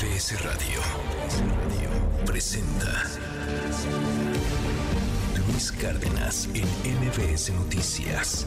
[0.00, 0.80] MBS Radio
[2.24, 3.04] presenta
[5.46, 6.64] Luis Cárdenas en
[7.04, 8.46] MBS Noticias.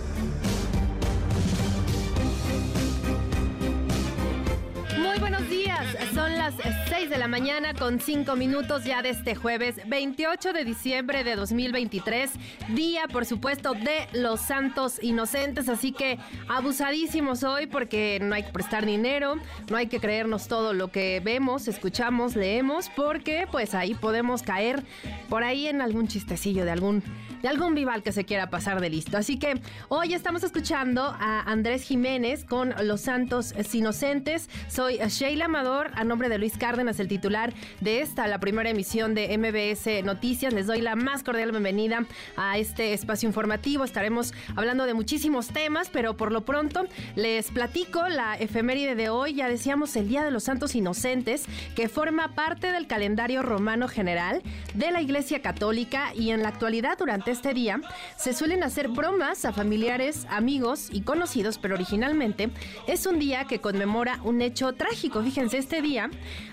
[6.58, 11.24] Las 6 de la mañana con 5 minutos ya de este jueves 28 de diciembre
[11.24, 12.32] de 2023,
[12.70, 18.52] día por supuesto de los santos inocentes, así que abusadísimos hoy porque no hay que
[18.52, 19.36] prestar dinero,
[19.70, 24.84] no hay que creernos todo lo que vemos, escuchamos, leemos, porque pues ahí podemos caer
[25.30, 27.04] por ahí en algún chistecillo de algún
[27.44, 29.18] de algún vival que se quiera pasar de listo.
[29.18, 34.50] Así que hoy estamos escuchando a Andrés Jiménez con Los Santos Inocentes.
[34.70, 39.14] Soy Sheila Amador, a nombre de Luis Cárdenas, el titular de esta, la primera emisión
[39.14, 40.54] de MBS Noticias.
[40.54, 42.06] Les doy la más cordial bienvenida
[42.38, 43.84] a este espacio informativo.
[43.84, 46.86] Estaremos hablando de muchísimos temas, pero por lo pronto
[47.18, 49.34] les platico la efeméride de hoy.
[49.34, 51.44] Ya decíamos el Día de los Santos Inocentes,
[51.76, 54.42] que forma parte del calendario romano general
[54.76, 57.82] de la Iglesia Católica y en la actualidad durante este día
[58.16, 62.50] se suelen hacer bromas a familiares, amigos y conocidos, pero originalmente
[62.88, 65.22] es un día que conmemora un hecho trágico.
[65.22, 66.10] Fíjense, este día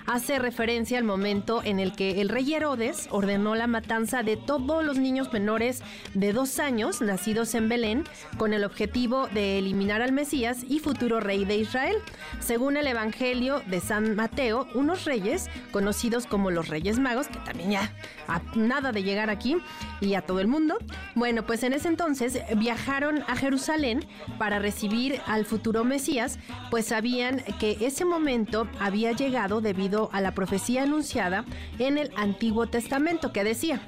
[0.06, 4.84] hace referencia al momento en el que el rey Herodes ordenó la matanza de todos
[4.84, 5.82] los niños menores
[6.14, 8.04] de dos años nacidos en Belén
[8.38, 11.96] con el objetivo de eliminar al Mesías y futuro rey de Israel.
[12.40, 17.72] Según el Evangelio de San Mateo, unos reyes conocidos como los Reyes Magos, que también
[17.72, 17.92] ya
[18.26, 19.56] a nada de llegar aquí
[20.00, 20.69] y a todo el mundo,
[21.14, 24.04] bueno, pues en ese entonces viajaron a Jerusalén
[24.38, 26.38] para recibir al futuro Mesías,
[26.70, 31.44] pues sabían que ese momento había llegado debido a la profecía anunciada
[31.78, 33.80] en el Antiguo Testamento que decía,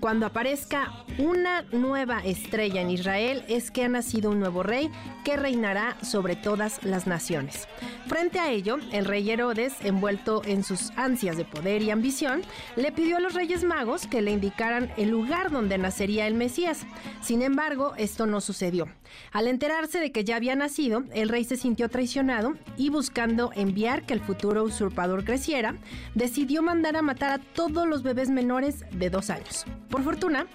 [0.00, 4.90] cuando aparezca una nueva estrella en Israel es que ha nacido un nuevo rey
[5.24, 7.68] que reinará sobre todas las naciones.
[8.08, 12.42] Frente a ello, el rey Herodes, envuelto en sus ansias de poder y ambición,
[12.74, 16.86] le pidió a los reyes magos que le indicaran el lugar donde nacería el Mesías.
[17.20, 18.88] Sin embargo, esto no sucedió.
[19.32, 24.04] Al enterarse de que ya había nacido, el rey se sintió traicionado y buscando enviar
[24.04, 25.76] que el futuro usurpador creciera,
[26.14, 29.64] decidió mandar a matar a todos los bebés menores de dos años.
[29.88, 30.46] Por fortuna,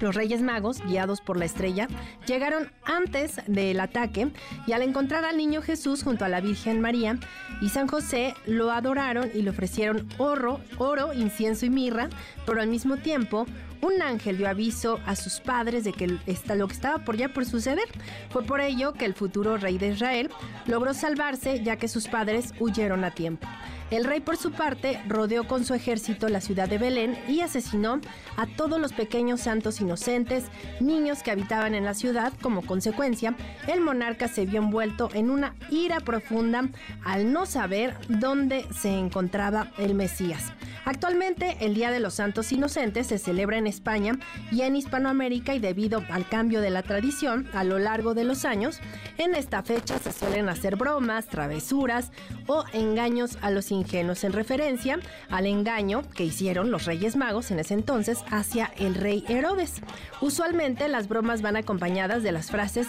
[0.00, 1.86] los Reyes Magos, guiados por la estrella,
[2.26, 4.32] llegaron antes del ataque
[4.66, 7.18] y al encontrar al niño Jesús junto a la Virgen María
[7.60, 12.08] y San José lo adoraron y le ofrecieron oro, oro, incienso y mirra,
[12.46, 13.46] pero al mismo tiempo
[13.82, 17.44] un ángel dio aviso a sus padres de que lo que estaba por ya por
[17.44, 17.88] suceder.
[18.30, 20.30] Fue por ello que el futuro rey de Israel
[20.66, 23.46] logró salvarse ya que sus padres huyeron a tiempo.
[23.90, 28.00] El rey, por su parte, rodeó con su ejército la ciudad de Belén y asesinó
[28.36, 30.44] a todos los pequeños santos inocentes,
[30.78, 32.32] niños que habitaban en la ciudad.
[32.40, 33.34] Como consecuencia,
[33.66, 36.68] el monarca se vio envuelto en una ira profunda
[37.04, 40.52] al no saber dónde se encontraba el Mesías.
[40.84, 44.18] Actualmente, el Día de los Santos Inocentes se celebra en España
[44.50, 48.44] y en Hispanoamérica y debido al cambio de la tradición a lo largo de los
[48.44, 48.80] años,
[49.18, 52.12] en esta fecha se suelen hacer bromas, travesuras
[52.46, 54.98] o engaños a los ingenuos en referencia
[55.30, 59.80] al engaño que hicieron los Reyes Magos en ese entonces hacia el rey Herodes.
[60.20, 62.86] Usualmente las bromas van acompañadas de las frases,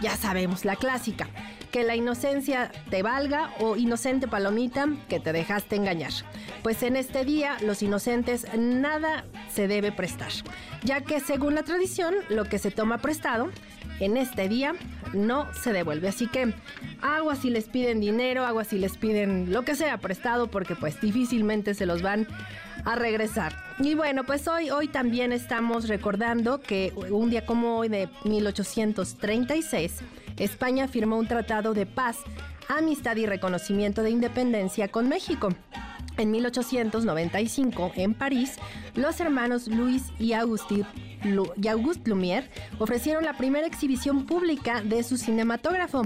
[0.00, 1.28] ya sabemos, la clásica,
[1.70, 6.12] que la inocencia te valga o inocente palomita que te dejaste engañar.
[6.62, 10.32] Pues en este día los inocentes nada se debe prestar,
[10.84, 13.50] ya que según la tradición lo que se toma prestado
[14.00, 14.74] en este día
[15.12, 16.08] no se devuelve.
[16.08, 16.54] Así que
[17.00, 21.00] agua si les piden dinero, agua si les piden lo que sea prestado, porque pues
[21.00, 22.26] difícilmente se los van
[22.84, 23.54] a regresar.
[23.78, 30.00] Y bueno, pues hoy, hoy también estamos recordando que un día como hoy de 1836,
[30.38, 32.18] España firmó un tratado de paz,
[32.68, 35.50] amistad y reconocimiento de independencia con México.
[36.18, 38.56] En 1895, en París,
[38.94, 40.84] los hermanos Luis y Auguste,
[41.24, 42.44] Lumière
[42.78, 46.02] ofrecieron la primera exhibición pública de su cinematógrafo.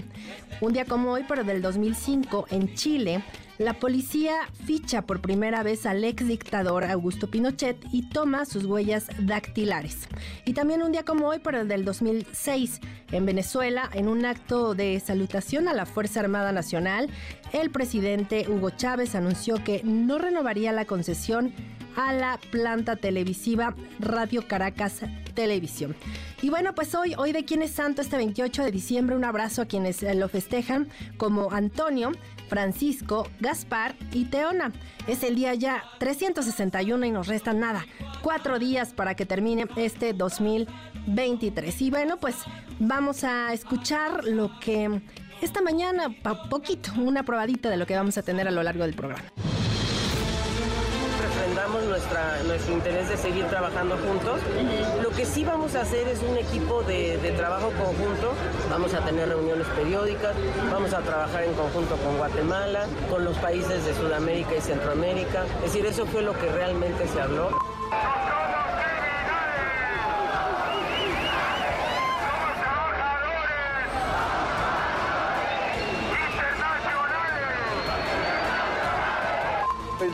[0.60, 3.22] Un día como hoy, pero del 2005, en Chile,
[3.58, 4.34] la policía
[4.66, 10.08] ficha por primera vez al ex dictador Augusto Pinochet y toma sus huellas dactilares.
[10.44, 12.80] Y también un día como hoy, pero del 2006,
[13.12, 17.08] en Venezuela, en un acto de salutación a la Fuerza Armada Nacional,
[17.52, 21.52] el presidente Hugo Chávez anunció que no renovaría la concesión
[21.96, 25.00] a la planta televisiva Radio Caracas
[25.34, 25.96] Televisión.
[26.42, 29.62] Y bueno, pues hoy, hoy de quién es santo este 28 de diciembre, un abrazo
[29.62, 32.12] a quienes lo festejan, como Antonio,
[32.48, 34.72] Francisco, Gaspar y Teona.
[35.06, 37.86] Es el día ya 361 y nos restan nada,
[38.22, 41.82] cuatro días para que termine este 2023.
[41.82, 42.36] Y bueno, pues
[42.78, 45.00] vamos a escuchar lo que
[45.42, 46.14] esta mañana,
[46.48, 49.24] poquito, una probadita de lo que vamos a tener a lo largo del programa.
[51.36, 54.40] Refrendamos nuestra, nuestro interés de seguir trabajando juntos.
[55.02, 58.32] Lo que sí vamos a hacer es un equipo de, de trabajo conjunto.
[58.70, 60.34] Vamos a tener reuniones periódicas,
[60.72, 65.44] vamos a trabajar en conjunto con Guatemala, con los países de Sudamérica y Centroamérica.
[65.56, 67.50] Es decir, eso fue lo que realmente se habló.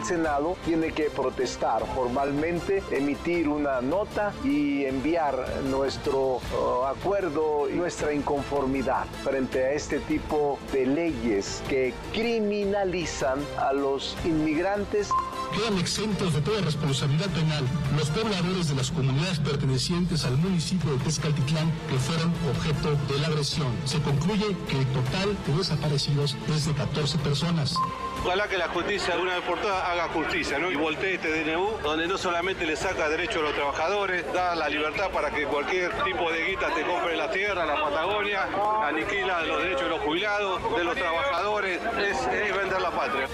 [0.04, 8.12] Senado tiene que protestar formalmente, emitir una nota y enviar nuestro uh, acuerdo y nuestra
[8.12, 15.08] inconformidad frente a este tipo de leyes que criminalizan a los inmigrantes
[15.52, 17.64] quedan exentos de toda responsabilidad penal
[17.96, 23.26] los pobladores de las comunidades pertenecientes al municipio de Tezcaltitlán que fueron objeto de la
[23.28, 23.68] agresión.
[23.84, 27.74] Se concluye que el total de desaparecidos es de 14 personas.
[28.24, 30.70] Ojalá que la justicia de una vez por todas haga justicia, ¿no?
[30.70, 34.68] Y voltee este DNU, donde no solamente le saca derecho a los trabajadores, da la
[34.68, 38.46] libertad para que cualquier tipo de guita te compre la tierra, la Patagonia,
[38.86, 43.26] aniquila los derechos de los jubilados, de los trabajadores, es, es vender la patria.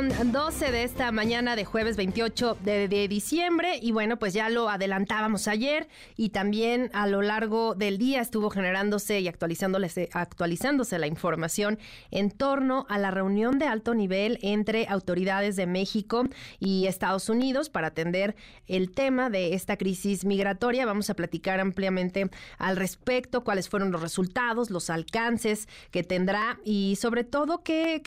[0.00, 4.70] Con 12 de esta mañana de jueves 28 de, diciembre y bueno, pues ya lo
[4.70, 11.06] adelantábamos ayer y también a lo largo del día estuvo generándose y actualizándose, actualizándose la
[11.06, 11.78] información
[12.10, 16.24] en torno a la reunión de alto nivel entre autoridades de México
[16.58, 18.36] y Estados Unidos para atender
[18.68, 20.86] el tema de esta crisis migratoria.
[20.86, 26.96] Vamos a platicar ampliamente al respecto, cuáles fueron los resultados, los alcances que tendrá y
[26.98, 28.00] sobre todo qué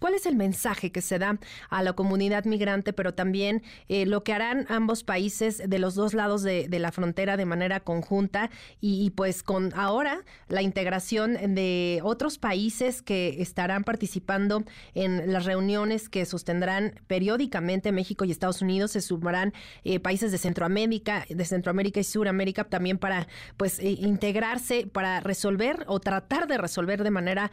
[0.00, 1.38] ¿Cuál es el mensaje que se da
[1.70, 6.14] a la comunidad migrante, pero también eh, lo que harán ambos países de los dos
[6.14, 8.50] lados de, la frontera de manera conjunta
[8.80, 14.64] y, y, pues con ahora la integración de otros países que estarán participando
[14.94, 19.54] en las reuniones que sostendrán periódicamente México y Estados Unidos, se sumarán
[19.84, 23.26] eh, países de Centroamérica, de Centroamérica y Suramérica también para
[23.56, 27.50] pues eh, integrarse, para resolver o tratar de resolver de manera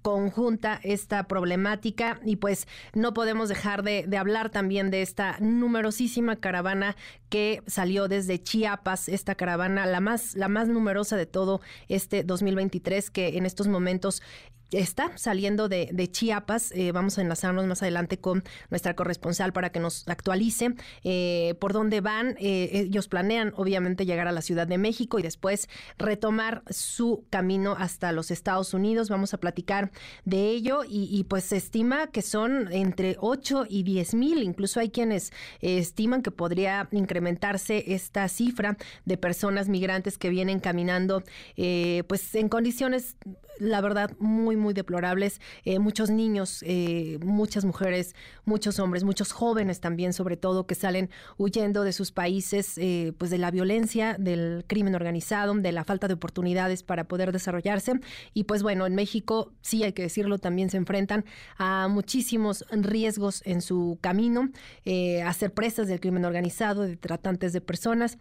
[0.00, 1.81] conjunta esta problemática
[2.24, 6.96] y pues no podemos dejar de, de, hablar también de esta numerosísima caravana
[7.28, 13.10] que salió desde Chiapas, esta caravana la más, la más numerosa de todo este 2023
[13.10, 14.22] que en estos momentos
[14.72, 16.72] está saliendo de, Chiapas.
[16.72, 20.74] Eh, vamos a enlazarnos más adelante con nuestra corresponsal para que nos actualice
[21.04, 22.36] eh, por dónde van.
[22.38, 27.76] Eh, ellos planean, obviamente, llegar a la Ciudad de México y después retomar su camino
[27.78, 29.10] hasta los Estados Unidos.
[29.10, 29.90] Vamos a platicar
[30.24, 34.42] de ello y, y pues se estima que son entre 8 y 10 mil.
[34.42, 41.22] Incluso hay quienes estiman que podría incrementarse esta cifra de personas migrantes que vienen caminando,
[42.06, 43.16] pues en condiciones,
[43.58, 48.14] la verdad, muy, muy deplorables, eh, muchos niños, eh, muchas mujeres,
[48.44, 53.30] muchos hombres, muchos jóvenes también, sobre todo, que salen huyendo de sus países, eh, pues
[53.30, 58.00] de la violencia, del crimen organizado, de la falta de oportunidades para poder desarrollarse.
[58.34, 61.24] Y pues bueno, en México, sí hay que decirlo, también se enfrentan
[61.58, 64.50] a muchísimos riesgos en su camino,
[65.24, 68.18] a ser presas del crimen organizado, de tratantes de personas.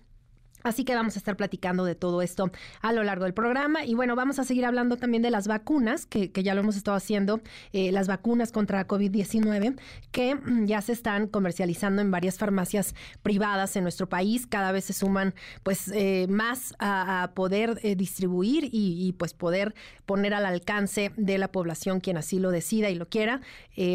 [0.63, 2.51] Así que vamos a estar platicando de todo esto
[2.81, 3.85] a lo largo del programa.
[3.85, 6.75] Y bueno, vamos a seguir hablando también de las vacunas, que, que ya lo hemos
[6.75, 7.41] estado haciendo,
[7.73, 9.79] eh, las vacunas contra COVID-19,
[10.11, 14.47] que mm, ya se están comercializando en varias farmacias privadas en nuestro país.
[14.47, 19.73] Cada vez se suman pues eh, más a, poder eh, distribuir y, pues poder
[20.05, 23.41] poner al alcance de la población quien así lo decida y lo quiera,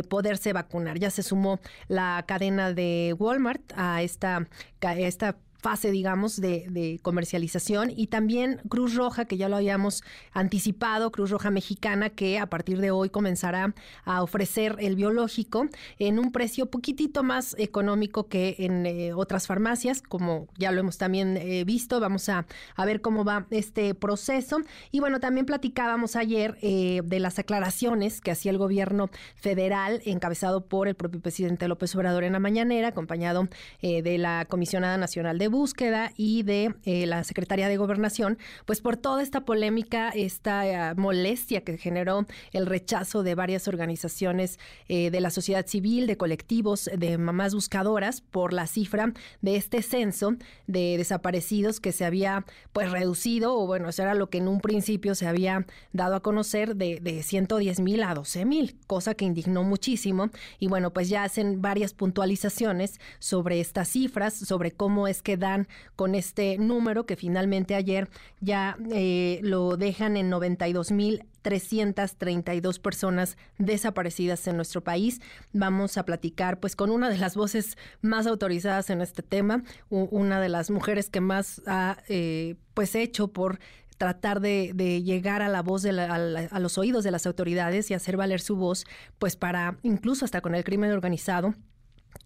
[0.08, 0.98] poderse vacunar.
[0.98, 4.48] Ya se sumó la cadena de Walmart a esta,
[4.80, 11.10] a esta fase, digamos, de, comercialización y también Cruz Roja, que ya lo habíamos anticipado,
[11.10, 16.32] Cruz Roja Mexicana, que a partir de hoy comenzará a ofrecer el biológico en un
[16.32, 21.64] precio poquitito más económico que en eh, otras farmacias, como ya lo hemos también eh,
[21.64, 22.00] visto.
[22.00, 22.46] Vamos a,
[22.76, 24.58] a, ver cómo va este proceso.
[24.90, 30.66] Y bueno, también platicábamos ayer eh, de las aclaraciones que hacía el gobierno federal, encabezado
[30.66, 33.48] por el propio presidente López Obrador en la mañanera, acompañado
[33.82, 38.80] de la Comisionada Nacional de de Búsqueda y de eh, la Secretaría de Gobernación, pues
[38.80, 45.30] por toda esta polémica, esta molestia que generó el rechazo de varias organizaciones de la
[45.30, 50.36] sociedad civil, de colectivos, de mamás buscadoras por la cifra de este censo
[50.66, 54.60] de desaparecidos que se había pues reducido, o bueno, eso era lo que en un
[54.60, 59.24] principio se había dado a conocer de, de 110 mil a 12 mil, cosa que
[59.24, 60.30] indignó muchísimo.
[60.58, 65.68] Y bueno, pues ya hacen varias puntualizaciones sobre estas cifras, sobre cómo es que dan
[65.94, 68.08] con este número que finalmente ayer
[68.40, 75.20] ya eh, lo dejan en 92 mil 332 personas desaparecidas en nuestro país.
[75.52, 80.40] Vamos a platicar pues con una de las voces más autorizadas en este tema, una
[80.40, 83.60] de las mujeres que más ha eh, pues hecho por
[83.96, 84.72] tratar de,
[85.04, 88.56] llegar a la voz de a, los oídos de las autoridades y hacer valer su
[88.56, 88.84] voz,
[89.18, 91.54] pues para incluso hasta con el crimen organizado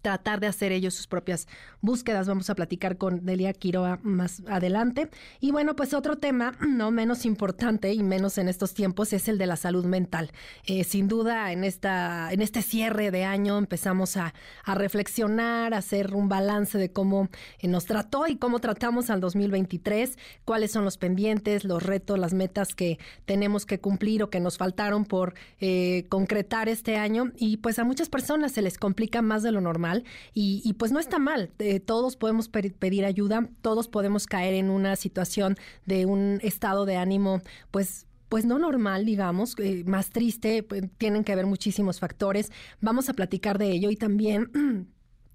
[0.01, 1.47] tratar de hacer ellos sus propias
[1.81, 2.27] búsquedas.
[2.27, 5.09] Vamos a platicar con Delia Quiroa más adelante.
[5.39, 9.37] Y bueno, pues otro tema no menos importante y menos en estos tiempos es el
[9.37, 10.31] de la salud mental.
[10.65, 14.33] Eh, sin duda, en, esta, en este cierre de año empezamos a,
[14.65, 17.29] reflexionar, a hacer un balance de cómo
[17.59, 22.33] eh, nos trató y cómo tratamos al 2023, cuáles son los pendientes, los retos, las
[22.33, 27.31] metas que tenemos que cumplir o que nos faltaron por eh, concretar este año.
[27.37, 29.90] Y pues a muchas personas se les complica más de lo normal
[30.33, 31.51] y, pues no está mal.
[31.59, 36.97] Eh, todos podemos pedir ayuda, todos podemos caer en una situación de un estado de
[36.97, 42.49] ánimo, pues pues no normal, digamos, eh, más triste, pues, tienen que haber muchísimos factores.
[42.79, 44.49] Vamos a platicar de ello y también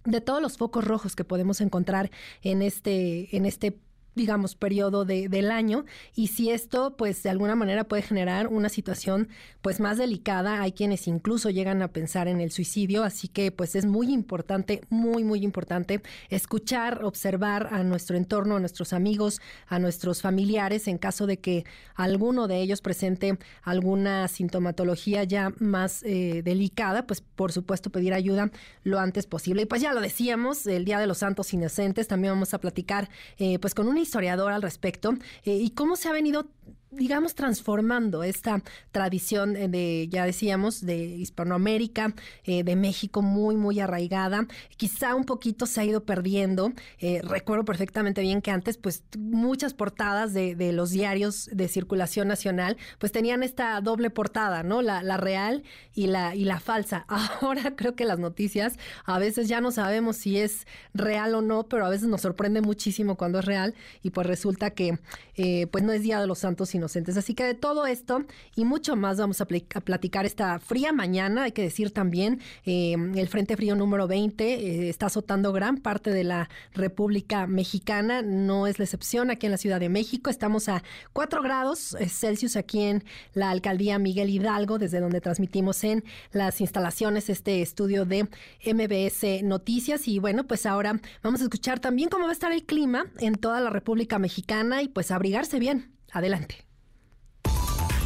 [0.06, 2.10] de todos los focos rojos que podemos encontrar
[2.40, 3.78] en este, en este
[4.16, 8.68] digamos, periodo de, del año y si esto, pues, de alguna manera puede generar una
[8.70, 9.28] situación,
[9.60, 10.62] pues, más delicada.
[10.62, 14.80] Hay quienes incluso llegan a pensar en el suicidio, así que, pues, es muy importante,
[14.88, 20.96] muy, muy importante escuchar, observar a nuestro entorno, a nuestros amigos, a nuestros familiares, en
[20.96, 27.52] caso de que alguno de ellos presente alguna sintomatología ya más eh, delicada, pues, por
[27.52, 28.50] supuesto, pedir ayuda
[28.82, 29.62] lo antes posible.
[29.62, 33.10] Y pues ya lo decíamos, el Día de los Santos Inocentes, también vamos a platicar,
[33.38, 36.46] eh, pues, con una historiador al respecto eh, y cómo se ha venido
[36.90, 38.62] digamos, transformando esta
[38.92, 42.14] tradición de, ya decíamos, de Hispanoamérica,
[42.44, 44.46] eh, de México muy, muy arraigada.
[44.76, 46.72] Quizá un poquito se ha ido perdiendo.
[46.98, 52.28] Eh, recuerdo perfectamente bien que antes, pues, muchas portadas de, de, los diarios de circulación
[52.28, 54.82] nacional, pues tenían esta doble portada, ¿no?
[54.82, 55.64] La, la real
[55.94, 57.06] y la, y la falsa.
[57.40, 61.64] Ahora creo que las noticias a veces ya no sabemos si es real o no,
[61.64, 64.98] pero a veces nos sorprende muchísimo cuando es real y pues resulta que,
[65.34, 67.16] eh, pues, no es Día de los Santos, inocentes.
[67.16, 71.44] Así que de todo esto y mucho más vamos a, platicar esta fría mañana.
[71.44, 76.10] Hay que decir también, eh, el Frente Frío número 20 eh, está azotando gran parte
[76.10, 78.22] de la República Mexicana.
[78.22, 80.30] No es la excepción aquí en la Ciudad de México.
[80.30, 83.04] Estamos a 4 grados eh, Celsius aquí en
[83.34, 88.28] la alcaldía Miguel Hidalgo, desde donde transmitimos en las instalaciones este estudio de
[88.64, 90.08] MBS Noticias.
[90.08, 93.34] Y bueno, pues ahora vamos a escuchar también cómo va a estar el clima en
[93.34, 95.92] toda la República Mexicana y pues abrigarse bien.
[96.12, 96.65] Adelante.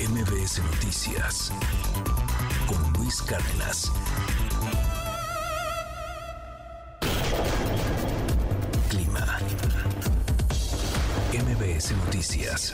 [0.08, 1.52] MBS Noticias
[2.66, 3.92] con Luis Cárdenas.
[8.88, 9.38] Clima.
[11.34, 12.72] MBS Noticias.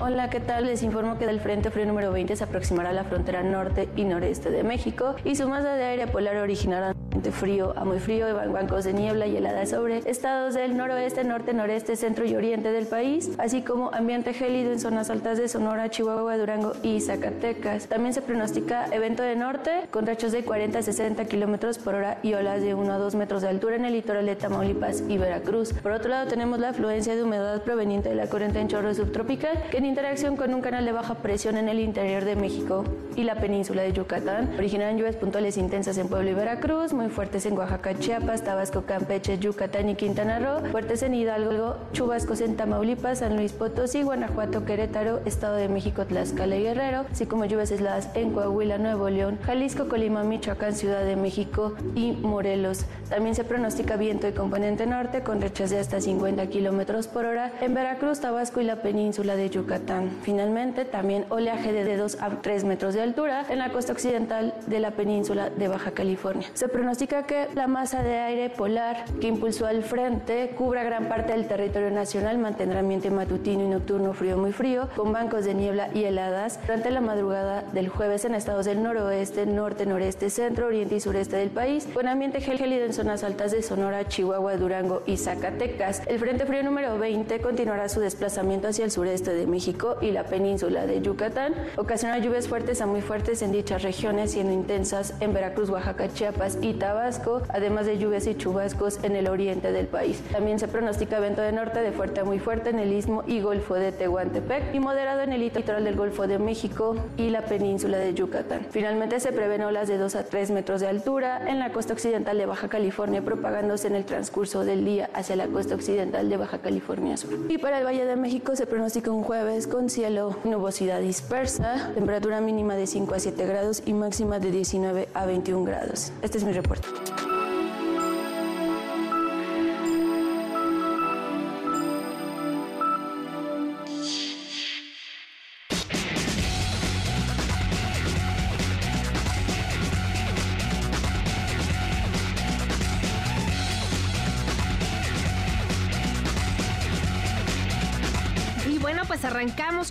[0.00, 0.66] Hola, ¿qué tal?
[0.66, 4.04] Les informo que del Frente Frío número 20 se aproximará a la frontera norte y
[4.04, 8.26] noreste de México y su masa de aire polar originará de frío a muy frío,
[8.52, 12.86] bancos de niebla y helada sobre estados del noroeste, norte, noreste, centro y oriente del
[12.86, 17.86] país, así como ambiente gélido en zonas altas de Sonora, Chihuahua, Durango y Zacatecas.
[17.86, 22.18] También se pronostica evento de norte con rachos de 40 a 60 kilómetros por hora
[22.22, 25.18] y olas de 1 a 2 metros de altura en el litoral de Tamaulipas y
[25.18, 25.72] Veracruz.
[25.72, 29.62] Por otro lado, tenemos la afluencia de humedad proveniente de la corriente en chorro subtropical
[29.70, 32.84] que en interacción con un canal de baja presión en el interior de México
[33.16, 34.54] y la península de Yucatán.
[34.56, 39.38] Originarán lluvias puntuales intensas en Puebla y Veracruz, muy fuertes en Oaxaca, Chiapas, Tabasco, Campeche,
[39.38, 45.20] Yucatán y Quintana Roo, fuertes en Hidalgo, chubascos en Tamaulipas, San Luis Potosí, Guanajuato, Querétaro,
[45.26, 49.88] Estado de México, Tlaxcala y Guerrero, así como lluvias aisladas en Coahuila, Nuevo León, Jalisco,
[49.88, 52.86] Colima, Michoacán, Ciudad de México y Morelos.
[53.10, 57.52] También se pronostica viento de componente norte con rechas de hasta 50 kilómetros por hora
[57.60, 59.73] en Veracruz, Tabasco y la península de Yucatán.
[59.74, 60.10] Yucatán.
[60.22, 64.80] Finalmente, también oleaje de 2 a 3 metros de altura en la costa occidental de
[64.80, 66.48] la península de Baja California.
[66.54, 71.32] Se pronostica que la masa de aire polar que impulsó al frente cubra gran parte
[71.32, 75.88] del territorio nacional, mantendrá ambiente matutino y nocturno frío muy frío, con bancos de niebla
[75.92, 80.96] y heladas durante la madrugada del jueves en estados del noroeste, norte, noreste, centro, oriente
[80.96, 85.16] y sureste del país, con ambiente gélido en zonas altas de Sonora, Chihuahua, Durango y
[85.16, 86.02] Zacatecas.
[86.06, 89.63] El Frente Frío número 20 continuará su desplazamiento hacia el sureste de México
[90.00, 94.52] y la península de Yucatán, ocasiona lluvias fuertes a muy fuertes en dichas regiones, siendo
[94.52, 99.72] intensas en Veracruz, Oaxaca, Chiapas y Tabasco, además de lluvias y chubascos en el oriente
[99.72, 100.22] del país.
[100.32, 103.40] También se pronostica viento de norte de fuerte a muy fuerte en el istmo y
[103.40, 107.98] golfo de Tehuantepec y moderado en el litoral del Golfo de México y la península
[107.98, 108.66] de Yucatán.
[108.70, 112.36] Finalmente se prevén olas de 2 a 3 metros de altura en la costa occidental
[112.36, 116.58] de Baja California, propagándose en el transcurso del día hacia la costa occidental de Baja
[116.58, 117.30] California Sur.
[117.48, 122.40] Y para el Valle de México se pronostica un jueves con cielo, nubosidad dispersa, temperatura
[122.40, 126.12] mínima de 5 a 7 grados y máxima de 19 a 21 grados.
[126.22, 126.88] Este es mi reporte.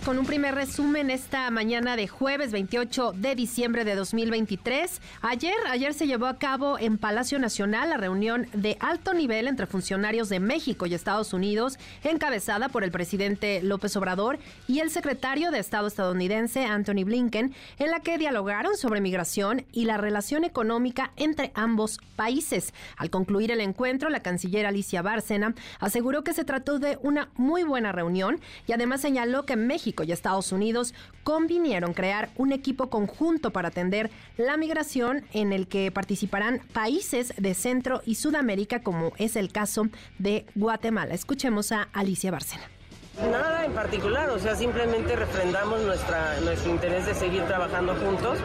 [0.04, 5.00] Con un primer resumen esta mañana de jueves 28 de diciembre de 2023.
[5.22, 9.66] Ayer, ayer se llevó a cabo en Palacio Nacional la reunión de alto nivel entre
[9.66, 15.50] funcionarios de México y Estados Unidos, encabezada por el presidente López Obrador y el secretario
[15.50, 21.12] de Estado estadounidense Anthony Blinken, en la que dialogaron sobre migración y la relación económica
[21.16, 22.74] entre ambos países.
[22.98, 27.62] Al concluir el encuentro, la canciller Alicia Bárcena aseguró que se trató de una muy
[27.62, 33.52] buena reunión y además señaló que México y Estados Unidos convinieron crear un equipo conjunto
[33.52, 39.36] para atender la migración en el que participarán países de Centro y Sudamérica, como es
[39.36, 39.86] el caso
[40.18, 41.14] de Guatemala.
[41.14, 42.73] Escuchemos a Alicia Bárcena.
[43.22, 48.38] Nada en particular, o sea, simplemente refrendamos nuestra, nuestro interés de seguir trabajando juntos.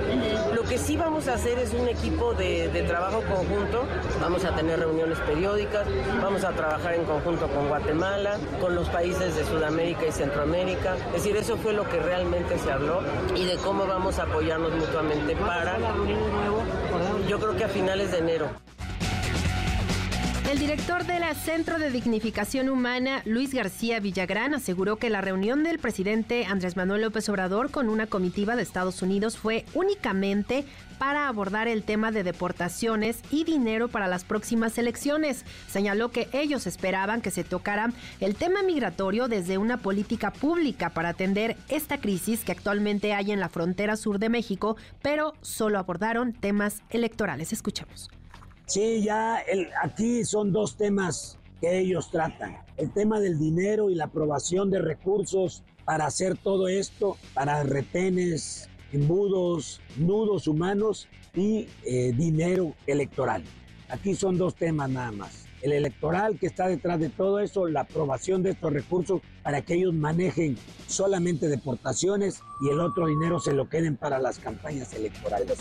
[0.54, 3.86] Lo que sí vamos a hacer es un equipo de, de, trabajo conjunto,
[4.22, 5.88] vamos a tener reuniones periódicas,
[6.22, 10.96] vamos a trabajar en conjunto con Guatemala, con los países de Sudamérica y Centroamérica.
[11.08, 13.02] Es decir, eso fue lo que realmente se habló
[13.36, 15.78] y de cómo vamos a apoyarnos mutuamente para,
[17.28, 18.50] yo creo que a finales de enero.
[20.50, 25.78] El director del Centro de Dignificación Humana, Luis García Villagrán, aseguró que la reunión del
[25.78, 30.66] presidente Andrés Manuel López Obrador con una comitiva de Estados Unidos fue únicamente
[30.98, 35.46] para abordar el tema de deportaciones y dinero para las próximas elecciones.
[35.68, 41.10] Señaló que ellos esperaban que se tocara el tema migratorio desde una política pública para
[41.10, 46.34] atender esta crisis que actualmente hay en la frontera sur de México, pero solo abordaron
[46.34, 47.54] temas electorales.
[47.54, 48.10] Escuchemos.
[48.70, 52.60] Sí, ya el, aquí son dos temas que ellos tratan.
[52.78, 58.70] El tema del dinero y la aprobación de recursos para hacer todo esto, para retenes,
[58.94, 63.44] embudos, nudos humanos y eh, dinero electoral.
[63.90, 65.46] Aquí son dos temas nada más.
[65.64, 69.74] El electoral que está detrás de todo eso, la aprobación de estos recursos para que
[69.74, 75.58] ellos manejen solamente deportaciones y el otro dinero se lo queden para las campañas electorales.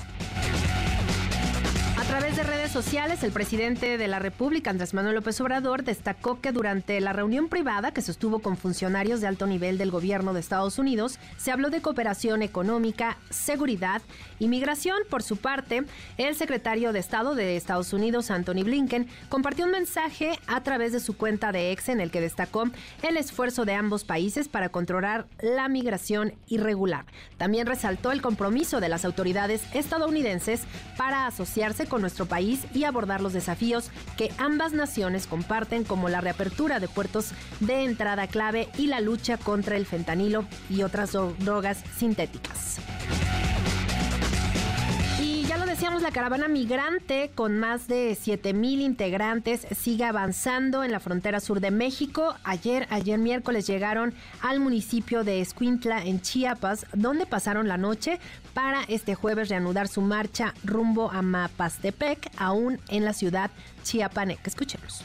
[2.08, 6.52] Través de redes sociales, el presidente de la República, Andrés Manuel López Obrador, destacó que
[6.52, 10.78] durante la reunión privada que sostuvo con funcionarios de alto nivel del gobierno de Estados
[10.78, 14.00] Unidos, se habló de cooperación económica, seguridad
[14.38, 14.96] y migración.
[15.10, 15.84] Por su parte,
[16.16, 21.00] el secretario de Estado de Estados Unidos, Anthony Blinken, compartió un mensaje a través de
[21.00, 22.64] su cuenta de ex en el que destacó
[23.02, 27.04] el esfuerzo de ambos países para controlar la migración irregular.
[27.36, 30.62] También resaltó el compromiso de las autoridades estadounidenses
[30.96, 36.20] para asociarse con nuestro país y abordar los desafíos que ambas naciones comparten como la
[36.20, 41.82] reapertura de puertos de entrada clave y la lucha contra el fentanilo y otras drogas
[41.96, 42.78] sintéticas.
[45.78, 51.38] Decíamos, la caravana migrante con más de 7 mil integrantes sigue avanzando en la frontera
[51.38, 52.34] sur de México.
[52.42, 54.12] Ayer, ayer miércoles llegaron
[54.42, 58.18] al municipio de Escuintla en Chiapas, donde pasaron la noche
[58.54, 63.52] para este jueves reanudar su marcha rumbo a Mapastepec, aún en la ciudad
[63.84, 64.42] chiapaneca.
[64.46, 65.04] Escuchemos.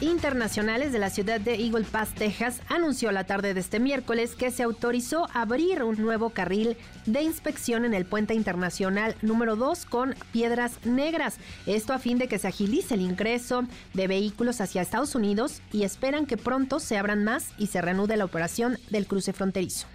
[0.00, 4.50] Internacionales de la ciudad de Eagle Pass, Texas, anunció la tarde de este miércoles que
[4.50, 10.14] se autorizó abrir un nuevo carril de inspección en el puente internacional número 2 con
[10.32, 11.38] piedras negras.
[11.66, 15.84] Esto a fin de que se agilice el ingreso de vehículos hacia Estados Unidos y
[15.84, 19.86] esperan que pronto se abran más y se reanude la operación del cruce fronterizo.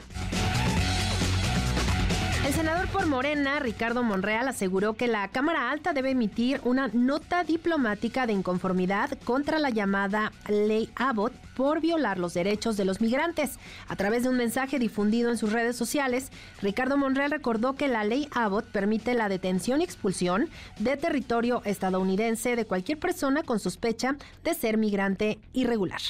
[2.43, 7.43] El senador por Morena, Ricardo Monreal, aseguró que la Cámara Alta debe emitir una nota
[7.43, 13.59] diplomática de inconformidad contra la llamada Ley Abbott por violar los derechos de los migrantes.
[13.87, 16.31] A través de un mensaje difundido en sus redes sociales,
[16.63, 20.49] Ricardo Monreal recordó que la Ley Abbott permite la detención y expulsión
[20.79, 26.01] de territorio estadounidense de cualquier persona con sospecha de ser migrante irregular.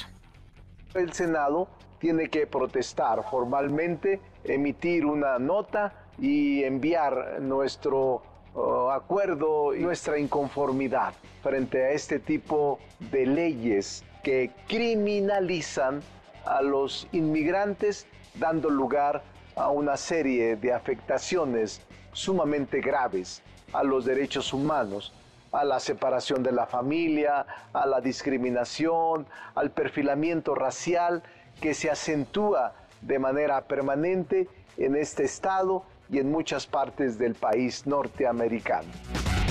[0.94, 1.68] El Senado
[1.98, 8.22] tiene que protestar formalmente, emitir una nota y enviar nuestro
[8.54, 12.78] uh, acuerdo y nuestra inconformidad frente a este tipo
[13.10, 16.02] de leyes que criminalizan
[16.44, 19.22] a los inmigrantes dando lugar
[19.56, 21.80] a una serie de afectaciones
[22.12, 25.12] sumamente graves a los derechos humanos,
[25.50, 31.22] a la separación de la familia, a la discriminación, al perfilamiento racial
[31.60, 37.86] que se acentúa de manera permanente en este estado y en muchas partes del país
[37.86, 39.41] norteamericano.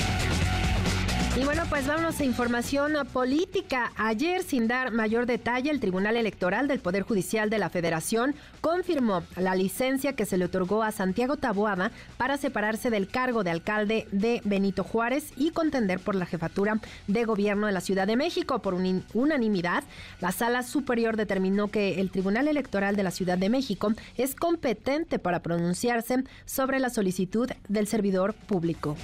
[1.33, 3.93] Y bueno, pues vámonos a información política.
[3.95, 9.23] Ayer, sin dar mayor detalle, el Tribunal Electoral del Poder Judicial de la Federación confirmó
[9.37, 14.07] la licencia que se le otorgó a Santiago Taboada para separarse del cargo de alcalde
[14.11, 18.59] de Benito Juárez y contender por la jefatura de gobierno de la Ciudad de México.
[18.59, 19.85] Por unanimidad,
[20.19, 25.17] la Sala Superior determinó que el Tribunal Electoral de la Ciudad de México es competente
[25.17, 28.97] para pronunciarse sobre la solicitud del servidor público.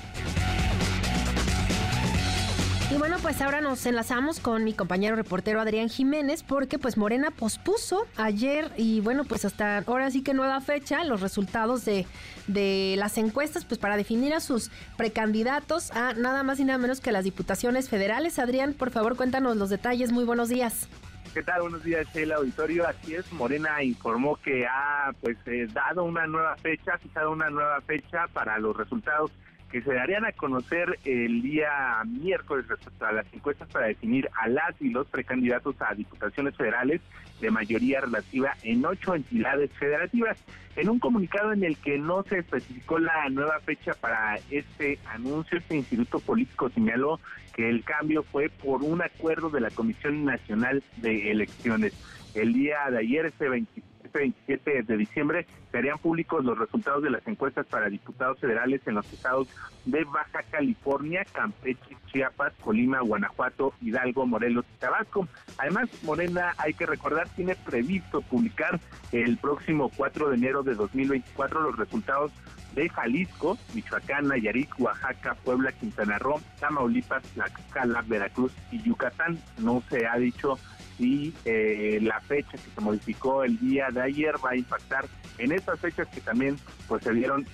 [2.89, 7.31] Y bueno, pues ahora nos enlazamos con mi compañero reportero Adrián Jiménez porque pues Morena
[7.31, 12.05] pospuso ayer y bueno, pues hasta ahora sí que nueva fecha los resultados de,
[12.47, 17.01] de las encuestas pues para definir a sus precandidatos a nada más y nada menos
[17.01, 18.39] que las diputaciones federales.
[18.39, 20.13] Adrián, por favor, cuéntanos los detalles.
[20.13, 20.87] Muy buenos días.
[21.33, 21.63] ¿Qué tal?
[21.63, 22.87] Buenos días, el auditorio.
[22.87, 27.81] Así es, Morena informó que ha pues eh, dado una nueva fecha, fijado una nueva
[27.81, 29.29] fecha para los resultados
[29.71, 34.47] que se darían a conocer el día miércoles respecto a las encuestas para definir a
[34.47, 37.01] las y los precandidatos a diputaciones federales
[37.41, 40.37] de mayoría relativa en ocho entidades federativas.
[40.75, 45.57] En un comunicado en el que no se especificó la nueva fecha para este anuncio,
[45.57, 47.19] este instituto político señaló
[47.53, 51.93] que el cambio fue por un acuerdo de la Comisión Nacional de Elecciones.
[52.35, 57.09] El día de ayer, este 25 27 de diciembre se harían públicos los resultados de
[57.09, 59.47] las encuestas para diputados federales en los estados
[59.85, 65.27] de Baja California, Campeche, Chiapas, Colima, Guanajuato, Hidalgo, Morelos y Tabasco.
[65.57, 68.79] Además, Morena, hay que recordar, tiene previsto publicar
[69.11, 72.31] el próximo 4 de enero de 2024 los resultados
[72.75, 79.39] de Jalisco, Michoacán, Nayarit, Oaxaca, Puebla, Quintana Roo, Tamaulipas, Tlaxcala, Veracruz y Yucatán.
[79.57, 80.59] No se ha dicho
[80.99, 85.05] y eh, la fecha que se modificó el día de ayer va a impactar
[85.37, 86.57] en esas fechas que también
[86.87, 87.45] pues se dieron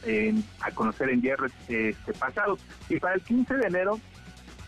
[0.61, 2.59] a conocer en días este, pasados.
[2.89, 3.99] Y para el 15 de enero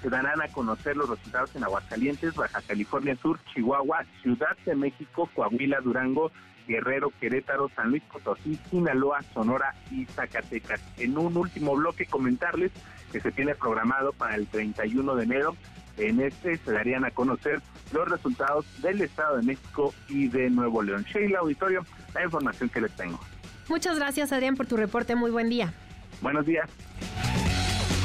[0.01, 5.29] se darán a conocer los resultados en Aguascalientes, Baja California Sur, Chihuahua, Ciudad de México,
[5.33, 6.31] Coahuila, Durango,
[6.67, 10.81] Guerrero, Querétaro, San Luis Potosí, Sinaloa, Sonora y Zacatecas.
[10.97, 12.71] En un último bloque comentarles
[13.11, 15.55] que se tiene programado para el 31 de enero
[15.97, 20.81] en este se darían a conocer los resultados del Estado de México y de Nuevo
[20.81, 21.05] León.
[21.11, 23.19] Sheila Auditorio, la información que les tengo.
[23.67, 25.15] Muchas gracias, Adrián, por tu reporte.
[25.15, 25.73] Muy buen día.
[26.21, 26.69] Buenos días.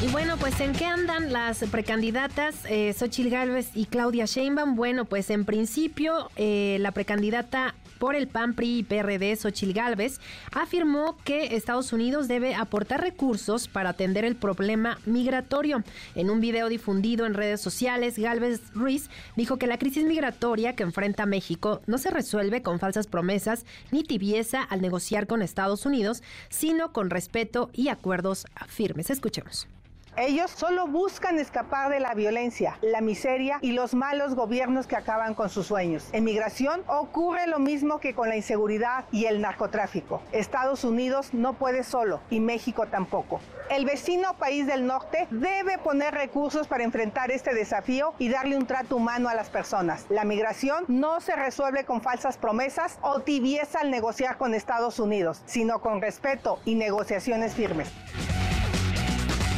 [0.03, 4.74] Y bueno, pues ¿en qué andan las precandidatas eh, Xochil Gálvez y Claudia Sheinbaum?
[4.74, 10.20] Bueno, pues en principio eh, la precandidata por el PAN, PRI y PRD, Xochil Gálvez,
[10.52, 15.84] afirmó que Estados Unidos debe aportar recursos para atender el problema migratorio.
[16.14, 20.82] En un video difundido en redes sociales, Gálvez Ruiz dijo que la crisis migratoria que
[20.82, 26.22] enfrenta México no se resuelve con falsas promesas ni tibieza al negociar con Estados Unidos,
[26.48, 29.10] sino con respeto y acuerdos firmes.
[29.10, 29.68] Escuchemos.
[30.16, 35.35] Ellos solo buscan escapar de la violencia, la miseria y los malos gobiernos que acaban
[35.35, 36.09] con sus sueños.
[36.12, 40.20] En migración ocurre lo mismo que con la inseguridad y el narcotráfico.
[40.33, 43.40] Estados Unidos no puede solo y México tampoco.
[43.70, 48.66] El vecino país del norte debe poner recursos para enfrentar este desafío y darle un
[48.66, 50.07] trato humano a las personas.
[50.11, 55.40] La migración no se resuelve con falsas promesas o tibieza al negociar con Estados Unidos,
[55.46, 57.90] sino con respeto y negociaciones firmes.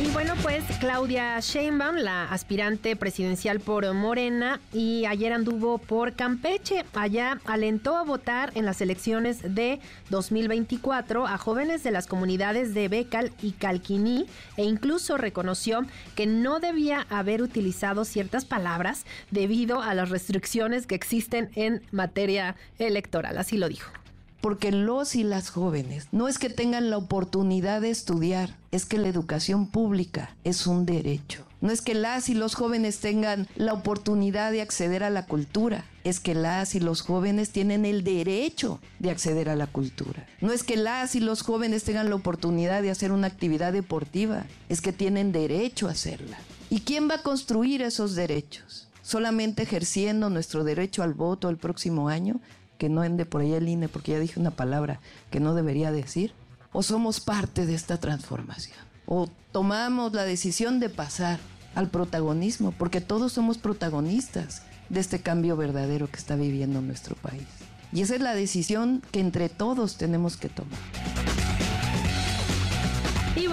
[0.03, 6.85] Y bueno, pues Claudia Sheinbaum, la aspirante presidencial por Morena, y ayer anduvo por Campeche.
[6.93, 9.79] Allá alentó a votar en las elecciones de
[10.11, 15.87] 2024 a jóvenes de las comunidades de Becal y Calquiní e incluso reconoció
[16.17, 22.57] que no debía haber utilizado ciertas palabras debido a las restricciones que existen en materia
[22.81, 23.39] electoral.
[23.39, 24.02] Así lo dijo
[24.43, 28.99] porque los y las jóvenes no es que tengan la oportunidad de estudiar, es que
[28.99, 31.47] la educación pública es un derecho.
[31.61, 35.85] No es que las y los jóvenes tengan la oportunidad de acceder a la cultura,
[36.03, 40.27] es que las y los jóvenes tienen el derecho de acceder a la cultura.
[40.41, 44.45] No es que las y los jóvenes tengan la oportunidad de hacer una actividad deportiva,
[44.69, 46.37] es que tienen derecho a hacerla.
[46.69, 48.89] ¿Y quién va a construir esos derechos?
[49.03, 52.41] Solamente ejerciendo nuestro derecho al voto el próximo año,
[52.83, 54.99] que no ende por ahí el INE porque ya dije una palabra
[55.31, 56.33] que no debería decir?
[56.73, 58.77] ¿O somos parte de esta transformación?
[59.07, 61.39] ¿O tomamos la decisión de pasar
[61.77, 62.73] al protagonismo?
[62.73, 67.47] Porque todos somos protagonistas de este cambio verdadero que está viviendo nuestro país.
[67.93, 70.81] Y esa es la decisión que entre todos tenemos que tomar.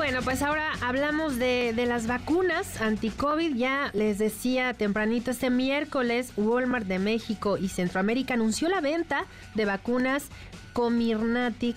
[0.09, 3.55] Bueno, pues ahora hablamos de, de las vacunas anti-COVID.
[3.55, 9.65] Ya les decía tempranito, este miércoles Walmart de México y Centroamérica anunció la venta de
[9.65, 10.29] vacunas
[10.73, 11.75] Comirnatic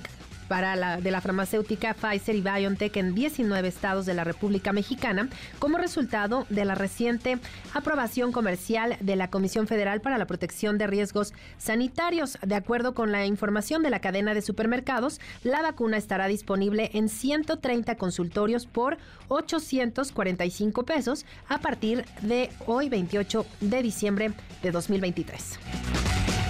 [0.49, 5.29] para la, de la farmacéutica Pfizer y BioNTech en 19 estados de la República Mexicana
[5.59, 7.39] como resultado de la reciente
[7.75, 12.39] aprobación comercial de la Comisión Federal para la Protección de Riesgos Sanitarios.
[12.45, 17.09] De acuerdo con la información de la cadena de supermercados, la vacuna estará disponible en
[17.09, 26.42] 130 consultorios por 845 pesos a partir de hoy 28 de diciembre de 2023.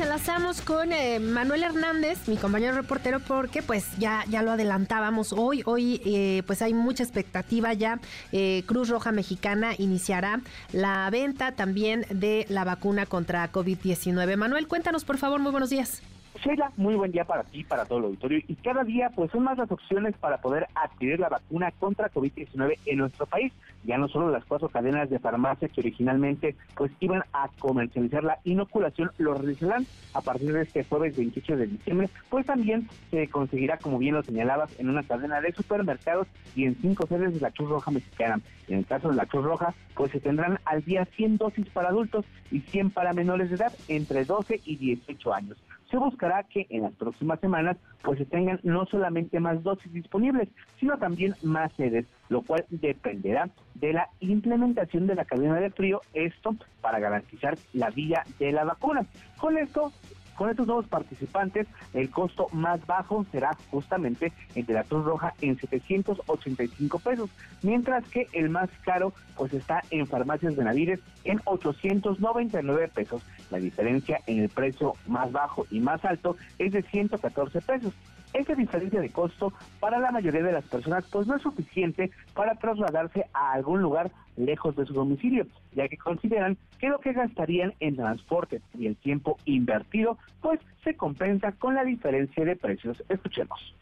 [0.00, 5.34] Nos enlazamos con eh, Manuel Hernández, mi compañero reportero, porque pues ya, ya lo adelantábamos
[5.34, 5.60] hoy.
[5.66, 8.00] Hoy eh, pues hay mucha expectativa ya.
[8.32, 10.40] Eh, Cruz Roja Mexicana iniciará
[10.72, 14.38] la venta también de la vacuna contra COVID-19.
[14.38, 16.00] Manuel, cuéntanos por favor, muy buenos días.
[16.42, 18.40] Sheila, muy buen día para ti, para todo el auditorio.
[18.48, 22.78] Y cada día, pues son más las opciones para poder adquirir la vacuna contra COVID-19
[22.86, 23.52] en nuestro país.
[23.84, 28.38] Ya no solo las cuatro cadenas de farmacia que originalmente pues iban a comercializar la
[28.44, 33.78] inoculación lo realizarán a partir de este jueves 28 de diciembre, pues también se conseguirá,
[33.78, 37.50] como bien lo señalabas, en una cadena de supermercados y en cinco sedes de la
[37.50, 38.40] Cruz Roja Mexicana.
[38.68, 41.88] En el caso de la Cruz Roja, pues se tendrán al día 100 dosis para
[41.88, 45.56] adultos y 100 para menores de edad entre 12 y 18 años
[45.90, 50.48] se buscará que en las próximas semanas pues se tengan no solamente más dosis disponibles,
[50.78, 56.00] sino también más sedes, lo cual dependerá de la implementación de la cadena de frío,
[56.14, 59.04] esto para garantizar la vía de la vacuna.
[59.38, 59.92] Con esto
[60.40, 65.34] con estos nuevos participantes, el costo más bajo será justamente el de la Cruz Roja
[65.42, 67.28] en 785 pesos,
[67.60, 73.22] mientras que el más caro pues está en farmacias Benavides en 899 pesos.
[73.50, 77.92] La diferencia en el precio más bajo y más alto es de 114 pesos.
[78.32, 82.54] Esa diferencia de costo para la mayoría de las personas pues no es suficiente para
[82.54, 87.74] trasladarse a algún lugar lejos de su domicilio, ya que consideran que lo que gastarían
[87.80, 93.02] en transporte y el tiempo invertido pues se compensa con la diferencia de precios.
[93.08, 93.74] Escuchemos.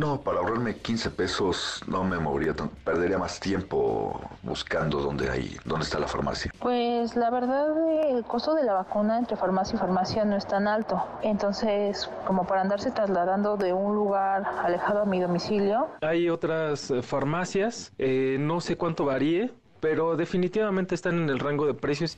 [0.00, 2.74] No, para ahorrarme 15 pesos no me movería tanto.
[2.86, 6.50] Perdería más tiempo buscando dónde hay, dónde está la farmacia.
[6.58, 7.76] Pues la verdad
[8.08, 11.04] el costo de la vacuna entre farmacia y farmacia no es tan alto.
[11.20, 15.88] Entonces, como para andarse trasladando de un lugar alejado a mi domicilio.
[16.00, 21.66] Hay otras eh, farmacias, eh, no sé cuánto varíe, pero definitivamente están en el rango
[21.66, 22.16] de precios.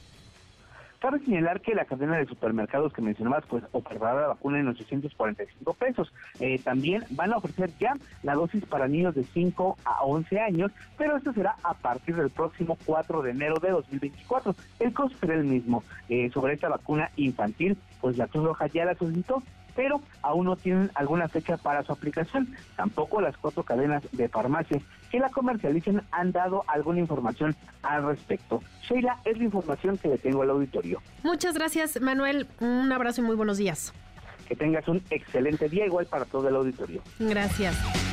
[1.03, 5.75] Cabe señalar que la cadena de supermercados que mencionabas, pues ofertará la vacuna en 845
[5.75, 6.13] pesos.
[6.39, 10.71] Eh, también van a ofrecer ya la dosis para niños de 5 a 11 años,
[10.97, 14.55] pero esto será a partir del próximo 4 de enero de 2024.
[14.79, 15.83] El costo será el mismo.
[16.09, 19.43] Eh, sobre esta vacuna infantil, pues la Cruz Roja ya la solicitó
[19.75, 22.55] pero aún no tienen alguna fecha para su aplicación.
[22.77, 28.63] Tampoco las cuatro cadenas de farmacias que la comercialicen han dado alguna información al respecto.
[28.83, 31.01] Sheila, es la información que le tengo al auditorio.
[31.23, 32.47] Muchas gracias, Manuel.
[32.61, 33.93] Un abrazo y muy buenos días.
[34.49, 37.03] Que tengas un excelente día, igual para todo el auditorio.
[37.19, 38.12] Gracias.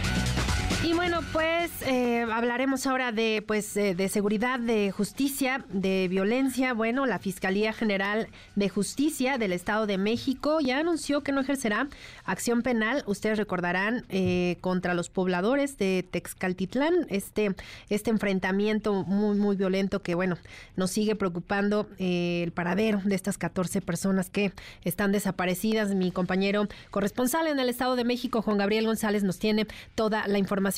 [0.81, 6.73] Y bueno, pues eh, hablaremos ahora de pues eh, de seguridad, de justicia, de violencia.
[6.73, 11.89] Bueno, la Fiscalía General de Justicia del Estado de México ya anunció que no ejercerá
[12.23, 13.03] acción penal.
[13.07, 17.55] Ustedes recordarán eh, contra los pobladores de Texcaltitlán este
[17.89, 20.37] este enfrentamiento muy muy violento que bueno
[20.77, 24.53] nos sigue preocupando el paradero de estas 14 personas que
[24.85, 25.93] están desaparecidas.
[25.93, 30.37] Mi compañero corresponsal en el Estado de México, Juan Gabriel González, nos tiene toda la
[30.37, 30.68] información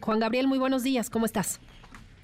[0.00, 1.60] Juan Gabriel, muy buenos días, ¿cómo estás?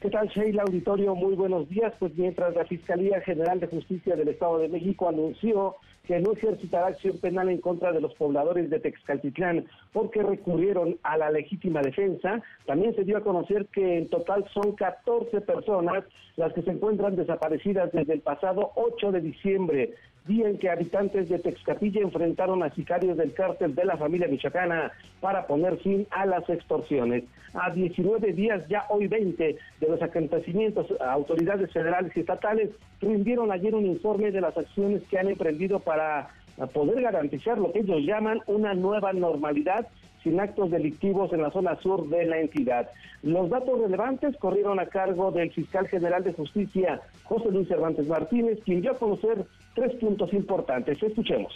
[0.00, 1.14] ¿Qué tal, Sheila Auditorio?
[1.14, 1.92] Muy buenos días.
[1.98, 6.88] Pues mientras la Fiscalía General de Justicia del Estado de México anunció que no ejercitará
[6.88, 12.40] acción penal en contra de los pobladores de Texcaltitlán porque recurrieron a la legítima defensa,
[12.66, 16.04] también se dio a conocer que en total son 14 personas
[16.36, 19.94] las que se encuentran desaparecidas desde el pasado 8 de diciembre
[20.26, 24.92] día en que habitantes de Texcapilla enfrentaron a sicarios del cártel de la familia michoacana
[25.20, 27.24] para poner fin a las extorsiones.
[27.54, 33.74] A 19 días, ya hoy 20, de los acontecimientos, autoridades federales y estatales rindieron ayer
[33.74, 36.28] un informe de las acciones que han emprendido para
[36.72, 39.86] poder garantizar lo que ellos llaman una nueva normalidad
[40.22, 42.90] sin actos delictivos en la zona sur de la entidad.
[43.22, 48.58] Los datos relevantes corrieron a cargo del fiscal general de justicia, José Luis Cervantes Martínez,
[48.64, 49.44] quien dio a conocer
[49.76, 51.00] tres puntos importantes.
[51.00, 51.52] Escuchemos.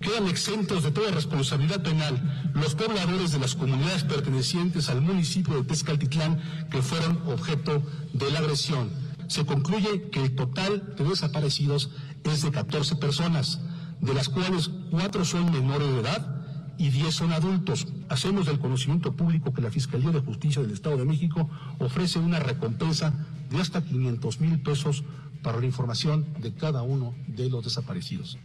[0.00, 2.20] Quedan exentos de toda responsabilidad penal
[2.54, 6.40] los pobladores de las comunidades pertenecientes al municipio de Tezcaltitlán
[6.72, 7.80] que fueron objeto
[8.12, 8.90] de la agresión.
[9.28, 11.90] Se concluye que el total de desaparecidos
[12.24, 13.60] es de 14 personas,
[14.00, 16.44] de las cuales cuatro son menores de edad
[16.78, 17.86] y 10 son adultos.
[18.08, 22.40] Hacemos del conocimiento público que la Fiscalía de Justicia del Estado de México ofrece una
[22.40, 23.14] recompensa
[23.50, 25.04] de hasta 500 mil pesos
[25.42, 28.38] para la información de cada uno de los desaparecidos.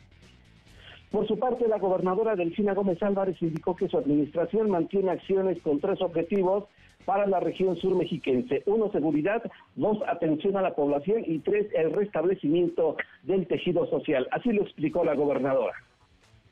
[1.12, 5.80] Por su parte, la gobernadora Delfina Gómez Álvarez indicó que su administración mantiene acciones con
[5.80, 6.66] tres objetivos
[7.06, 8.64] para la región sur mexiquense.
[8.66, 9.42] Uno, seguridad,
[9.76, 14.28] dos, atención a la población y tres, el restablecimiento del tejido social.
[14.32, 15.74] Así lo explicó la gobernadora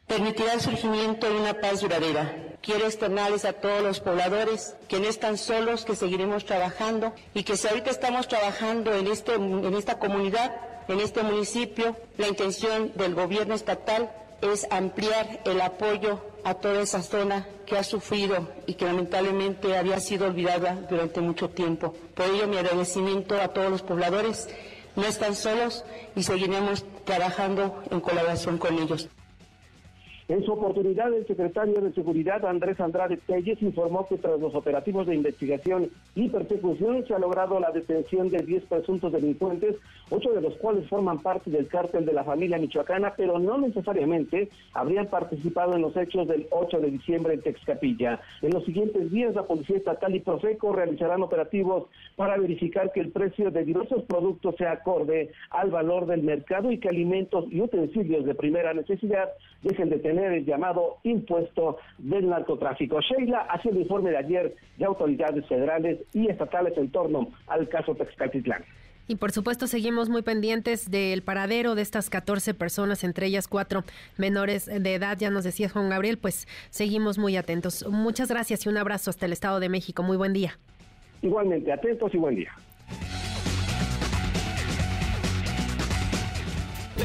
[0.08, 2.54] permitirá el surgimiento de una paz duradera.
[2.65, 7.58] Quiero externarles a todos los pobladores que no están solos, que seguiremos trabajando y que
[7.58, 10.51] si ahorita estamos trabajando en, este, en esta comunidad,
[10.88, 17.04] en este municipio, la intención del gobierno estatal es ampliar el apoyo a toda esa
[17.04, 21.93] zona que ha sufrido y que lamentablemente había sido olvidada durante mucho tiempo.
[22.15, 24.49] Por ello, mi agradecimiento a todos los pobladores.
[24.95, 25.84] No están solos
[26.15, 29.08] y seguiremos trabajando en colaboración con ellos.
[30.27, 35.05] En su oportunidad, el secretario de Seguridad, Andrés Andrade Telles, informó que tras los operativos
[35.05, 39.75] de investigación y persecución se ha logrado la detención de 10 presuntos delincuentes,
[40.09, 44.49] ocho de los cuales forman parte del cártel de la familia michoacana, pero no necesariamente
[44.73, 48.19] habrían participado en los hechos del 8 de diciembre en Texcapilla.
[48.41, 51.83] En los siguientes días, la Policía Estatal y Profeco realizarán operativos
[52.15, 56.79] para verificar que el precio de diversos productos sea acorde al valor del mercado y
[56.79, 59.29] que alimentos y utensilios de primera necesidad
[59.61, 62.99] dejen de tener el llamado impuesto del narcotráfico.
[63.01, 67.95] Sheila hace el informe de ayer de autoridades federales y estatales en torno al caso
[67.95, 68.63] Texcatitlán.
[69.08, 73.84] Y por supuesto seguimos muy pendientes del paradero de estas 14 personas, entre ellas cuatro
[74.17, 77.86] menores de edad, ya nos decía Juan Gabriel, pues seguimos muy atentos.
[77.88, 80.01] Muchas gracias y un abrazo hasta el Estado de México.
[80.01, 80.58] Muy buen día.
[81.21, 82.51] Igualmente, atentos y buen día.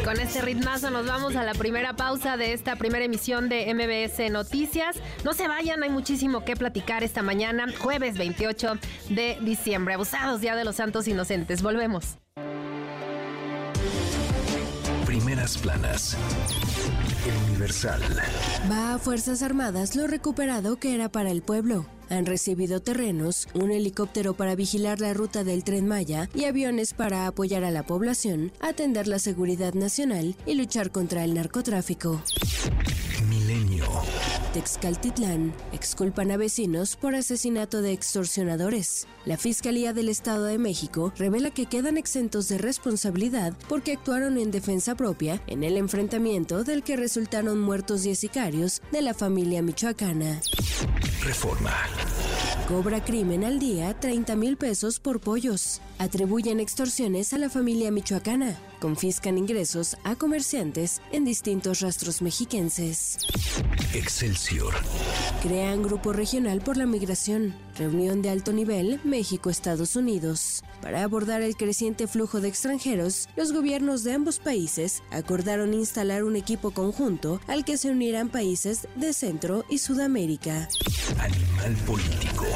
[0.05, 4.31] Con este ritmazo nos vamos a la primera pausa de esta primera emisión de MBS
[4.31, 4.97] Noticias.
[5.25, 8.79] No se vayan, hay muchísimo que platicar esta mañana, jueves 28
[9.11, 9.95] de diciembre.
[9.95, 11.63] Abusados, Día de los Santos Inocentes.
[11.63, 12.17] Volvemos.
[15.07, 16.17] Primeras planas.
[17.27, 18.03] El Universal.
[18.71, 23.71] Va a Fuerzas Armadas lo recuperado que era para el pueblo han recibido terrenos, un
[23.71, 28.53] helicóptero para vigilar la ruta del tren Maya y aviones para apoyar a la población,
[28.61, 32.23] atender la seguridad nacional y luchar contra el narcotráfico.
[33.29, 33.87] Milenio.
[34.53, 39.07] Texcaltitlán exculpan a vecinos por asesinato de extorsionadores.
[39.25, 44.51] La Fiscalía del Estado de México revela que quedan exentos de responsabilidad porque actuaron en
[44.51, 50.41] defensa propia en el enfrentamiento del que resultaron muertos 10 sicarios de la familia michoacana.
[51.23, 51.75] Reforma.
[52.67, 55.81] Cobra crimen al día 30 mil pesos por pollos.
[55.99, 58.57] Atribuyen extorsiones a la familia michoacana.
[58.81, 63.19] Confiscan ingresos a comerciantes en distintos rastros mexiquenses.
[64.41, 64.75] Excelsior.
[65.43, 67.55] Crean grupo regional por la migración.
[67.77, 70.63] Reunión de alto nivel México-Estados Unidos.
[70.81, 76.37] Para abordar el creciente flujo de extranjeros, los gobiernos de ambos países acordaron instalar un
[76.37, 80.69] equipo conjunto al que se unirán países de Centro y Sudamérica.
[81.19, 82.47] Animal político.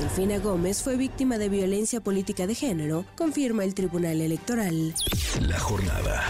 [0.00, 4.94] Delfina Gómez fue víctima de violencia política de género, confirma el Tribunal Electoral.
[5.42, 6.24] La jornada.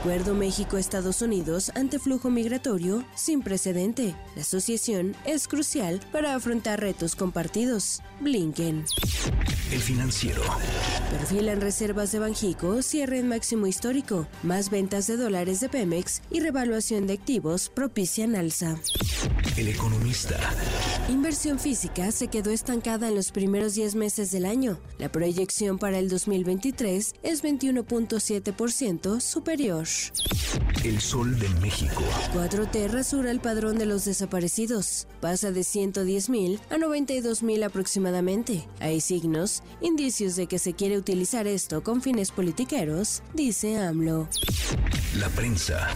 [0.00, 4.14] Acuerdo México-Estados Unidos ante flujo migratorio sin precedente.
[4.34, 8.02] La asociación es crucial para afrontar retos compartidos.
[8.20, 8.84] Blinken.
[9.72, 10.42] El financiero.
[11.10, 14.28] Perfilan reservas de Banjico, cierre en máximo histórico.
[14.42, 18.76] Más ventas de dólares de Pemex y revaluación de activos propician alza.
[19.56, 20.38] El economista.
[21.08, 24.78] Inversión física se quedó estancada en los primeros 10 meses del año.
[24.98, 29.86] La proyección para el 2023 es 21.7% superior.
[30.84, 32.02] El sol de México.
[32.34, 35.08] 4T rasura el padrón de los desaparecidos.
[35.20, 38.68] Pasa de 110 mil a 92 mil aproximadamente.
[38.80, 44.28] Hay signos, indicios de que se quiere utilizar esto con fines politiqueros, dice AMLO.
[45.18, 45.88] La prensa.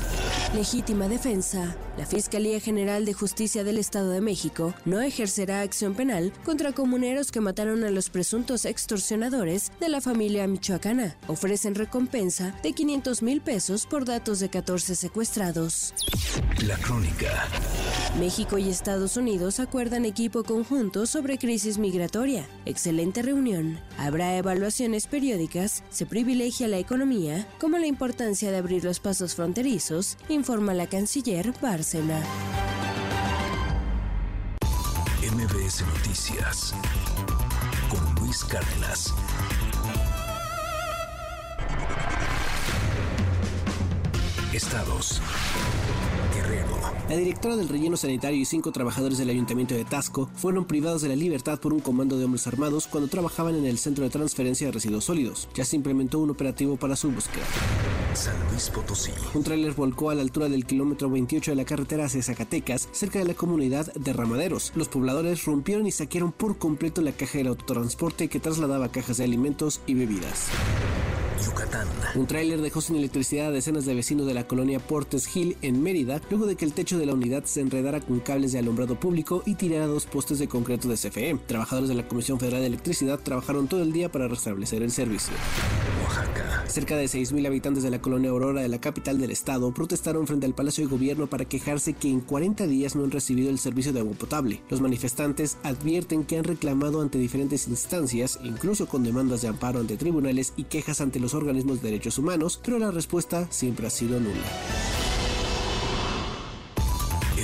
[0.55, 1.77] Legítima defensa.
[1.99, 7.31] La Fiscalía General de Justicia del Estado de México no ejercerá acción penal contra comuneros
[7.31, 11.19] que mataron a los presuntos extorsionadores de la familia michoacana.
[11.27, 15.95] Ofrecen recompensa de 500 mil pesos por datos de 14 secuestrados.
[16.67, 17.49] La crónica.
[18.19, 22.47] México y Estados Unidos acuerdan equipo conjunto sobre crisis migratoria.
[22.65, 23.81] Excelente reunión.
[23.99, 30.17] Habrá evaluaciones periódicas, se privilegia la economía, como la importancia de abrir los pasos fronterizos,
[30.29, 32.21] informa la canciller Bárcena.
[35.23, 36.75] MBS Noticias
[37.89, 39.13] con Luis Cárdenas.
[44.53, 45.23] Estados.
[46.35, 46.67] Guerrero.
[47.09, 51.09] La directora del relleno sanitario y cinco trabajadores del ayuntamiento de Tasco fueron privados de
[51.09, 54.67] la libertad por un comando de hombres armados cuando trabajaban en el centro de transferencia
[54.67, 55.49] de residuos sólidos.
[55.55, 57.45] Ya se implementó un operativo para su búsqueda.
[58.15, 59.13] San Luis Potosí.
[59.35, 63.21] Un tráiler volcó a la altura del kilómetro 28 de la carretera hacia Zacatecas, cerca
[63.21, 64.73] de la comunidad de Ramaderos.
[64.75, 69.25] Los pobladores rompieron y saquearon por completo la caja del autotransporte que trasladaba cajas de
[69.25, 70.49] alimentos y bebidas.
[71.45, 71.87] Yucatán.
[72.15, 75.83] Un tráiler dejó sin electricidad a decenas de vecinos de la colonia Portes Hill en
[75.83, 78.99] Mérida, luego de que el techo de la unidad se enredara con cables de alumbrado
[78.99, 81.39] público y tirara dos postes de concreto de CFE.
[81.47, 85.35] Trabajadores de la Comisión Federal de Electricidad trabajaron todo el día para restablecer el servicio.
[86.05, 86.65] Oaxaca.
[86.67, 90.47] Cerca de 6.000 habitantes de la colonia Aurora de la capital del estado protestaron frente
[90.47, 93.93] al Palacio de Gobierno para quejarse que en 40 días no han recibido el servicio
[93.93, 94.61] de agua potable.
[94.71, 99.97] Los manifestantes advierten que han reclamado ante diferentes instancias, incluso con demandas de amparo ante
[99.97, 104.19] tribunales y quejas ante los organismos de derechos humanos, pero la respuesta siempre ha sido
[104.21, 104.47] nula.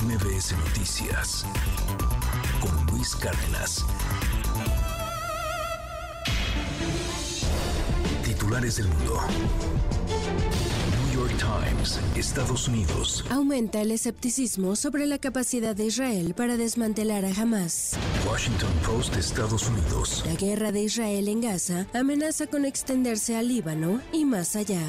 [0.02, 1.46] MBS Noticias
[2.60, 3.84] con Luis Cárdenas.
[8.22, 9.20] Titulares del mundo.
[11.38, 13.24] Times, Estados Unidos.
[13.30, 17.92] Aumenta el escepticismo sobre la capacidad de Israel para desmantelar a Hamas.
[18.26, 20.24] Washington Post, Estados Unidos.
[20.26, 24.80] La guerra de Israel en Gaza amenaza con extenderse al Líbano y más allá.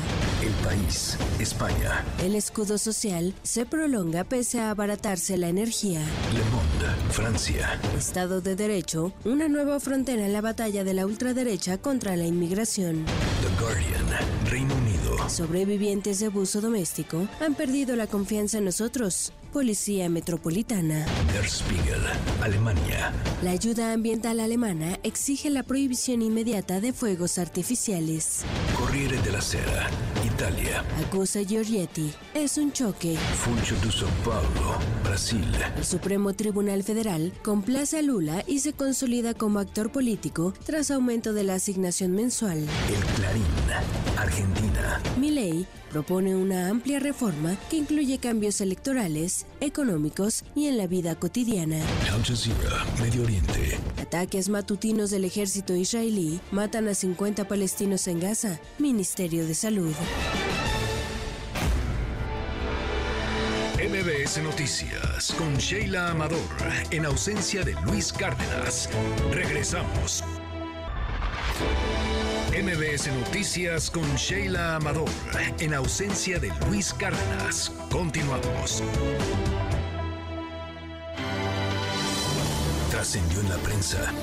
[0.42, 2.06] El país, España.
[2.24, 6.00] El escudo social se prolonga pese a abaratarse la energía.
[6.34, 7.80] Le Monde, Francia.
[7.98, 13.06] Estado de Derecho, una nueva frontera en la batalla de la ultraderecha contra la inmigración.
[13.06, 14.06] The Guardian,
[14.46, 14.77] Reino.
[15.26, 19.34] Sobrevivientes de abuso doméstico han perdido la confianza en nosotros.
[19.52, 21.06] Policía Metropolitana.
[21.34, 22.02] Der Spiegel,
[22.42, 23.12] Alemania.
[23.42, 28.44] La ayuda ambiental alemana exige la prohibición inmediata de fuegos artificiales.
[28.78, 29.90] Corriere della Sera,
[30.26, 30.84] Italia.
[31.00, 32.14] Acusa Giorgetti.
[32.34, 33.16] Es un choque.
[33.16, 35.46] Funcho de São Paulo, Brasil.
[35.78, 41.34] El Supremo Tribunal Federal complace a Lula y se consolida como actor político tras aumento
[41.34, 42.58] de la asignación mensual.
[42.60, 43.44] El Clarín,
[44.18, 45.02] Argentina.
[45.20, 51.78] Milei propone una amplia reforma que incluye cambios electorales, económicos y en la vida cotidiana.
[52.14, 53.78] Al Jazeera, Medio Oriente.
[54.02, 58.60] Ataques matutinos del ejército israelí matan a 50 palestinos en Gaza.
[58.80, 59.94] Ministerio de Salud.
[63.78, 66.38] MBS Noticias con Sheila Amador,
[66.92, 68.90] en ausencia de Luis Cárdenas.
[69.32, 70.24] Regresamos.
[72.52, 75.10] MBS Noticias con Sheila Amador,
[75.60, 77.72] en ausencia de Luis Cárdenas.
[77.92, 78.84] Continuamos.
[82.90, 84.14] Trascendió en la prensa.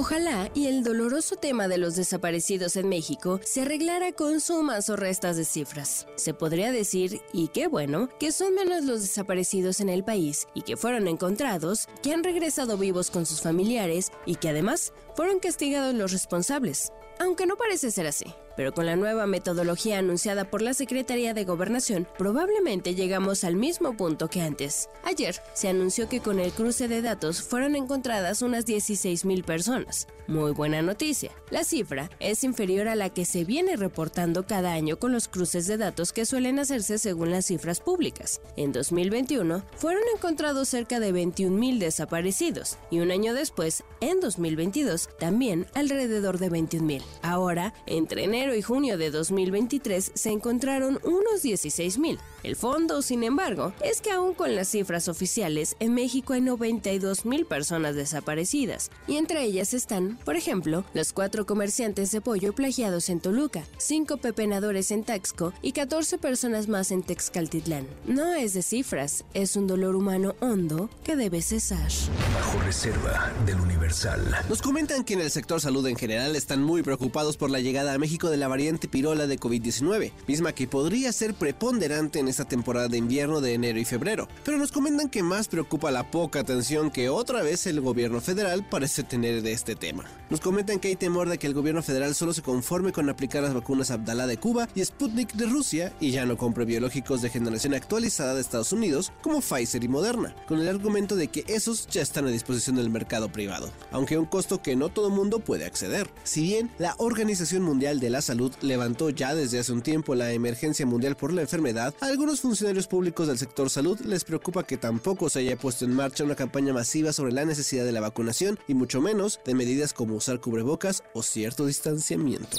[0.00, 4.94] Ojalá y el doloroso tema de los desaparecidos en México se arreglara con sumas o
[4.94, 6.06] restas de cifras.
[6.14, 10.62] Se podría decir, y qué bueno, que son menos los desaparecidos en el país y
[10.62, 15.92] que fueron encontrados, que han regresado vivos con sus familiares y que además fueron castigados
[15.96, 16.92] los responsables.
[17.18, 18.26] Aunque no parece ser así.
[18.58, 23.96] Pero con la nueva metodología anunciada por la Secretaría de Gobernación, probablemente llegamos al mismo
[23.96, 24.90] punto que antes.
[25.04, 30.08] Ayer se anunció que con el cruce de datos fueron encontradas unas 16.000 personas.
[30.26, 31.30] Muy buena noticia.
[31.50, 35.66] La cifra es inferior a la que se viene reportando cada año con los cruces
[35.66, 38.42] de datos que suelen hacerse según las cifras públicas.
[38.56, 45.66] En 2021 fueron encontrados cerca de 21.000 desaparecidos y un año después, en 2022, también
[45.74, 47.02] alrededor de 21.000.
[47.22, 52.18] Ahora, entre enero y junio de 2023 se encontraron unos 16.000.
[52.42, 57.46] El fondo, sin embargo, es que aún con las cifras oficiales, en México hay 92.000
[57.46, 63.20] personas desaparecidas, y entre ellas están, por ejemplo, los cuatro comerciantes de pollo plagiados en
[63.20, 67.86] Toluca, cinco pepenadores en Taxco y 14 personas más en Texcaltitlán.
[68.06, 71.90] No es de cifras, es un dolor humano hondo que debe cesar.
[72.34, 74.22] Bajo reserva del Universal.
[74.48, 77.92] Nos comentan que en el sector salud en general están muy preocupados por la llegada
[77.92, 82.44] a México de la variante pirola de COVID-19, misma que podría ser preponderante en esta
[82.44, 84.28] temporada de invierno de enero y febrero.
[84.44, 88.66] Pero nos comentan que más preocupa la poca atención que otra vez el gobierno federal
[88.68, 90.04] parece tener de este tema.
[90.30, 93.42] Nos comentan que hay temor de que el gobierno federal solo se conforme con aplicar
[93.42, 97.30] las vacunas Abdala de Cuba y Sputnik de Rusia y ya no compre biológicos de
[97.30, 101.86] generación actualizada de Estados Unidos como Pfizer y Moderna, con el argumento de que esos
[101.88, 105.40] ya están a disposición del mercado privado, aunque a un costo que no todo mundo
[105.40, 106.10] puede acceder.
[106.24, 110.32] Si bien la Organización Mundial de la Salud levantó ya desde hace un tiempo la
[110.32, 114.76] emergencia mundial por la enfermedad, a algunos funcionarios públicos del sector salud les preocupa que
[114.76, 118.58] tampoco se haya puesto en marcha una campaña masiva sobre la necesidad de la vacunación
[118.68, 122.58] y mucho menos de medidas como usar cubrebocas o cierto distanciamiento.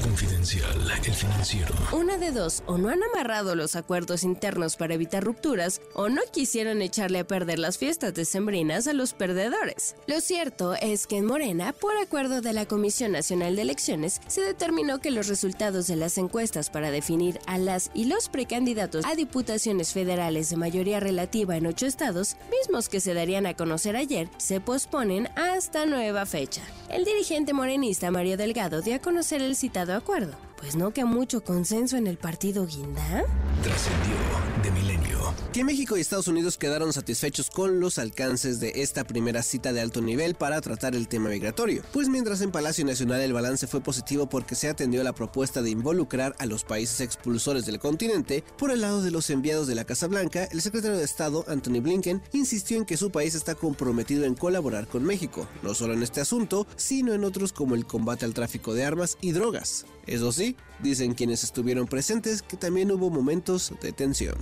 [0.00, 1.74] Confidencial, el financiero.
[1.92, 6.22] Una de dos, o no han amarrado los acuerdos internos para evitar rupturas, o no
[6.30, 9.96] quisieron echarle a perder las fiestas decembrinas a los perdedores.
[10.06, 14.42] Lo cierto es que en Morena, por acuerdo de la Comisión Nacional de Elecciones, se
[14.42, 19.14] determinó que los resultados de las encuestas para definir a las y los precandidatos a
[19.14, 24.28] diputaciones federales de mayoría relativa en ocho estados, mismos que se darían a conocer ayer,
[24.38, 26.62] se posponen hasta nueva fecha.
[26.88, 30.49] El dirigente morenista Mario Delgado dio a conocer el citado acuerdo.
[30.60, 33.24] Pues no que mucho consenso en el partido Guinda.
[33.62, 34.14] Trascendió
[34.62, 35.34] de milenio.
[35.54, 39.80] Que México y Estados Unidos quedaron satisfechos con los alcances de esta primera cita de
[39.80, 41.82] alto nivel para tratar el tema migratorio.
[41.92, 45.70] Pues mientras en Palacio Nacional el balance fue positivo porque se atendió la propuesta de
[45.70, 49.84] involucrar a los países expulsores del continente, por el lado de los enviados de la
[49.84, 54.24] Casa Blanca, el secretario de Estado, Anthony Blinken, insistió en que su país está comprometido
[54.24, 58.26] en colaborar con México, no solo en este asunto, sino en otros como el combate
[58.26, 59.86] al tráfico de armas y drogas.
[60.06, 64.36] Eso sí, dicen quienes estuvieron presentes que también hubo momentos de tensión.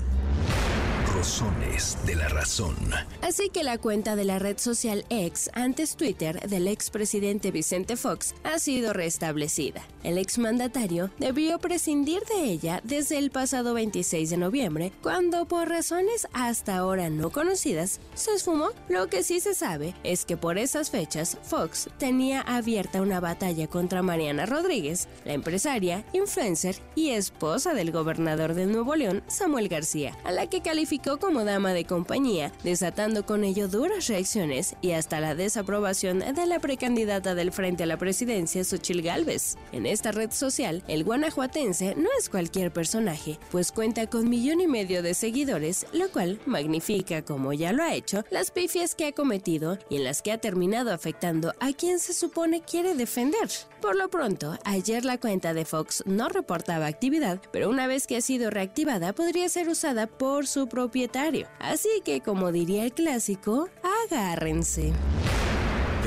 [1.19, 2.77] De la razón.
[3.23, 8.37] Así que la cuenta de la red social X, antes Twitter, del expresidente Vicente Fox,
[8.45, 9.83] ha sido restablecida.
[10.05, 16.29] El exmandatario debió prescindir de ella desde el pasado 26 de noviembre, cuando por razones
[16.33, 18.69] hasta ahora no conocidas, se esfumó.
[18.89, 23.67] Lo que sí se sabe es que por esas fechas Fox tenía abierta una batalla
[23.67, 30.17] contra Mariana Rodríguez, la empresaria, influencer y esposa del gobernador de Nuevo León, Samuel García,
[30.23, 35.21] a la que calificó como dama de compañía, desatando con ello duras reacciones y hasta
[35.21, 39.57] la desaprobación de la precandidata del Frente a la Presidencia, Xochil Gálvez.
[39.73, 44.67] En esta red social, el guanajuatense no es cualquier personaje, pues cuenta con millón y
[44.67, 49.13] medio de seguidores, lo cual magnifica, como ya lo ha hecho, las pifias que ha
[49.13, 53.49] cometido y en las que ha terminado afectando a quien se supone quiere defender.
[53.81, 58.17] Por lo pronto, ayer la cuenta de Fox no reportaba actividad, pero una vez que
[58.17, 61.47] ha sido reactivada podría ser usada por su propietario.
[61.61, 63.69] Así que, como diría el clásico,
[64.11, 64.93] agárrense.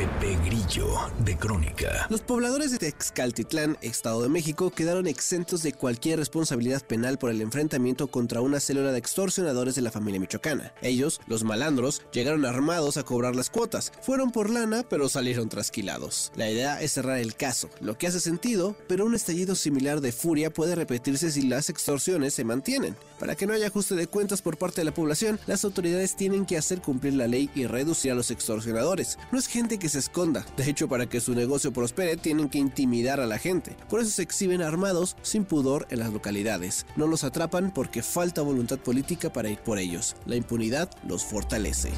[0.01, 2.07] Pepe Grillo, de Crónica.
[2.09, 7.39] Los pobladores de Texcaltitlán, Estado de México, quedaron exentos de cualquier responsabilidad penal por el
[7.39, 10.73] enfrentamiento contra una célula de extorsionadores de la familia michoacana.
[10.81, 13.91] Ellos, los malandros, llegaron armados a cobrar las cuotas.
[14.01, 16.31] Fueron por lana, pero salieron trasquilados.
[16.35, 20.11] La idea es cerrar el caso, lo que hace sentido, pero un estallido similar de
[20.11, 22.95] furia puede repetirse si las extorsiones se mantienen.
[23.19, 26.47] Para que no haya ajuste de cuentas por parte de la población, las autoridades tienen
[26.47, 29.19] que hacer cumplir la ley y reducir a los extorsionadores.
[29.31, 30.45] No es gente que se esconda.
[30.57, 33.75] De hecho, para que su negocio prospere, tienen que intimidar a la gente.
[33.89, 36.85] Por eso se exhiben armados sin pudor en las localidades.
[36.95, 40.15] No los atrapan porque falta voluntad política para ir por ellos.
[40.25, 41.91] La impunidad los fortalece.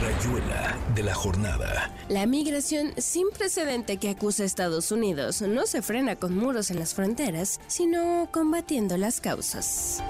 [0.00, 1.94] Rayuela de la jornada.
[2.08, 6.78] La migración sin precedente que acusa a Estados Unidos no se frena con muros en
[6.78, 10.02] las fronteras, sino combatiendo las causas.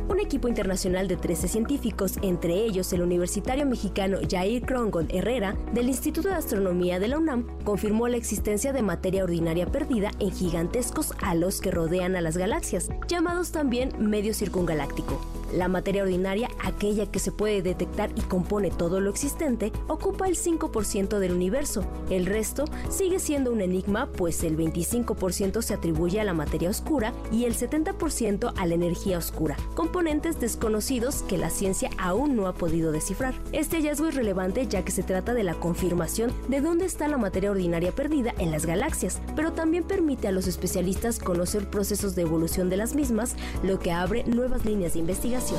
[0.10, 5.90] un equipo internacional de 13 científicos, entre ellos el universitario mexicano Jair Crongon Herrera del
[5.90, 11.14] Instituto de Astronomía de la UNAM, confirmó la existencia de materia ordinaria perdida en gigantescos
[11.22, 15.20] halos que rodean a las galaxias, llamados también medio circungaláctico.
[15.54, 20.36] La materia ordinaria, aquella que se puede detectar y compone todo lo existente, ocupa el
[20.36, 21.86] 5% del universo.
[22.10, 27.14] El resto sigue siendo un enigma, pues el 25% se atribuye a la materia oscura
[27.32, 29.56] y el 70% a la energía oscura,
[29.98, 33.34] componentes desconocidos que la ciencia aún no ha podido descifrar.
[33.52, 37.18] Este hallazgo es relevante ya que se trata de la confirmación de dónde está la
[37.18, 42.22] materia ordinaria perdida en las galaxias, pero también permite a los especialistas conocer procesos de
[42.22, 45.58] evolución de las mismas, lo que abre nuevas líneas de investigación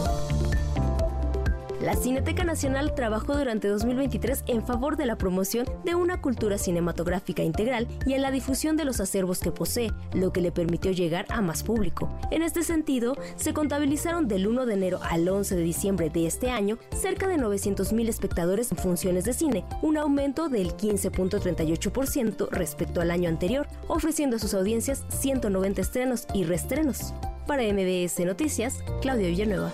[1.88, 7.42] la Cineteca Nacional trabajó durante 2023 en favor de la promoción de una cultura cinematográfica
[7.42, 11.24] integral y en la difusión de los acervos que posee, lo que le permitió llegar
[11.30, 12.10] a más público.
[12.30, 16.50] En este sentido, se contabilizaron del 1 de enero al 11 de diciembre de este
[16.50, 23.10] año cerca de 900.000 espectadores en funciones de cine, un aumento del 15.38% respecto al
[23.10, 27.14] año anterior, ofreciendo a sus audiencias 190 estrenos y reestrenos.
[27.46, 29.72] Para MBS Noticias, Claudio Villanueva.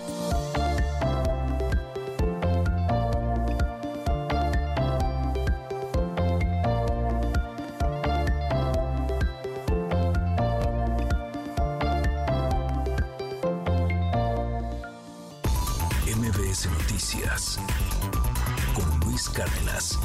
[18.73, 19.97] Con Luis Cárdenas.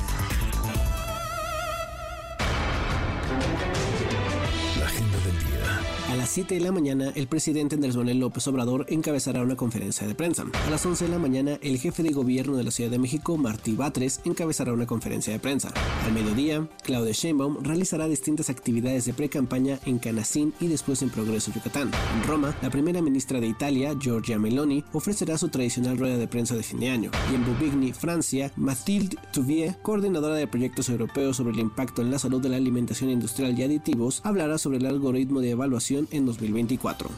[6.10, 10.08] A las 7 de la mañana, el presidente Andrés Manuel López Obrador encabezará una conferencia
[10.08, 10.44] de prensa.
[10.66, 13.36] A las 11 de la mañana, el jefe de gobierno de la Ciudad de México,
[13.36, 15.72] Martí Batres, encabezará una conferencia de prensa.
[16.04, 21.52] Al mediodía, Claudia Sheinbaum realizará distintas actividades de pre-campaña en Canacín y después en Progreso
[21.52, 21.92] Yucatán.
[22.16, 26.56] En Roma, la primera ministra de Italia, Giorgia Meloni, ofrecerá su tradicional rueda de prensa
[26.56, 27.12] de fin de año.
[27.30, 32.18] Y en Bobigny, Francia, Mathilde Touvier, coordinadora de proyectos europeos sobre el impacto en la
[32.18, 37.10] salud de la alimentación industrial y aditivos, hablará sobre el algoritmo de evaluación en 2024.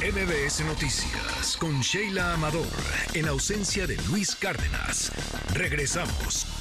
[0.00, 2.66] MBS Noticias con Sheila Amador,
[3.14, 5.12] en ausencia de Luis Cárdenas.
[5.54, 6.59] Regresamos.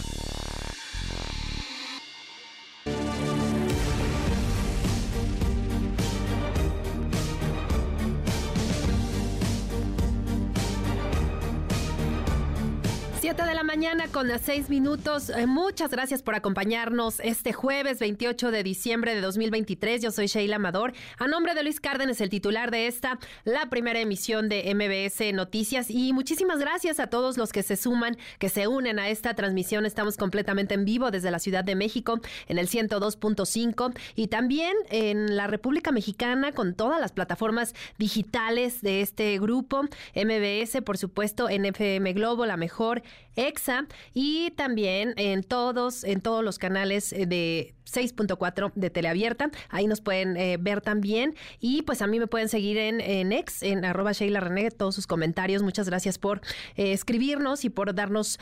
[13.29, 15.29] De la mañana con las seis minutos.
[15.29, 20.01] Eh, muchas gracias por acompañarnos este jueves 28 de diciembre de 2023.
[20.01, 20.93] Yo soy Sheila Amador.
[21.19, 25.91] A nombre de Luis Cárdenas, el titular de esta, la primera emisión de MBS Noticias.
[25.91, 29.85] Y muchísimas gracias a todos los que se suman, que se unen a esta transmisión.
[29.85, 35.37] Estamos completamente en vivo desde la Ciudad de México en el 102.5 y también en
[35.37, 39.83] la República Mexicana con todas las plataformas digitales de este grupo.
[40.15, 43.03] MBS, por supuesto, en FM Globo, la mejor
[43.35, 49.49] EXA y también en todos, en todos los canales eh, de 6.4 de Teleabierta.
[49.69, 51.35] Ahí nos pueden eh, ver también.
[51.59, 54.95] Y pues a mí me pueden seguir en, en ex, en arroba Sheila René, todos
[54.95, 55.63] sus comentarios.
[55.63, 56.41] Muchas gracias por
[56.75, 58.39] eh, escribirnos y por darnos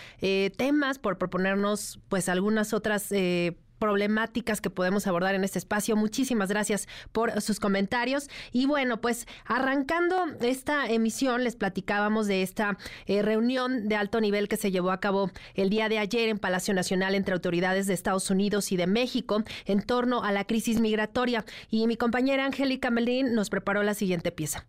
[0.57, 3.11] temas, por proponernos pues algunas otras
[3.80, 5.95] problemáticas que podemos abordar en este espacio.
[5.95, 8.30] Muchísimas gracias por sus comentarios.
[8.51, 14.47] Y bueno, pues arrancando esta emisión, les platicábamos de esta eh, reunión de alto nivel
[14.47, 17.93] que se llevó a cabo el día de ayer en Palacio Nacional entre autoridades de
[17.93, 21.45] Estados Unidos y de México en torno a la crisis migratoria.
[21.69, 24.65] Y mi compañera Angélica Melín nos preparó la siguiente pieza.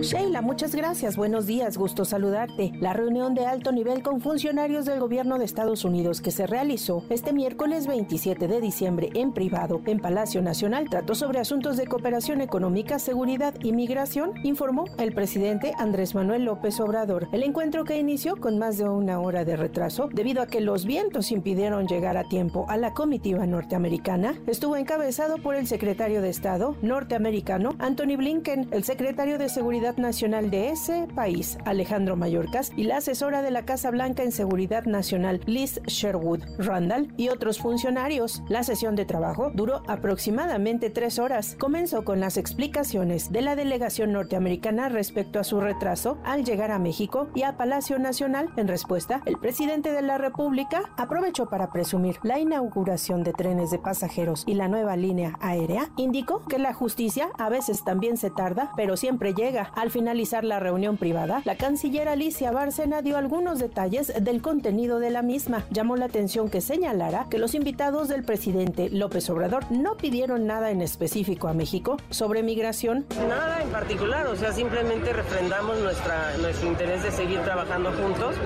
[0.00, 1.16] Sheila, muchas gracias.
[1.16, 2.72] Buenos días, gusto saludarte.
[2.80, 7.04] La reunión de alto nivel con funcionarios del gobierno de Estados Unidos que se realizó
[7.10, 12.40] este miércoles 27 de diciembre en privado en Palacio Nacional trató sobre asuntos de cooperación
[12.40, 17.28] económica, seguridad y migración, informó el presidente Andrés Manuel López Obrador.
[17.32, 20.84] El encuentro que inició con más de una hora de retraso debido a que los
[20.84, 26.30] vientos impidieron llegar a tiempo a la comitiva norteamericana estuvo encabezado por el secretario de
[26.30, 32.82] Estado norteamericano Anthony Blinken, el secretario de Seguridad Nacional de ese país, Alejandro Mayorkas, y
[32.82, 38.42] la asesora de la Casa Blanca en Seguridad Nacional, Liz Sherwood Randall, y otros funcionarios.
[38.48, 41.56] La sesión de trabajo duró aproximadamente tres horas.
[41.60, 46.80] Comenzó con las explicaciones de la delegación norteamericana respecto a su retraso al llegar a
[46.80, 48.50] México y a Palacio Nacional.
[48.56, 53.78] En respuesta, el presidente de la República aprovechó para presumir la inauguración de trenes de
[53.78, 55.90] pasajeros y la nueva línea aérea.
[55.96, 59.43] Indicó que la justicia a veces también se tarda, pero siempre llega
[59.74, 65.10] al finalizar la reunión privada, la canciller Alicia Bárcena dio algunos detalles del contenido de
[65.10, 65.64] la misma.
[65.70, 70.70] Llamó la atención que señalara que los invitados del presidente López Obrador no pidieron nada
[70.70, 73.04] en específico a México sobre migración.
[73.28, 78.36] Nada en particular, o sea, simplemente refrendamos nuestra, nuestro interés de seguir trabajando juntos.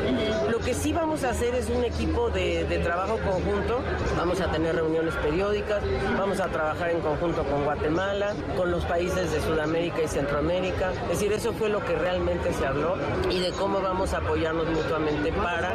[0.50, 3.80] Lo que sí vamos a hacer es un equipo de, de trabajo conjunto.
[4.16, 5.80] Vamos a tener reuniones periódicas,
[6.18, 11.08] vamos a trabajar en conjunto con Guatemala, con los países de Sudamérica y Centroamérica, es
[11.08, 12.96] decir, eso fue lo que realmente se habló
[13.30, 15.74] y de cómo vamos a apoyarnos mutuamente para,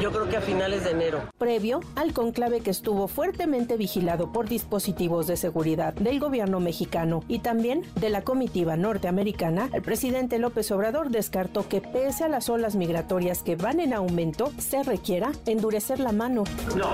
[0.00, 1.22] yo creo que a finales de enero.
[1.38, 7.40] Previo al conclave que estuvo fuertemente vigilado por dispositivos de seguridad del gobierno mexicano y
[7.40, 12.76] también de la comitiva norteamericana, el presidente López Obrador descartó que pese a las olas
[12.76, 16.44] migratorias que van en aumento, se requiera endurecer la mano.
[16.76, 16.90] No,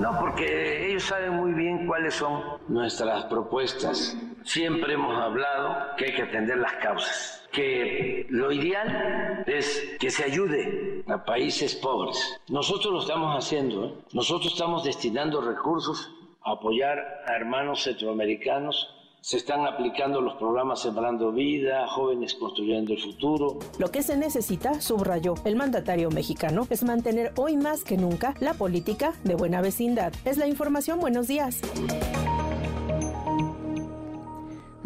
[0.00, 4.16] no, porque ellos saben muy bien cuáles son nuestras propuestas.
[4.44, 10.24] Siempre hemos hablado que hay que atender las causas, que lo ideal es que se
[10.24, 12.40] ayude a países pobres.
[12.48, 13.94] Nosotros lo estamos haciendo, ¿eh?
[14.12, 16.10] nosotros estamos destinando recursos
[16.44, 23.00] a apoyar a hermanos centroamericanos se están aplicando los programas Sembrando Vida, Jóvenes Construyendo el
[23.00, 23.58] Futuro.
[23.78, 28.54] Lo que se necesita, subrayó el mandatario mexicano, es mantener hoy más que nunca la
[28.54, 30.12] política de buena vecindad.
[30.24, 31.00] Es la información.
[31.00, 31.60] Buenos días.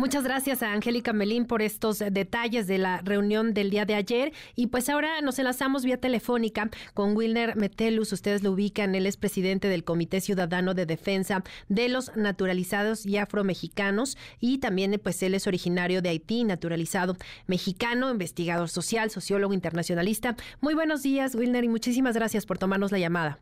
[0.02, 4.32] Muchas gracias a Angélica Melín por estos detalles de la reunión del día de ayer.
[4.56, 8.12] Y pues ahora nos enlazamos vía telefónica con Wilner Metelus.
[8.12, 13.16] Ustedes lo ubican, él es presidente del Comité Ciudadano de Defensa de los Naturalizados y
[13.16, 14.18] Afromexicanos.
[14.40, 20.34] Y también, pues, él es originario de Haití, naturalizado mexicano, investigador social, sociólogo internacionalista.
[20.60, 23.38] Muy buenos días, Wilner, y muchísimas gracias por tomarnos la llamada.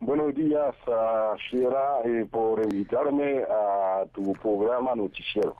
[0.00, 1.34] Buenos días, uh,
[2.04, 5.56] eh, por invitarme a tu programa noticiero.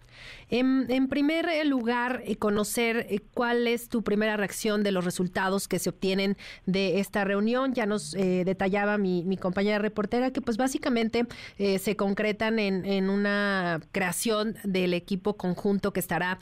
[0.48, 5.78] En, primer lugar, eh, conocer eh, cuál es tu primera reacción de los resultados que
[5.78, 6.36] se obtienen
[6.66, 7.74] de esta reunión.
[7.74, 11.26] Ya nos eh, detallaba mi, compañera reportera que pues básicamente
[11.58, 16.38] eh, se concretan en, en, una creación del equipo conjunto que estará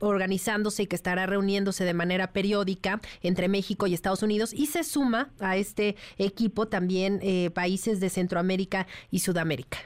[0.00, 4.84] organizándose y que estará reuniéndose de manera periódica entre México y Estados Unidos y se
[4.84, 9.78] suma a este equipo también eh, países de Centroamérica y Sudamérica.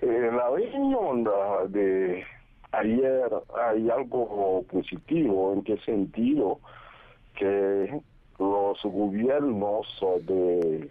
[0.00, 1.24] En eh, la reunión
[1.68, 2.24] de
[2.72, 3.30] ayer
[3.66, 6.58] hay algo positivo, ¿en qué sentido?
[7.34, 8.00] Que
[8.38, 9.86] los gobiernos
[10.26, 10.90] de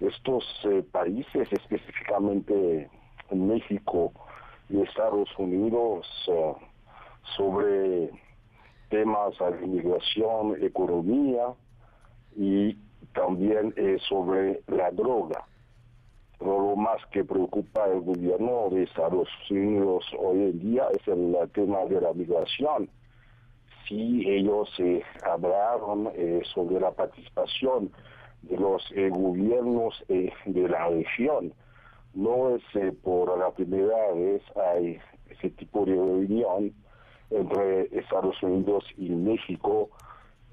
[0.00, 2.88] estos eh, países, específicamente
[3.32, 4.12] México
[4.68, 6.54] y Estados Unidos, uh,
[7.36, 8.10] sobre
[8.90, 11.54] temas de inmigración, economía
[12.36, 12.74] y
[13.14, 15.44] también eh, sobre la droga.
[16.38, 21.34] Pero lo más que preocupa al gobierno de Estados Unidos hoy en día es el,
[21.52, 22.90] tema de la migración.
[23.88, 27.90] Si ellos eh, hablaron eh, sobre la participación
[28.42, 31.54] de los eh, gobiernos de la región,
[32.14, 32.62] no es
[33.02, 34.98] por la primera vez hay
[35.30, 36.74] ese tipo de reunión
[37.30, 39.90] entre Estados Unidos y México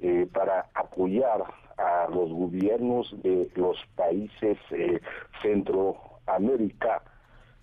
[0.02, 1.44] eh, para apoyar
[1.78, 5.00] a los gobiernos de los países eh,
[5.42, 7.02] Centroamérica,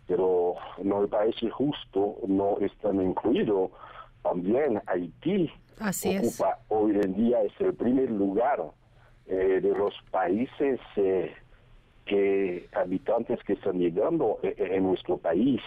[0.06, 3.70] pero no me parece justo, no están incluidos
[4.22, 5.50] también Haití.
[5.78, 8.62] Así ocupa hoy en día es el primer lugar
[9.26, 10.80] eh, de los países
[12.04, 15.60] que habitantes que están llegando en nuestro país.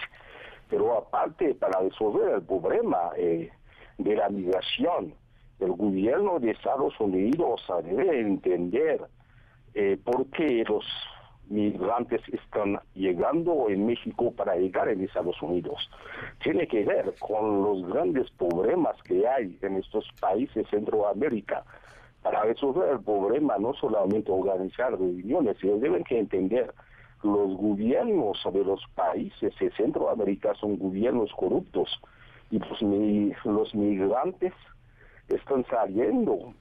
[0.74, 3.48] Pero aparte, para resolver el problema eh,
[3.96, 5.14] de la migración,
[5.60, 9.00] el gobierno de Estados Unidos debe entender
[9.74, 10.84] eh, por qué los
[11.48, 15.88] migrantes están llegando en México para llegar en Estados Unidos.
[16.42, 21.62] Tiene que ver con los grandes problemas que hay en estos países Centroamérica.
[22.20, 26.74] Para resolver el problema no solamente organizar reuniones, sino deben entender
[27.24, 31.88] los gobiernos de los países de Centroamérica son gobiernos corruptos
[32.50, 32.80] y pues,
[33.44, 34.52] los migrantes
[35.28, 36.52] están saliendo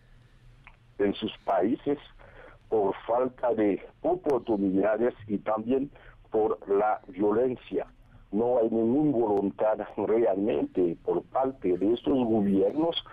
[1.00, 2.00] en sus países
[2.70, 5.92] por falta de oportunidades y también
[6.32, 7.86] por la violencia.
[8.32, 13.04] No hay ninguna voluntad realmente por parte de estos gobiernos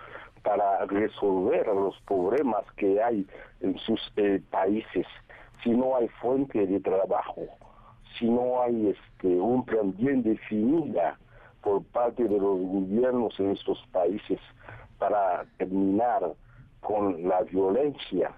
[0.41, 3.27] para resolver los problemas que hay
[3.59, 5.05] en sus eh, países.
[5.63, 7.47] Si no hay fuente de trabajo,
[8.17, 11.17] si no hay este, un plan bien definida
[11.61, 14.39] por parte de los gobiernos en estos países
[14.97, 16.33] para terminar
[16.81, 18.31] con la violencia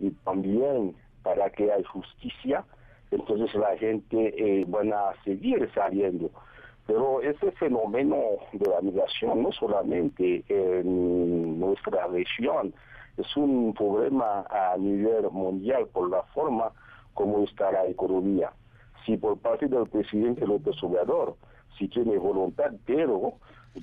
[0.00, 2.64] y también para que haya justicia,
[3.10, 6.30] entonces la gente eh, van a seguir saliendo.
[6.86, 8.16] Pero ese fenómeno
[8.52, 12.72] de la migración no solamente en nuestra región,
[13.18, 16.72] es un problema a nivel mundial por la forma
[17.14, 18.52] como está la economía.
[19.04, 21.36] Si por parte del presidente López Obrador,
[21.76, 23.34] si tiene voluntad, pero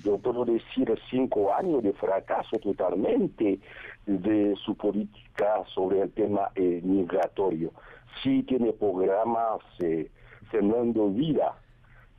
[0.04, 3.60] yo puedo decir cinco años de fracaso totalmente
[4.06, 7.72] de su política sobre el tema eh, migratorio.
[8.22, 10.10] Sí tiene programas eh,
[10.50, 11.56] sembrando vida.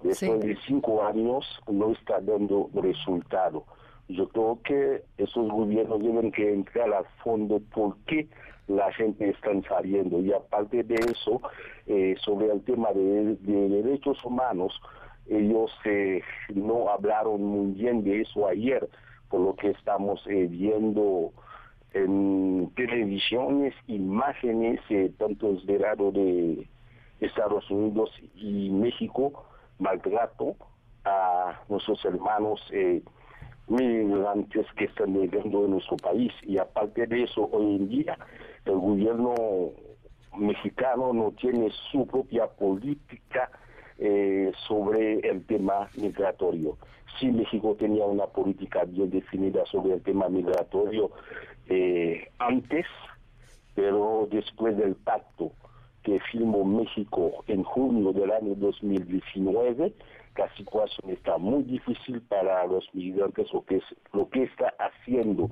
[0.04, 3.66] Después de cinco años no está dando resultado.
[4.10, 8.28] Yo creo que esos gobiernos deben que entrar al fondo por qué
[8.68, 10.20] la gente está saliendo.
[10.20, 11.42] Y aparte de eso,
[11.88, 14.80] eh, sobre el tema de derechos humanos,
[15.28, 16.22] ellos eh,
[16.54, 18.88] no hablaron muy bien de eso ayer,
[19.30, 21.34] por lo que estamos eh, viendo
[21.94, 24.80] en televisiones, imágenes,
[25.18, 26.68] tanto del lado de
[27.20, 29.46] Estados Unidos y México,
[29.80, 30.56] maltrato
[31.04, 32.62] a nuestros hermanos
[33.68, 36.32] migrantes que están llegando en nuestro país.
[36.44, 38.18] Y aparte de eso, hoy en día
[38.66, 39.34] el gobierno
[40.38, 43.50] mexicano no tiene su propia política
[43.98, 46.78] eh, sobre el tema migratorio.
[47.20, 51.12] Si México tenía una política bien definida sobre el tema migratorio
[51.68, 52.86] eh, antes,
[53.74, 55.52] pero después del pacto
[56.04, 59.94] que firmó México en junio del año 2019,
[60.38, 63.52] la situación está muy difícil para los migrantes.
[63.54, 63.84] Lo que, es,
[64.14, 65.50] lo que está haciendo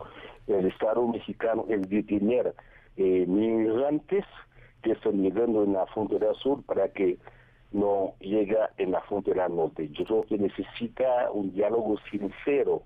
[0.48, 2.54] el Estado mexicano es detener
[2.98, 4.26] eh, migrantes
[4.84, 7.18] que están llegando en la frontera sur para que
[7.72, 9.90] no llega en la frontera norte.
[9.90, 12.84] Yo creo que necesita un diálogo sincero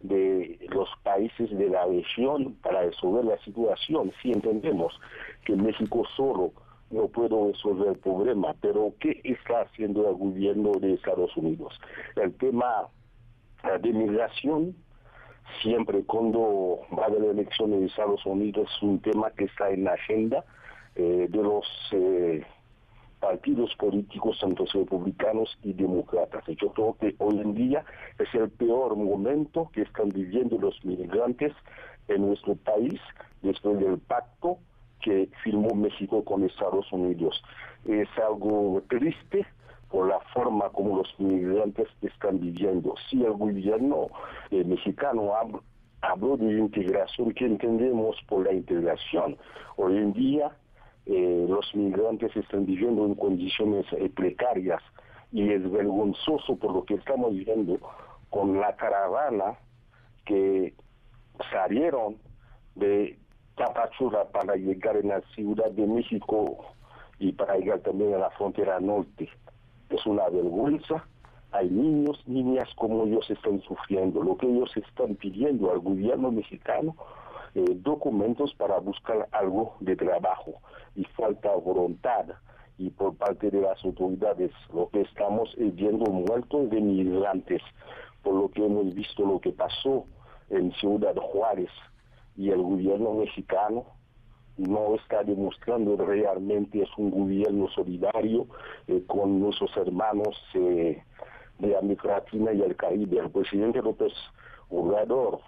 [0.00, 4.12] de los países de la región para resolver la situación.
[4.22, 4.98] Si entendemos
[5.44, 6.52] que México solo
[7.52, 11.78] resolver el problema, pero ¿qué está haciendo el gobierno de Estados Unidos?
[12.16, 12.88] El tema
[13.82, 14.74] de migración,
[15.62, 19.84] siempre cuando va a haber elecciones de Estados Unidos, es un tema que está en
[19.84, 20.44] la agenda
[20.94, 21.66] eh, de los...
[21.92, 22.44] Eh,
[23.20, 26.42] partidos políticos, tanto republicanos y demócratas.
[26.60, 27.84] Yo creo que hoy en día
[28.18, 31.52] es el peor momento que están viviendo los migrantes
[32.08, 32.98] en nuestro país
[33.42, 34.58] después del pacto
[35.00, 37.42] que firmó México con Estados Unidos.
[37.84, 39.46] Es algo triste
[39.90, 42.94] por la forma como los migrantes están viviendo.
[43.08, 44.06] Si el gobierno
[44.50, 45.32] eh, mexicano
[46.00, 49.36] habló de integración, ¿qué entendemos por la integración?
[49.76, 50.52] Hoy en día
[51.06, 54.82] eh, los migrantes están viviendo en condiciones eh, precarias
[55.32, 57.78] y es vergonzoso por lo que estamos viendo
[58.30, 59.58] con la caravana
[60.24, 60.74] que
[61.50, 62.16] salieron
[62.74, 63.18] de
[63.60, 66.64] Tapachula para llegar en la Ciudad de México
[67.18, 69.28] y para llegar también a la frontera norte.
[69.90, 71.04] Es una vergüenza.
[71.52, 74.22] Hay niños, niñas como ellos están sufriendo.
[74.22, 76.96] Lo que ellos están pidiendo al gobierno mexicano
[77.54, 80.54] eh, documentos para buscar algo de trabajo
[80.94, 82.28] y falta voluntad
[82.78, 87.60] y por parte de las autoridades lo que estamos viendo muertos de migrantes
[88.22, 90.06] por lo que hemos visto lo que pasó
[90.48, 91.68] en Ciudad Juárez
[92.40, 93.84] y el gobierno mexicano
[94.56, 98.46] no está demostrando realmente es un gobierno solidario
[98.88, 101.02] eh, con nuestros hermanos eh,
[101.58, 103.18] de América Latina y el Caribe.
[103.18, 104.14] El presidente López
[104.70, 105.40] Obrador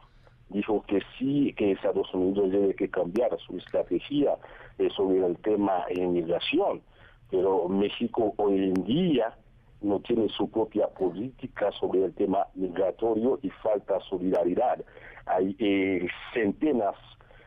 [0.51, 4.36] dijo que sí, que Estados Unidos debe que cambiar su estrategia
[4.78, 6.82] eh, sobre el tema de inmigración,
[7.30, 9.34] pero México hoy en día
[9.82, 14.84] no tiene su propia política sobre el tema migratorio y falta solidaridad.
[15.26, 16.94] Hay eh, centenas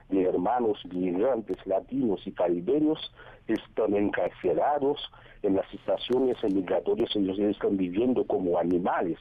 [0.10, 3.00] de hermanos migrantes latinos y caribeños
[3.48, 5.00] están encarcelados
[5.42, 9.20] en las estaciones migratorias, ellos están viviendo como animales.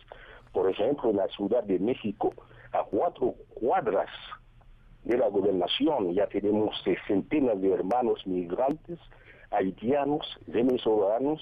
[0.52, 2.32] Por ejemplo, en la Ciudad de México,
[2.72, 4.10] a cuatro cuadras
[5.04, 6.74] de la gobernación ya tenemos
[7.06, 8.98] centenas de hermanos migrantes,
[9.50, 11.40] haitianos, venezolanos,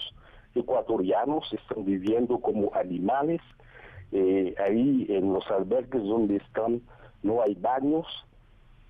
[0.55, 3.41] ecuatorianos, están viviendo como animales.
[4.13, 6.83] Eh, ahí en los albergues donde están
[7.23, 8.07] no hay baños,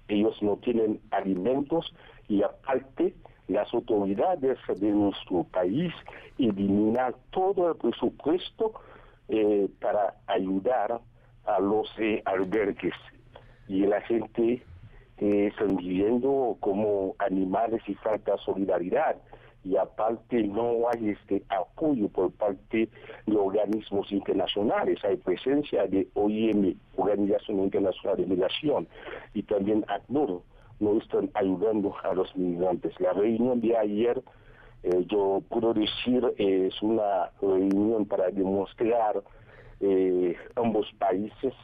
[0.09, 1.95] ellos no tienen alimentos
[2.29, 3.15] y aparte
[3.49, 5.93] las autoridades de nuestro país
[6.39, 8.73] eliminan todo el presupuesto
[9.29, 11.01] eh, para ayudar
[11.45, 12.95] a los eh, albergues
[13.69, 14.63] y la gente
[15.19, 19.17] eh, están viviendo como animales y falta solidaridad
[19.65, 22.89] y aparte no hay este apoyo por parte
[23.27, 28.89] de organismos internacionales, hay presencia de OIM, Organización Internacional de Migración,
[29.35, 30.43] y también ACNUR,
[30.81, 32.99] no están ayudando a los migrantes.
[33.01, 34.23] La reunión de ayer,
[34.83, 39.23] eh, yo puedo decir, es una reunión para demostrar
[39.81, 41.55] eh, ambos países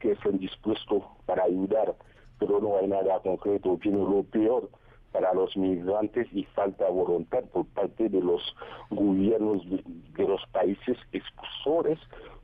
[0.00, 1.94] que están dispuestos para ayudar,
[2.40, 3.76] pero no hay nada concreto.
[3.76, 4.68] Viene lo peor
[5.16, 8.42] para los migrantes y falta voluntad por parte de los
[8.90, 11.98] gobiernos de, los países expulsores,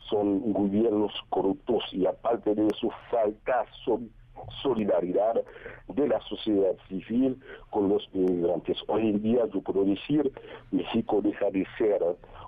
[0.08, 3.66] son gobiernos corruptos y aparte de eso falta
[4.62, 5.34] solidaridad
[5.88, 8.78] de la sociedad civil con los migrantes.
[8.88, 10.32] Hoy en día yo puedo decir,
[10.70, 12.02] México deja de ser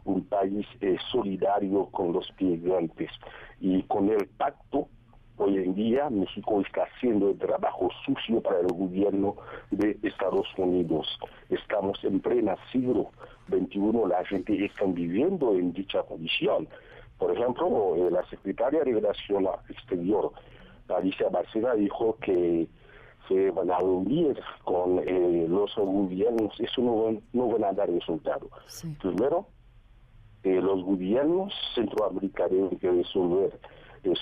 [0.04, 3.10] un país eh, solidario con los migrantes
[3.60, 4.88] y con el pacto
[5.36, 9.34] Hoy en día México está haciendo el trabajo sucio para el gobierno
[9.72, 11.18] de Estados Unidos.
[11.50, 13.10] Estamos en plena siglo
[13.48, 16.68] XXI, la gente está viviendo en dicha condición.
[17.18, 20.30] Por ejemplo, eh, la secretaria de Relación Exterior,
[20.88, 22.68] Alicia Barcena, dijo que
[23.26, 28.48] se van a unir con eh, los gobiernos, eso no, no van a dar resultado.
[29.00, 29.46] Primero,
[30.44, 33.58] eh, los gobiernos centroamericanos deben que resolver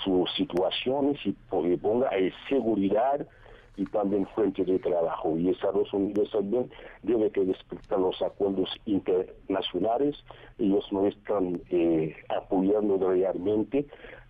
[0.03, 1.31] sus situaciones y
[1.77, 2.09] ponga
[2.47, 3.27] seguridad
[3.75, 5.37] y también fuente de trabajo.
[5.37, 6.69] Y Estados Unidos también
[7.01, 10.23] debe que respetar los acuerdos internacionales.
[10.59, 13.85] Ellos no están eh, apoyando realmente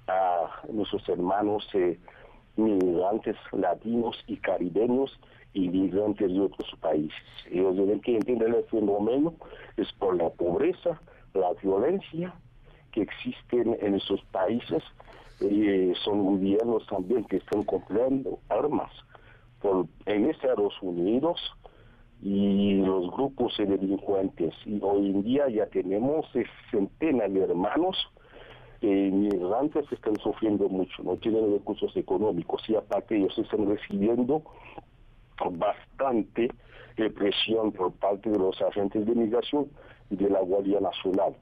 [0.07, 1.99] a nuestros hermanos eh,
[2.55, 5.19] migrantes latinos y caribeños
[5.53, 7.23] y migrantes de otros países.
[7.51, 9.33] Ellos deben que entender el fenómeno
[9.77, 10.99] es por la pobreza,
[11.33, 12.33] la violencia
[12.91, 14.83] que existen en esos países
[16.03, 18.91] son gobiernos también que están comprando armas
[20.05, 21.39] en Estados Unidos
[22.21, 24.53] y los grupos de delincuentes.
[24.65, 26.25] Y hoy en día ya tenemos
[26.71, 27.97] centenas de hermanos
[28.85, 34.43] eh, migrantes están sufriendo mucho, no tienen recursos económicos y aparte ellos están recibiendo
[35.51, 36.49] bastante
[37.15, 39.67] presión por parte de los agentes de migración
[40.09, 41.33] y de la Guardia Nacional.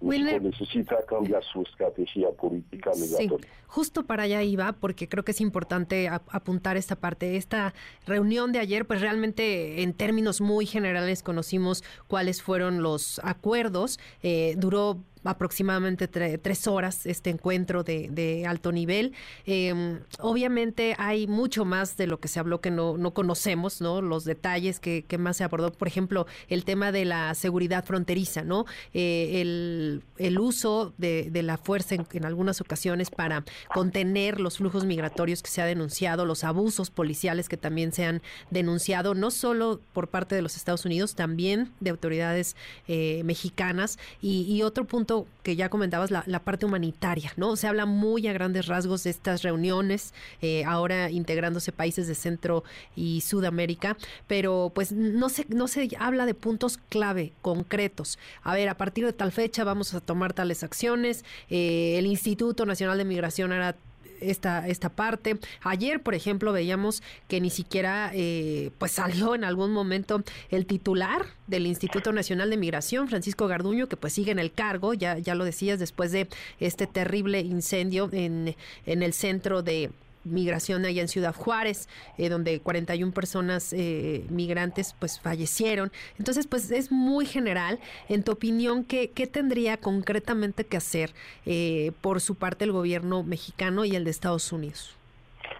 [0.00, 3.48] Wilner, necesita cambiar su estrategia política migratoria.
[3.48, 7.36] Sí, justo para allá iba, porque creo que es importante apuntar esta parte.
[7.36, 7.74] Esta
[8.06, 13.98] reunión de ayer, pues realmente en términos muy generales conocimos cuáles fueron los acuerdos.
[14.22, 19.12] Eh, duró aproximadamente tres horas este encuentro de, alto nivel.
[19.44, 24.00] Em, obviamente hay mucho más de lo que se habló que no, no conocemos, ¿no?
[24.00, 28.64] Los detalles que, más se abordó, por ejemplo, el tema de la seguridad fronteriza, ¿no?
[28.94, 34.58] Eh, el, el, uso de, de la fuerza en, en, algunas ocasiones para contener los
[34.58, 39.30] flujos migratorios que se ha denunciado, los abusos policiales que también se han denunciado, no
[39.30, 42.56] solo por parte de los Estados Unidos, también de autoridades
[42.86, 43.98] eh, mexicanas.
[44.20, 47.56] Y otro punto que ya comentabas, la, parte humanitaria, ¿no?
[47.56, 52.64] Se habla muy a grandes rasgos de estas reuniones, eh, ahora integrándose países de Centro
[52.94, 53.96] y Sudamérica,
[54.26, 58.18] pero pues no se, no se habla de puntos clave, concretos.
[58.42, 62.66] A ver, a partir de tal fecha vamos a tomar tales acciones, eh, el Instituto
[62.66, 63.76] Nacional de Migración hará
[64.20, 65.38] esta, esta parte.
[65.62, 71.26] Ayer, por ejemplo, veíamos que ni siquiera eh, pues salió en algún momento el titular
[71.46, 75.34] del Instituto Nacional de Migración, Francisco Garduño, que pues sigue en el cargo, ya, ya
[75.34, 76.28] lo decías, después de
[76.60, 78.56] este terrible incendio en,
[78.86, 79.90] en el centro de
[80.28, 85.90] migración allá en Ciudad Juárez, eh, donde 41 personas eh, migrantes pues fallecieron.
[86.18, 87.78] Entonces, pues es muy general.
[88.08, 91.10] En tu opinión, ¿qué, qué tendría concretamente que hacer
[91.46, 94.96] eh, por su parte el gobierno mexicano y el de Estados Unidos?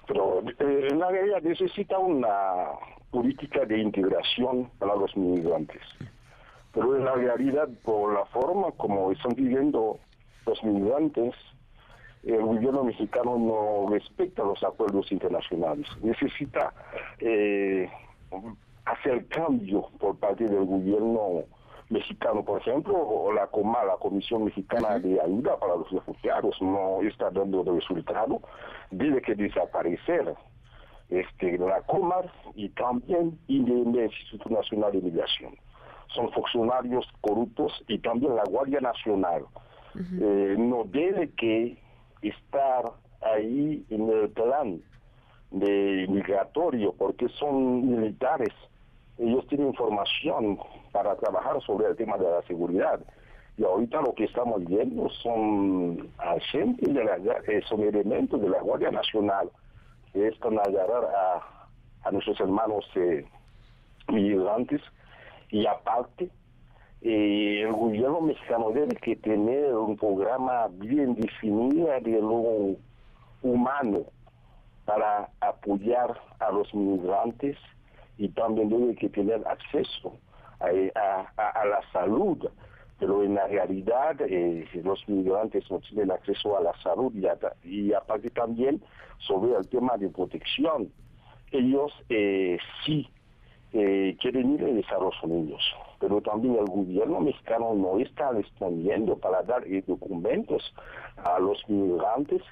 [0.06, 2.72] Pero la realidad necesita una
[3.10, 5.82] política de integración para los migrantes.
[6.72, 9.98] Pero en la realidad, por la forma como están viviendo
[10.46, 11.34] los migrantes,
[12.24, 15.86] el gobierno mexicano no respeta los acuerdos internacionales.
[16.02, 16.72] Necesita
[17.18, 17.88] eh,
[18.84, 21.44] hacer cambio por parte del gobierno
[21.90, 27.00] mexicano, por ejemplo, o la COMA, la Comisión Mexicana de Ayuda para los Refugiados, no
[27.02, 28.42] está dando resultado,
[28.90, 30.34] debe que desaparecer
[31.08, 35.54] este, la COMAR y también el Instituto Nacional de Migración.
[36.14, 39.44] Son funcionarios corruptos y también la Guardia Nacional.
[39.94, 41.76] Eh, no debe que
[42.22, 44.80] estar ahí en el plan
[45.50, 48.52] de migratorio porque son militares.
[49.18, 50.58] Ellos tienen información
[50.92, 53.00] para trabajar sobre el tema de la seguridad.
[53.56, 57.16] Y ahorita lo que estamos viendo son agentes de la,
[57.48, 59.50] eh, son elementos de la Guardia Nacional
[60.12, 61.68] que están a agarrar a,
[62.04, 63.26] a nuestros hermanos eh,
[64.08, 64.80] migrantes
[65.50, 66.30] y aparte
[67.02, 72.76] eh, el gobierno mexicano debe que tener un programa bien definido de lo
[73.42, 74.04] humano
[74.84, 77.56] para apoyar a los migrantes
[78.16, 80.18] y también debe que tener acceso
[80.60, 82.48] a, la salud.
[82.98, 87.26] Pero en la realidad eh, los migrantes no tienen acceso a la salud y,
[87.68, 88.82] y aparte también
[89.18, 90.90] sobre el tema de protección.
[91.52, 93.08] Ellos eh, sí
[93.72, 95.62] eh, quieren ir a Estados Unidos,
[95.98, 100.62] pero también el gobierno mexicano no está respondiendo para dar eh, documentos
[101.24, 102.42] a los migrantes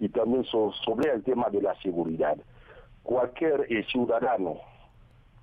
[0.00, 2.36] y también sobre el tema de la seguridad.
[3.02, 4.56] Cualquier eh, ciudadano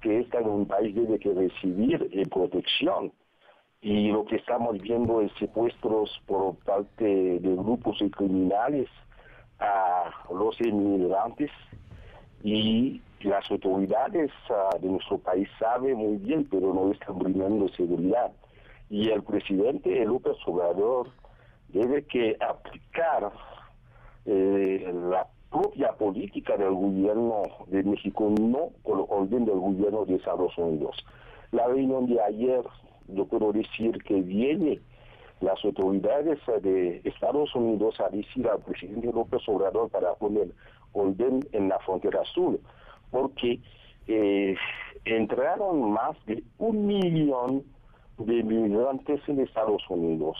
[0.01, 3.11] que está en un país debe que recibir protección
[3.81, 8.89] y lo que estamos viendo es secuestros por parte de grupos criminales
[9.59, 11.51] a los inmigrantes
[12.43, 18.31] y las autoridades ah, de nuestro país saben muy bien, pero no están brindando seguridad.
[18.89, 21.09] Y el presidente López Obrador
[21.69, 23.31] debe que aplicar
[24.25, 30.57] eh, la propia política del gobierno de México, no el orden del gobierno de Estados
[30.57, 30.95] Unidos.
[31.51, 32.61] La reunión de ayer,
[33.07, 34.79] yo puedo decir que viene
[35.41, 40.49] las autoridades de Estados Unidos a decir al presidente López Obrador para poner
[40.93, 42.59] orden en la frontera sur
[43.11, 43.59] porque
[44.07, 44.55] eh,
[45.05, 47.63] entraron más de un millón
[48.17, 50.37] de migrantes en Estados Unidos.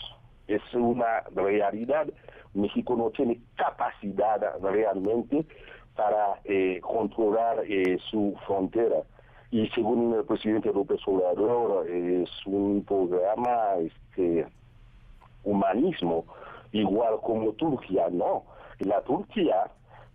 [0.48, 2.08] Es una realidad.
[2.54, 5.46] México no tiene capacidad realmente
[5.96, 9.02] para eh, controlar eh, su frontera.
[9.50, 14.46] Y según el presidente López Obrador, es un programa este
[15.42, 16.24] humanismo,
[16.72, 18.44] igual como Turquía, no.
[18.78, 19.70] La Turquía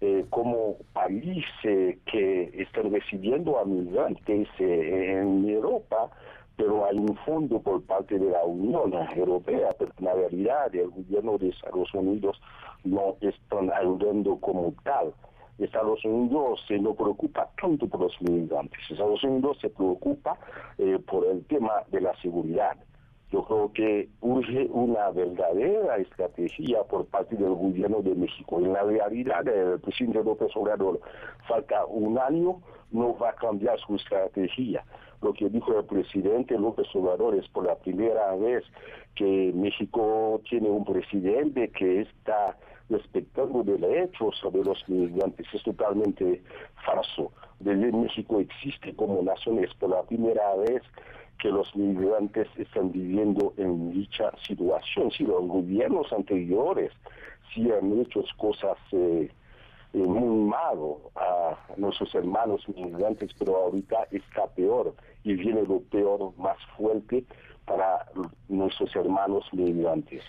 [0.06, 6.12] eh, como país que están recibiendo a migrantes eh, en Europa,
[6.56, 10.90] pero hay un fondo por parte de la Unión Europea, pero en la realidad el
[10.90, 12.40] gobierno de Estados Unidos
[12.84, 15.12] no están ayudando como tal.
[15.58, 20.38] Estados Unidos se no preocupa tanto por los migrantes, Estados Unidos se preocupa
[20.78, 22.78] eh, por el tema de la seguridad.
[23.36, 28.62] Yo creo que urge una verdadera estrategia por parte del gobierno de México.
[28.62, 31.02] En la realidad, el presidente López Obrador
[31.46, 32.62] falta un año,
[32.92, 34.86] no va a cambiar su estrategia.
[35.22, 38.64] Lo que dijo el presidente López Obrador es por la primera vez
[39.16, 42.56] que México tiene un presidente que está
[42.90, 45.46] respetando derechos de los migrantes.
[45.54, 46.42] Es totalmente
[46.86, 47.34] falso.
[47.60, 50.82] Desde México existe como nación, es por la primera vez
[51.40, 55.12] que los migrantes están viviendo en dicha situación.
[55.12, 56.92] Si los gobiernos anteriores
[57.54, 59.30] sí han hecho cosas eh,
[59.94, 66.34] eh, muy malo a nuestros hermanos migrantes, pero ahorita está peor y viene lo peor
[66.38, 67.24] más fuerte
[67.66, 68.06] para
[68.48, 70.24] nuestros hermanos migrantes.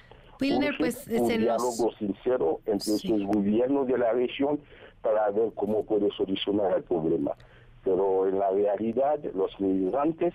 [0.78, 4.60] pues un diálogo sincero entre los gobiernos de la región
[5.02, 7.32] para ver cómo puede solucionar el problema.
[7.84, 10.34] Pero en la realidad los migrantes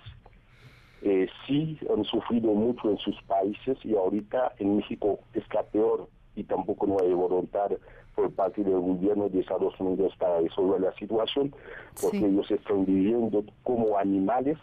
[1.02, 6.44] eh, sí han sufrido mucho en sus países y ahorita en México está peor y
[6.44, 7.70] tampoco no hay voluntad
[8.14, 11.54] por parte del gobierno de Estados Unidos para resolver la situación,
[12.00, 14.58] porque ellos están viviendo como animales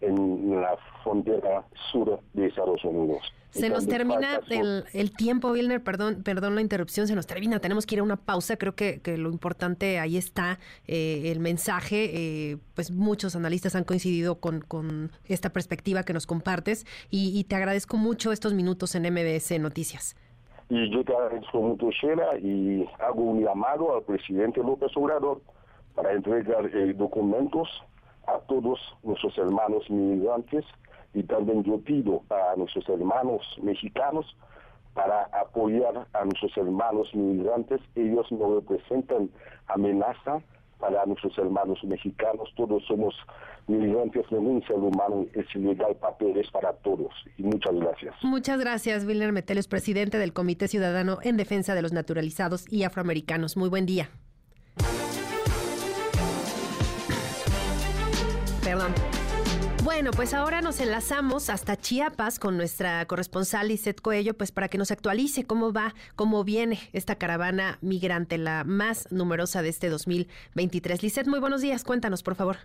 [0.00, 3.22] en la frontera sur de Estados Unidos.
[3.50, 7.96] Se nos termina el, tiempo, Wilner, perdón, perdón la interrupción, se nos termina, tenemos que
[7.96, 12.10] ir a una pausa, creo que, que lo importante ahí está eh, el mensaje,
[12.52, 17.56] eh, pues muchos analistas han coincidido con, con, esta perspectiva que nos compartes y, te
[17.56, 20.16] agradezco mucho estos minutos en MBS Noticias.
[20.68, 25.40] Y yo te agradezco mucho, Sheila, y hago un llamado al presidente López Obrador
[25.96, 27.68] para entregar eh, documentos
[28.26, 30.64] a todos nuestros hermanos migrantes
[31.14, 34.26] y también yo pido a nuestros hermanos mexicanos
[34.94, 37.80] para apoyar a nuestros hermanos migrantes.
[37.94, 39.30] Ellos no representan
[39.68, 40.40] amenaza
[40.78, 42.48] para nuestros hermanos mexicanos.
[42.56, 43.14] Todos somos
[43.66, 45.26] migrantes un ser humano.
[45.34, 47.12] Es ilegal papeles para todos.
[47.36, 48.14] Y muchas gracias.
[48.22, 53.56] Muchas gracias, Wilner Metelius, presidente del Comité Ciudadano en Defensa de los Naturalizados y Afroamericanos.
[53.56, 54.10] Muy buen día.
[58.70, 58.94] Perdón.
[59.82, 64.78] Bueno, pues ahora nos enlazamos hasta Chiapas con nuestra corresponsal Lisette Coello, pues para que
[64.78, 71.02] nos actualice cómo va, cómo viene esta caravana migrante, la más numerosa de este 2023.
[71.02, 72.58] Lisette, muy buenos días, cuéntanos, por favor.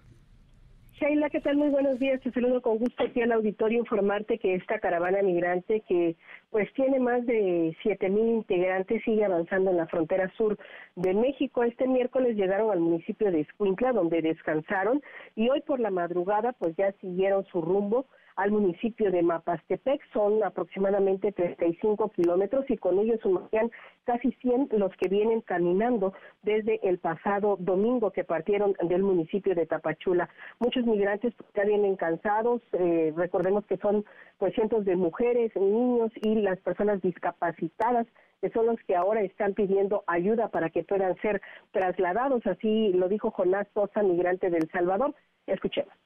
[0.99, 1.57] Sheila, ¿qué tal?
[1.57, 2.21] Muy buenos días.
[2.21, 6.15] Te saludo con gusto aquí al auditorio informarte que esta caravana migrante que
[6.51, 10.57] pues tiene más de siete mil integrantes sigue avanzando en la frontera sur
[10.95, 11.63] de México.
[11.63, 15.01] Este miércoles llegaron al municipio de Escuintla donde descansaron
[15.35, 18.05] y hoy por la madrugada pues ya siguieron su rumbo
[18.35, 20.01] al municipio de Mapastepec.
[20.13, 23.71] Son aproximadamente 35 kilómetros y con ellos sumarían
[24.03, 26.13] casi 100 los que vienen caminando
[26.43, 30.29] desde el pasado domingo que partieron del municipio de Tapachula.
[30.59, 32.61] Muchos migrantes ya vienen cansados.
[32.73, 34.05] Eh, recordemos que son
[34.37, 38.07] pues cientos de mujeres, niños y las personas discapacitadas
[38.41, 41.41] que son los que ahora están pidiendo ayuda para que puedan ser
[41.71, 42.45] trasladados.
[42.45, 45.15] Así lo dijo Jonás Sosa, migrante del Salvador.
[45.47, 46.04] Escuchemos.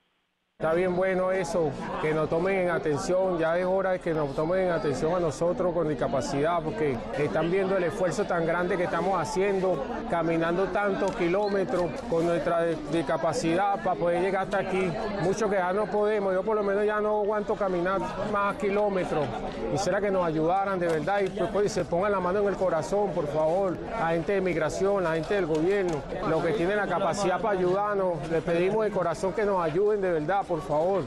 [0.62, 1.72] Está bien bueno eso,
[2.02, 5.20] que nos tomen en atención, ya es hora de que nos tomen en atención a
[5.22, 11.16] nosotros con discapacidad, porque están viendo el esfuerzo tan grande que estamos haciendo, caminando tantos
[11.16, 14.92] kilómetros con nuestra discapacidad para poder llegar hasta aquí.
[15.22, 19.26] Mucho que ya no podemos, yo por lo menos ya no aguanto caminar más kilómetros.
[19.72, 22.58] Quisiera que nos ayudaran de verdad y pues, pues, se pongan la mano en el
[22.58, 26.88] corazón, por favor, la gente de migración, la gente del gobierno, los que tienen la
[26.88, 31.04] capacidad para ayudarnos, les pedimos de corazón que nos ayuden de verdad por favor.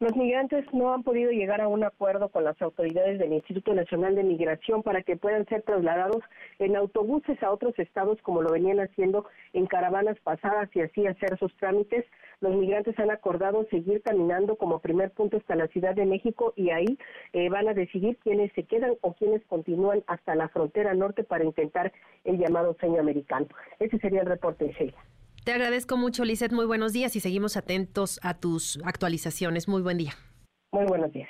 [0.00, 4.14] Los migrantes no han podido llegar a un acuerdo con las autoridades del Instituto Nacional
[4.16, 6.22] de Migración para que puedan ser trasladados
[6.58, 11.38] en autobuses a otros estados como lo venían haciendo en caravanas pasadas y así hacer
[11.38, 12.04] sus trámites.
[12.40, 16.68] Los migrantes han acordado seguir caminando como primer punto hasta la Ciudad de México y
[16.70, 16.98] ahí
[17.32, 21.44] eh, van a decidir quiénes se quedan o quiénes continúan hasta la frontera norte para
[21.44, 21.92] intentar
[22.24, 23.46] el llamado sueño americano.
[23.78, 24.98] Ese sería el reporte de Sheila.
[25.44, 26.52] Te agradezco mucho, Lizeth.
[26.52, 29.68] Muy buenos días y seguimos atentos a tus actualizaciones.
[29.68, 30.14] Muy buen día.
[30.72, 31.28] Muy buenos días.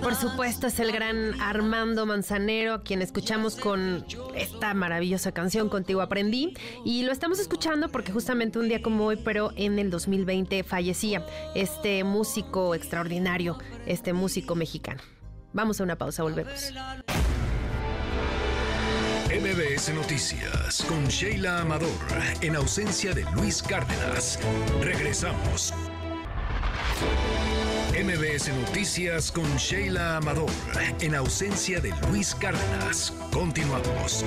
[0.00, 4.04] Por supuesto, es el gran Armando Manzanero, quien escuchamos con
[4.36, 6.54] esta maravillosa canción Contigo Aprendí.
[6.84, 11.26] Y lo estamos escuchando porque justamente un día como hoy, pero en el 2020, fallecía
[11.56, 15.02] este músico extraordinario, este músico mexicano.
[15.52, 16.72] Vamos a una pausa, volvemos.
[19.38, 21.90] MBS Noticias con Sheila Amador
[22.40, 24.38] en ausencia de Luis Cárdenas.
[24.80, 25.74] Regresamos.
[27.92, 30.50] MBS Noticias con Sheila Amador
[31.00, 33.12] en ausencia de Luis Cárdenas.
[33.30, 34.24] Continuamos.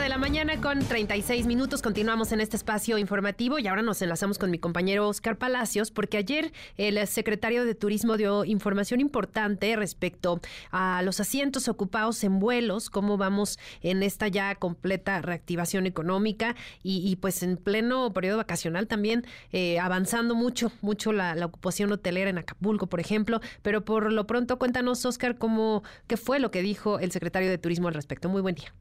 [0.00, 1.80] De la mañana con 36 minutos.
[1.80, 6.16] Continuamos en este espacio informativo y ahora nos enlazamos con mi compañero Oscar Palacios porque
[6.16, 10.40] ayer el secretario de Turismo dio información importante respecto
[10.72, 17.14] a los asientos ocupados en vuelos, cómo vamos en esta ya completa reactivación económica y,
[17.16, 22.38] pues en pleno periodo vacacional también eh, avanzando mucho, mucho la, la, ocupación hotelera en
[22.38, 23.40] Acapulco, por ejemplo.
[23.62, 27.58] Pero por lo pronto cuéntanos, Oscar, cómo, qué fue lo que dijo el secretario de
[27.58, 28.28] Turismo al respecto.
[28.28, 28.72] Muy buen día.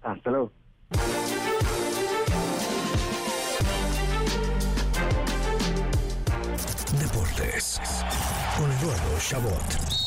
[0.03, 0.53] Hasta luego.
[6.99, 7.81] Deportes
[8.57, 9.98] con Eduardo Chabot.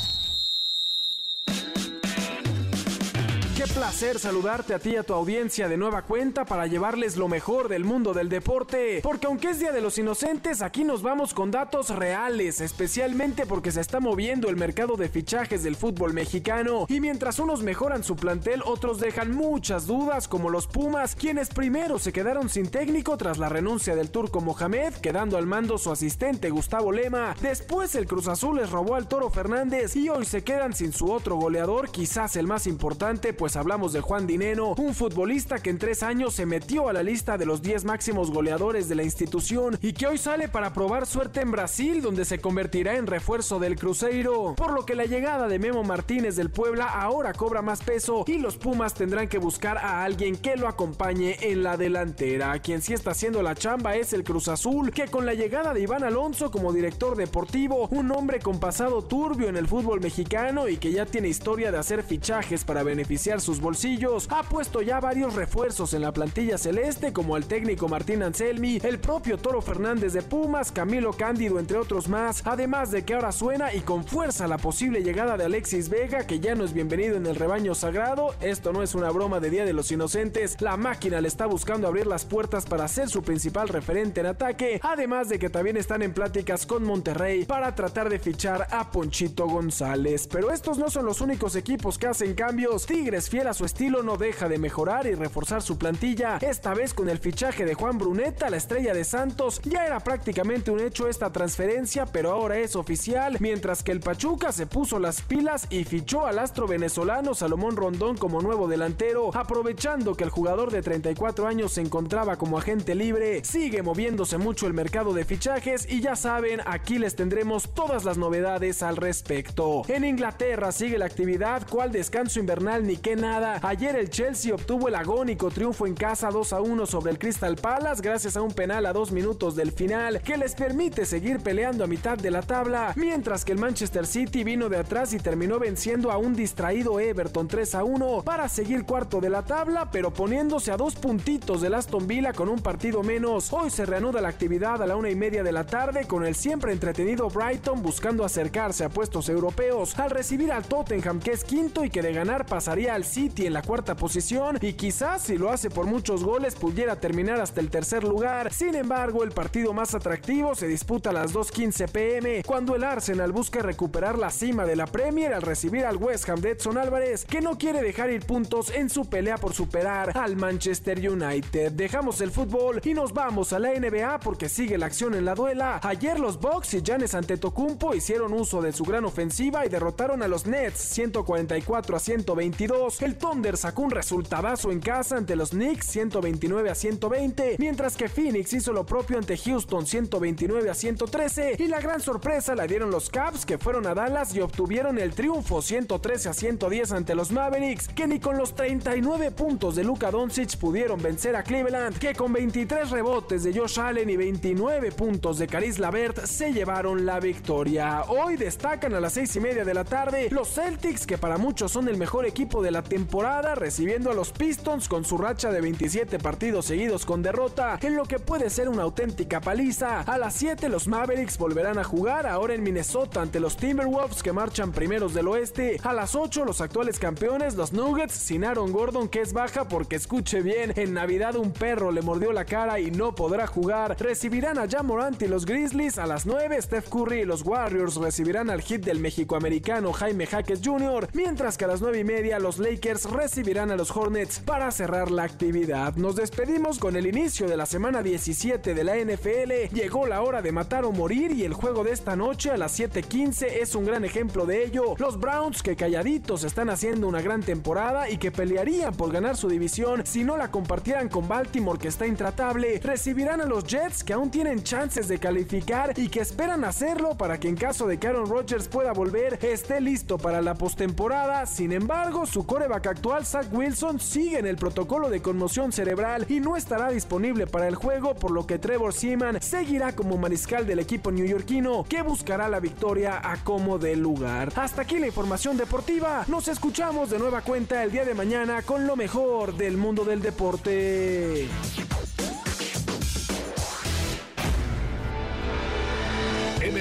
[3.62, 7.28] Qué placer saludarte a ti y a tu audiencia de nueva cuenta para llevarles lo
[7.28, 9.02] mejor del mundo del deporte.
[9.04, 13.72] Porque aunque es Día de los Inocentes, aquí nos vamos con datos reales, especialmente porque
[13.72, 16.88] se está moviendo el mercado de fichajes del fútbol mexicano.
[16.90, 22.00] Y mientras unos mejoran su plantel, otros dejan muchas dudas, como los Pumas, quienes primero
[22.00, 26.50] se quedaron sin técnico tras la renuncia del turco Mohamed, quedando al mando su asistente
[26.50, 27.36] Gustavo Lema.
[27.42, 31.12] Después el Cruz Azul les robó al Toro Fernández y hoy se quedan sin su
[31.12, 35.78] otro goleador, quizás el más importante, pues hablamos de Juan Dineno, un futbolista que en
[35.78, 39.78] tres años se metió a la lista de los 10 máximos goleadores de la institución
[39.82, 43.78] y que hoy sale para probar suerte en Brasil, donde se convertirá en refuerzo del
[43.78, 44.56] Cruzeiro.
[44.56, 48.38] Por lo que la llegada de Memo Martínez del Puebla ahora cobra más peso y
[48.38, 52.60] los Pumas tendrán que buscar a alguien que lo acompañe en la delantera.
[52.60, 55.82] Quien sí está haciendo la chamba es el Cruz Azul, que con la llegada de
[55.82, 60.78] Iván Alonso como director deportivo, un hombre con pasado turbio en el fútbol mexicano y
[60.78, 65.36] que ya tiene historia de hacer fichajes para beneficiar sus bolsillos, ha puesto ya varios
[65.36, 70.22] refuerzos en la plantilla celeste como el técnico Martín Anselmi, el propio Toro Fernández de
[70.22, 74.58] Pumas, Camilo Cándido entre otros más, además de que ahora suena y con fuerza la
[74.58, 78.72] posible llegada de Alexis Vega que ya no es bienvenido en el rebaño sagrado, esto
[78.72, 82.08] no es una broma de Día de los Inocentes, la máquina le está buscando abrir
[82.08, 86.14] las puertas para ser su principal referente en ataque, además de que también están en
[86.14, 91.22] pláticas con Monterrey para tratar de fichar a Ponchito González, pero estos no son los
[91.22, 95.16] únicos equipos que hacen cambios, Tigres fiel a su estilo no deja de mejorar y
[95.16, 99.62] reforzar su plantilla, esta vez con el fichaje de Juan Bruneta, la estrella de Santos.
[99.64, 104.52] Ya era prácticamente un hecho esta transferencia, pero ahora es oficial, mientras que el Pachuca
[104.52, 110.14] se puso las pilas y fichó al astro venezolano Salomón Rondón como nuevo delantero, aprovechando
[110.16, 113.46] que el jugador de 34 años se encontraba como agente libre.
[113.46, 118.18] Sigue moviéndose mucho el mercado de fichajes y ya saben, aquí les tendremos todas las
[118.18, 119.84] novedades al respecto.
[119.88, 123.60] En Inglaterra sigue la actividad, cual descanso invernal ni que nada.
[123.62, 127.56] Ayer el Chelsea obtuvo el agónico triunfo en casa 2 a 1 sobre el Crystal
[127.56, 131.84] Palace gracias a un penal a dos minutos del final que les permite seguir peleando
[131.84, 135.60] a mitad de la tabla, mientras que el Manchester City vino de atrás y terminó
[135.60, 140.12] venciendo a un distraído Everton 3 a 1 para seguir cuarto de la tabla, pero
[140.12, 143.54] poniéndose a dos puntitos del Aston Villa con un partido menos.
[143.54, 146.34] Hoy se reanuda la actividad a la una y media de la tarde con el
[146.34, 151.86] siempre entretenido Brighton buscando acercarse a puestos europeos al recibir al Tottenham que es quinto
[151.86, 155.52] y que de ganar pasaría al City en la cuarta posición y quizás si lo
[155.52, 158.54] hace por muchos goles pudiera terminar hasta el tercer lugar.
[158.54, 163.32] Sin embargo, el partido más atractivo se disputa a las 2.15 pm cuando el Arsenal
[163.32, 167.26] busca recuperar la cima de la Premier al recibir al West Ham de Edson Álvarez
[167.26, 171.74] que no quiere dejar ir puntos en su pelea por superar al Manchester United.
[171.74, 175.36] Dejamos el fútbol y nos vamos a la NBA porque sigue la acción en la
[175.36, 175.80] duela.
[175.84, 180.28] Ayer los Bucks y Giannis Antetokounmpo hicieron uso de su gran ofensiva y derrotaron a
[180.28, 182.91] los Nets 144 a 122.
[183.00, 188.10] El Thunder sacó un resultadazo en casa ante los Knicks 129 a 120, mientras que
[188.10, 192.92] Phoenix hizo lo propio ante Houston 129 a 113 y la gran sorpresa la dieron
[192.92, 197.32] los Cavs que fueron a Dallas y obtuvieron el triunfo 113 a 110 ante los
[197.32, 202.14] Mavericks que ni con los 39 puntos de Luka Doncic pudieron vencer a Cleveland que
[202.14, 207.20] con 23 rebotes de Josh Allen y 29 puntos de Caris Lavert se llevaron la
[207.20, 208.04] victoria.
[208.08, 211.72] Hoy destacan a las 6 y media de la tarde los Celtics que para muchos
[211.72, 215.62] son el mejor equipo de la temporada, recibiendo a los Pistons con su racha de
[215.62, 220.02] 27 partidos seguidos con derrota, en lo que puede ser una auténtica paliza.
[220.02, 224.34] A las 7 los Mavericks volverán a jugar ahora en Minnesota ante los Timberwolves que
[224.34, 225.80] marchan primeros del oeste.
[225.84, 229.96] A las 8 los actuales campeones, los Nuggets, sin Aaron Gordon que es baja porque
[229.96, 233.96] escuche bien, en Navidad un perro le mordió la cara y no podrá jugar.
[234.00, 236.62] Recibirán a Jamorant y los Grizzlies a las 9.
[236.62, 241.66] Steph Curry y los Warriors recibirán al hit del mexicoamericano Jaime Jaques Jr., mientras que
[241.66, 245.96] a las 9 y media los Lakers recibirán a los Hornets para cerrar la actividad.
[245.96, 249.74] Nos despedimos con el inicio de la semana 17 de la NFL.
[249.74, 252.80] Llegó la hora de matar o morir y el juego de esta noche a las
[252.80, 254.96] 7:15 es un gran ejemplo de ello.
[254.98, 259.50] Los Browns que calladitos están haciendo una gran temporada y que pelearían por ganar su
[259.50, 264.14] división si no la compartieran con Baltimore que está intratable, recibirán a los Jets que
[264.14, 268.08] aún tienen chances de calificar y que esperan hacerlo para que en caso de que
[268.08, 271.46] Aaron Rodgers pueda volver esté listo para la postemporada.
[271.46, 276.40] Sin embargo, su coreback actual Zach Wilson sigue en el protocolo de conmoción cerebral y
[276.40, 280.78] no estará disponible para el juego, por lo que Trevor Seaman seguirá como mariscal del
[280.78, 284.54] equipo neoyorquino que buscará la victoria a como de lugar.
[284.56, 286.24] Hasta aquí la información deportiva.
[286.28, 290.22] Nos escuchamos de nueva cuenta el día de mañana con lo mejor del mundo del
[290.22, 291.48] deporte.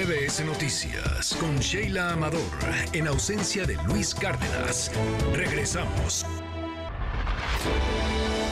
[0.01, 2.41] MBS Noticias con Sheila Amador
[2.91, 4.91] en ausencia de Luis Cárdenas.
[5.31, 6.25] Regresamos.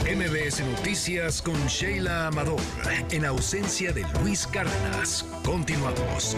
[0.05, 2.61] MBS Noticias con Sheila Amador
[3.09, 5.25] en ausencia de Luis Cárdenas.
[5.43, 6.35] Continuamos.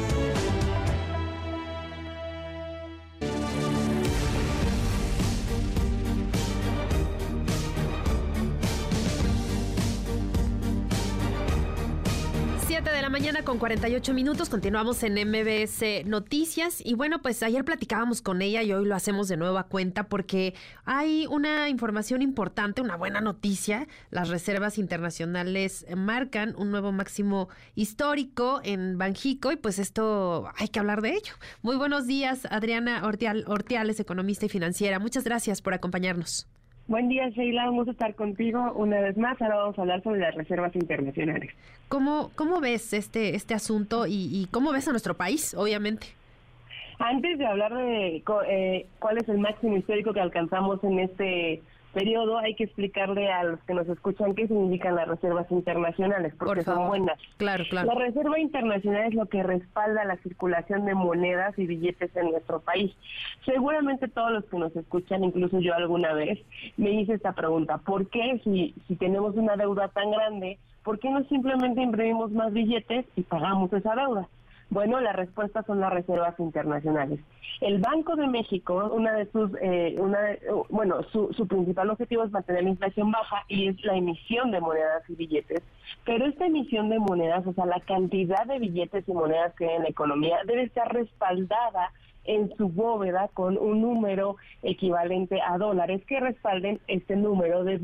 [13.43, 18.71] Con 48 minutos, continuamos en MBS Noticias y bueno, pues ayer platicábamos con ella y
[18.71, 20.53] hoy lo hacemos de nuevo a cuenta porque
[20.85, 23.87] hay una información importante, una buena noticia.
[24.11, 30.79] Las reservas internacionales marcan un nuevo máximo histórico en Banjico y pues esto hay que
[30.79, 31.33] hablar de ello.
[31.61, 34.99] Muy buenos días, Adriana Ortial, Ortiales, economista y financiera.
[34.99, 36.47] Muchas gracias por acompañarnos.
[36.91, 37.69] Buen día, Sheila.
[37.69, 39.41] Un gusto estar contigo una vez más.
[39.41, 41.49] Ahora vamos a hablar sobre las reservas internacionales.
[41.87, 46.07] ¿Cómo, cómo ves este, este asunto y, y cómo ves a nuestro país, obviamente?
[46.99, 51.61] Antes de hablar de eh, cuál es el máximo histórico que alcanzamos en este
[51.91, 56.63] periodo, hay que explicarle a los que nos escuchan qué significan las reservas internacionales, porque
[56.63, 57.19] son buenas.
[57.37, 57.87] Claro, claro.
[57.93, 62.59] La reserva internacional es lo que respalda la circulación de monedas y billetes en nuestro
[62.59, 62.91] país.
[63.45, 66.39] Seguramente todos los que nos escuchan, incluso yo alguna vez,
[66.77, 71.09] me hice esta pregunta, ¿por qué si, si tenemos una deuda tan grande, por qué
[71.09, 74.27] no simplemente imprimimos más billetes y pagamos esa deuda?
[74.71, 77.19] Bueno, la respuesta son las reservas internacionales.
[77.59, 80.17] El Banco de México, una de sus, eh, una
[80.69, 84.61] bueno, su, su principal objetivo es mantener la inflación baja y es la emisión de
[84.61, 85.61] monedas y billetes.
[86.05, 89.75] Pero esta emisión de monedas, o sea, la cantidad de billetes y monedas que hay
[89.75, 91.91] en la economía debe estar respaldada
[92.23, 97.81] en su bóveda con un número equivalente a dólares que respalden este número de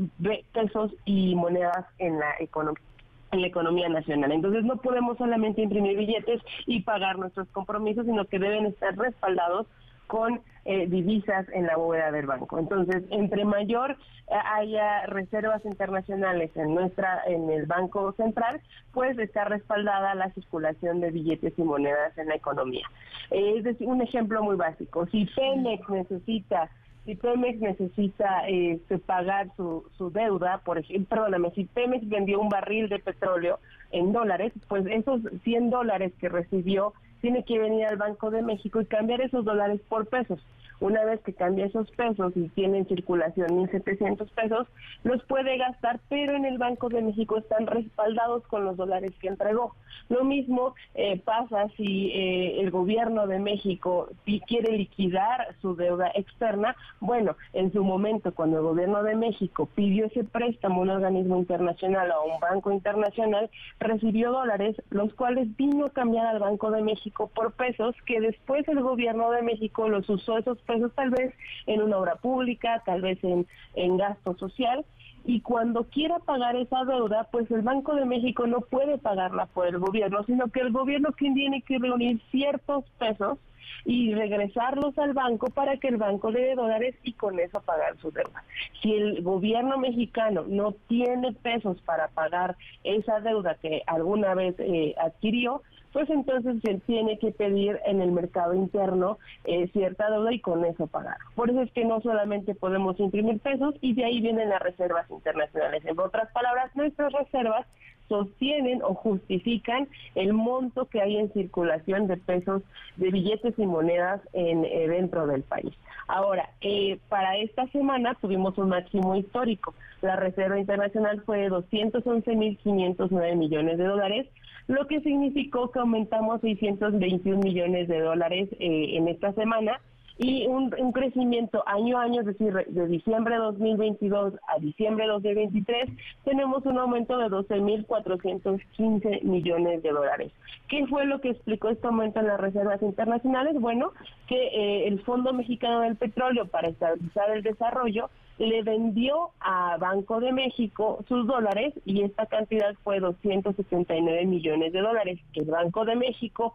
[0.54, 2.87] pesos y monedas en la economía
[3.32, 4.32] en la economía nacional.
[4.32, 9.66] Entonces no podemos solamente imprimir billetes y pagar nuestros compromisos, sino que deben estar respaldados
[10.08, 12.58] con eh, divisas en la bóveda del banco.
[12.58, 18.60] Entonces, entre mayor eh, haya reservas internacionales en nuestra en el Banco Central,
[18.92, 22.86] pues está respaldada la circulación de billetes y monedas en la economía.
[23.30, 25.06] Eh, es decir, un ejemplo muy básico.
[25.06, 26.70] Si Pemex necesita
[27.08, 32.50] si Pemex necesita este, pagar su, su deuda, por ejemplo, perdóname, si Pemex vendió un
[32.50, 33.60] barril de petróleo
[33.92, 38.82] en dólares, pues esos 100 dólares que recibió tiene que venir al Banco de México
[38.82, 40.38] y cambiar esos dólares por pesos.
[40.80, 44.68] Una vez que cambia esos pesos y tiene en circulación 1.700 pesos,
[45.02, 49.28] los puede gastar, pero en el Banco de México están respaldados con los dólares que
[49.28, 49.74] entregó.
[50.08, 54.08] Lo mismo eh, pasa si eh, el gobierno de México
[54.46, 56.76] quiere liquidar su deuda externa.
[57.00, 61.36] Bueno, en su momento, cuando el gobierno de México pidió ese préstamo a un organismo
[61.36, 63.50] internacional o a un banco internacional,
[63.80, 68.66] recibió dólares, los cuales vino a cambiar al Banco de México por pesos, que después
[68.68, 71.34] el gobierno de México los usó esos pesos tal vez
[71.66, 74.84] en una obra pública, tal vez en, en gasto social,
[75.24, 79.66] y cuando quiera pagar esa deuda, pues el Banco de México no puede pagarla por
[79.66, 83.38] el gobierno, sino que el gobierno tiene que reunir ciertos pesos
[83.84, 87.96] y regresarlos al banco para que el banco le dé dólares y con eso pagar
[87.98, 88.44] su deuda.
[88.82, 94.94] Si el gobierno mexicano no tiene pesos para pagar esa deuda que alguna vez eh,
[94.98, 95.62] adquirió,
[95.98, 100.64] pues entonces se tiene que pedir en el mercado interno eh, cierta deuda y con
[100.64, 101.16] eso pagar.
[101.34, 105.10] Por eso es que no solamente podemos imprimir pesos y de ahí vienen las reservas
[105.10, 105.84] internacionales.
[105.84, 107.66] En otras palabras, nuestras reservas
[108.08, 112.62] sostienen o justifican el monto que hay en circulación de pesos,
[112.94, 115.74] de billetes y monedas en, eh, dentro del país.
[116.06, 119.74] Ahora, eh, para esta semana tuvimos un máximo histórico.
[120.00, 124.28] La Reserva Internacional fue de 211.509 millones de dólares,
[124.68, 129.80] lo que significó que aumentamos 621 millones de dólares eh, en esta semana
[130.18, 135.12] y un, crecimiento año a año, es decir, de diciembre de 2022 a diciembre de
[135.12, 135.90] 2023,
[136.24, 140.32] tenemos un aumento de 12.415 millones de dólares.
[140.66, 143.60] ¿Qué fue lo que explicó este aumento en las reservas internacionales?
[143.60, 143.92] Bueno,
[144.26, 150.20] que eh, el Fondo Mexicano del Petróleo para estabilizar el desarrollo le vendió a Banco
[150.20, 155.84] de México sus dólares y esta cantidad fue 279 millones de dólares que el Banco
[155.84, 156.54] de México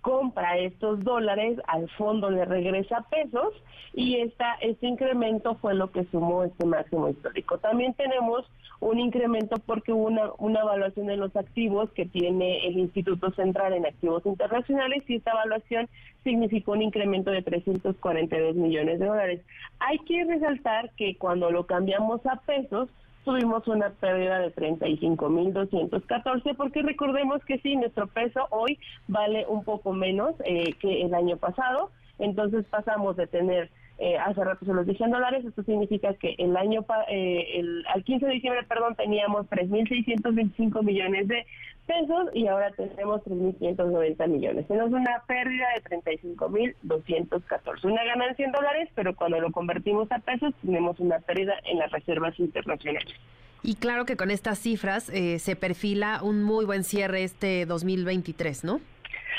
[0.00, 3.54] compra estos dólares, al fondo le regresa pesos
[3.92, 7.58] y esta, este incremento fue lo que sumó este máximo histórico.
[7.58, 8.50] También tenemos
[8.80, 13.74] un incremento porque hubo una, una evaluación de los activos que tiene el Instituto Central
[13.74, 15.88] en Activos Internacionales y esta evaluación
[16.24, 19.40] significó un incremento de 342 millones de dólares.
[19.80, 22.88] Hay que resaltar que cuando lo cambiamos a pesos,
[23.24, 28.78] tuvimos una pérdida de 35.214 porque recordemos que sí, nuestro peso hoy
[29.08, 33.70] vale un poco menos eh, que el año pasado, entonces pasamos de tener
[34.02, 37.84] eh, hace rato se los dije en dólares, esto significa que el año, eh, el,
[37.86, 41.44] al 15 de diciembre, perdón, teníamos 3.625 millones de
[41.90, 44.68] pesos y ahora tenemos 3.590 millones.
[44.68, 50.54] Tenemos una pérdida de 35.214, una ganancia en dólares, pero cuando lo convertimos a pesos
[50.62, 53.14] tenemos una pérdida en las reservas internacionales.
[53.62, 58.64] Y claro que con estas cifras eh, se perfila un muy buen cierre este 2023,
[58.64, 58.80] ¿no?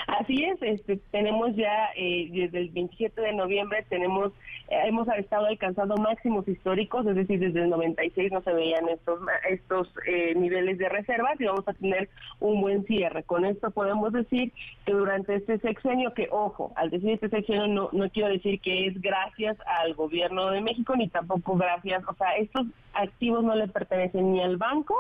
[0.07, 4.31] Así es, este, tenemos ya eh, desde el 27 de noviembre tenemos
[4.69, 9.19] eh, hemos estado alcanzando máximos históricos, es decir, desde el 96 no se veían estos
[9.49, 12.09] estos eh, niveles de reservas y vamos a tener
[12.39, 13.23] un buen cierre.
[13.23, 14.53] Con esto podemos decir
[14.85, 18.88] que durante este sexenio, que ojo, al decir este sexenio no, no quiero decir que
[18.88, 23.68] es gracias al gobierno de México ni tampoco gracias, o sea, estos activos no le
[23.68, 24.95] pertenecen ni al banco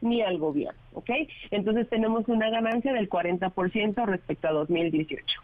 [0.00, 1.10] ni al gobierno, ¿ok?
[1.50, 5.40] Entonces tenemos una ganancia del 40% respecto a 2018.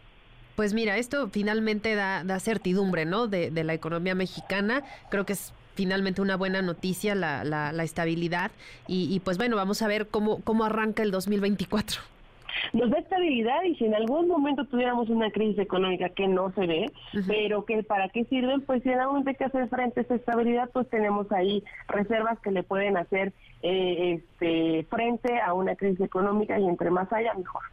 [0.55, 3.27] Pues mira, esto finalmente da, certidumbre, ¿no?
[3.27, 4.83] De, la economía mexicana.
[5.09, 8.51] Creo que es finalmente una buena noticia la, la, estabilidad.
[8.87, 12.12] Y, pues bueno, vamos a ver cómo, cómo arranca el 2024
[12.73, 16.67] nos da estabilidad y si en algún momento tuviéramos una crisis económica que no se
[16.67, 16.91] ve,
[17.27, 20.03] pero que para qué sirven, pues si en algún momento hay que hacer frente a
[20.03, 25.75] esa estabilidad, pues tenemos ahí reservas que le pueden hacer eh, este, frente a una
[25.75, 27.63] crisis económica y entre más haya, mejor.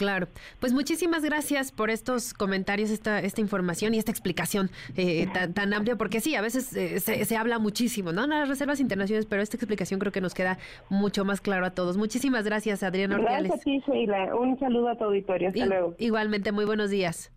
[0.00, 0.28] Claro.
[0.60, 5.96] Pues muchísimas gracias por estos comentarios, esta, esta información y esta explicación eh, tan, amplia,
[5.96, 8.26] porque sí, a veces eh, se, habla muchísimo, ¿no?
[8.26, 10.56] las reservas internacionales, pero esta explicación creo que nos queda
[10.88, 11.98] mucho más claro a todos.
[11.98, 13.50] Muchísimas gracias, Adriana Ordiales.
[13.50, 14.34] Gracias a ti, Sheila.
[14.36, 15.48] Un saludo a tu auditorio.
[15.48, 15.94] Hasta luego.
[15.98, 17.30] Igualmente, muy buenos días.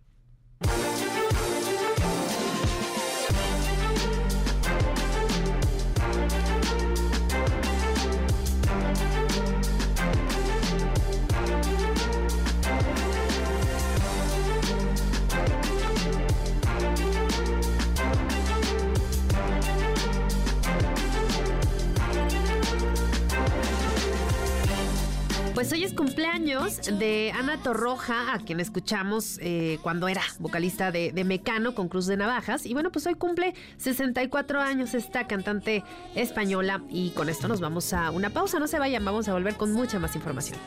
[25.54, 31.12] Pues hoy es cumpleaños de Ana Torroja, a quien escuchamos eh, cuando era vocalista de,
[31.12, 32.66] de, Mecano con Cruz de Navajas.
[32.66, 35.84] Y bueno, pues hoy cumple 64 años esta cantante
[36.16, 36.82] española.
[36.90, 38.58] Y con esto nos vamos a una pausa.
[38.58, 40.58] No se vayan, vamos a volver con mucha más información.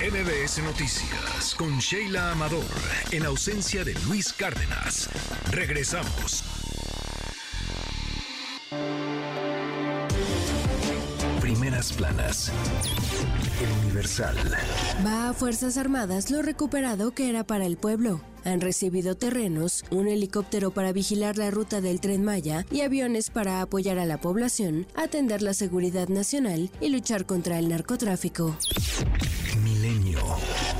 [0.00, 2.64] NBS Noticias con Sheila Amador,
[3.12, 5.08] en ausencia de Luis Cárdenas.
[5.52, 6.44] Regresamos.
[11.76, 12.50] Planas.
[13.60, 14.34] El Universal.
[15.06, 18.22] Va a Fuerzas Armadas lo recuperado que era para el pueblo.
[18.44, 23.60] Han recibido terrenos, un helicóptero para vigilar la ruta del tren Maya y aviones para
[23.60, 28.56] apoyar a la población, atender la seguridad nacional y luchar contra el narcotráfico.
[29.62, 30.20] Milenio.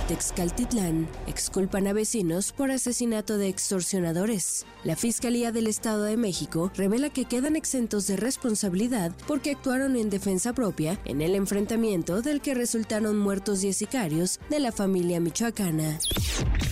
[0.09, 4.65] Texcaltitlán exculpan a vecinos por asesinato de extorsionadores.
[4.85, 10.09] La Fiscalía del Estado de México revela que quedan exentos de responsabilidad porque actuaron en
[10.09, 15.99] defensa propia en el enfrentamiento del que resultaron muertos 10 sicarios de la familia michoacana.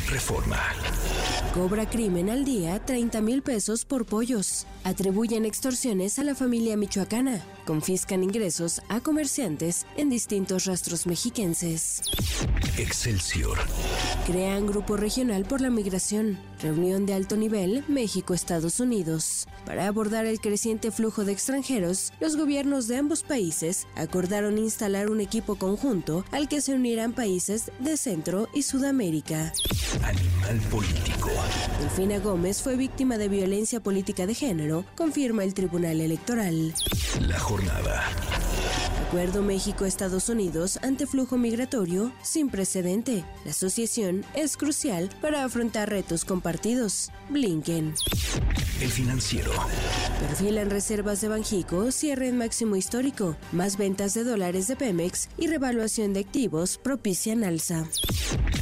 [0.08, 0.60] Reforma.
[1.54, 4.66] Cobra crimen al día 30 mil pesos por pollos.
[4.82, 7.42] Atribuyen extorsiones a la familia michoacana.
[7.64, 12.02] Confiscan ingresos a comerciantes en distintos rastros mexiquenses.
[13.24, 13.58] Excelsior.
[14.26, 16.38] Crean grupo regional por la migración.
[16.60, 19.46] Reunión de alto nivel México-Estados Unidos.
[19.64, 25.22] Para abordar el creciente flujo de extranjeros, los gobiernos de ambos países acordaron instalar un
[25.22, 29.54] equipo conjunto al que se unirán países de Centro y Sudamérica.
[30.02, 31.30] Animal político.
[31.80, 36.74] Delfina Gómez fue víctima de violencia política de género, confirma el Tribunal Electoral.
[37.20, 38.04] La jornada.
[39.14, 43.24] Acuerdo México-Estados Unidos ante flujo migratorio sin precedente.
[43.44, 47.12] La asociación es crucial para afrontar retos compartidos.
[47.30, 47.94] Blinken.
[48.80, 49.52] El financiero.
[50.18, 53.36] Perfilan reservas de Banjico, cierre en máximo histórico.
[53.52, 57.86] Más ventas de dólares de Pemex y revaluación de activos propician alza.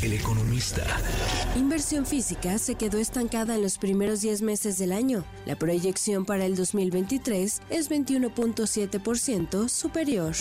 [0.02, 0.84] El economista.
[1.56, 5.24] Inversión física se quedó estancada en los primeros 10 meses del año.
[5.46, 10.34] La proyección para el 2023 es 21.7% superior.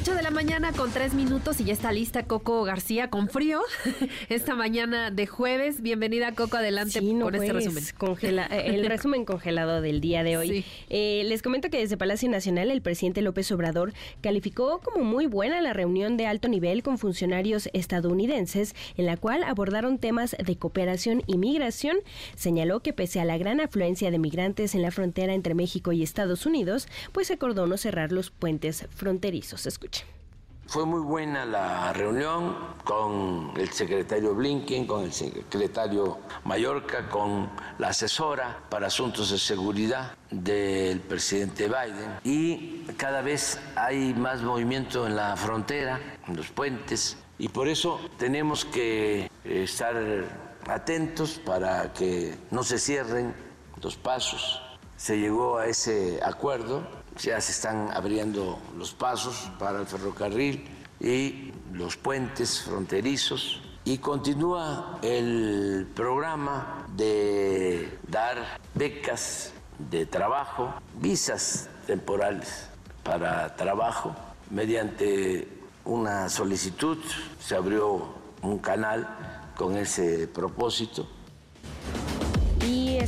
[0.00, 3.60] 8 de la mañana con 3 minutos y ya está lista Coco García con frío
[4.30, 5.82] esta mañana de jueves.
[5.82, 7.84] Bienvenida Coco, adelante con este resumen.
[7.98, 10.48] Congela, el resumen congelado del día de hoy.
[10.48, 10.64] Sí.
[10.88, 15.60] Eh, les comento que desde Palacio Nacional el presidente López Obrador calificó como muy buena
[15.60, 21.22] la reunión de alto nivel con funcionarios estadounidenses en la cual abordaron temas de cooperación
[21.26, 21.98] y migración.
[22.36, 26.02] Señaló que pese a la gran afluencia de migrantes en la frontera entre México y
[26.02, 29.66] Estados Unidos, pues acordó no cerrar los puentes fronterizos.
[29.66, 29.89] Escuchen.
[30.70, 37.88] Fue muy buena la reunión con el secretario Blinken, con el secretario Mallorca, con la
[37.88, 42.20] asesora para asuntos de seguridad del presidente Biden.
[42.22, 45.98] Y cada vez hay más movimiento en la frontera,
[46.28, 49.96] en los puentes, y por eso tenemos que estar
[50.68, 53.34] atentos para que no se cierren
[53.82, 54.62] los pasos.
[54.96, 60.68] Se llegó a ese acuerdo ya se están abriendo los pasos para el ferrocarril
[61.00, 63.62] y los puentes fronterizos.
[63.84, 72.66] Y continúa el programa de dar becas de trabajo, visas temporales
[73.02, 74.14] para trabajo.
[74.50, 75.48] Mediante
[75.84, 76.98] una solicitud,
[77.40, 81.08] se abrió un canal con ese propósito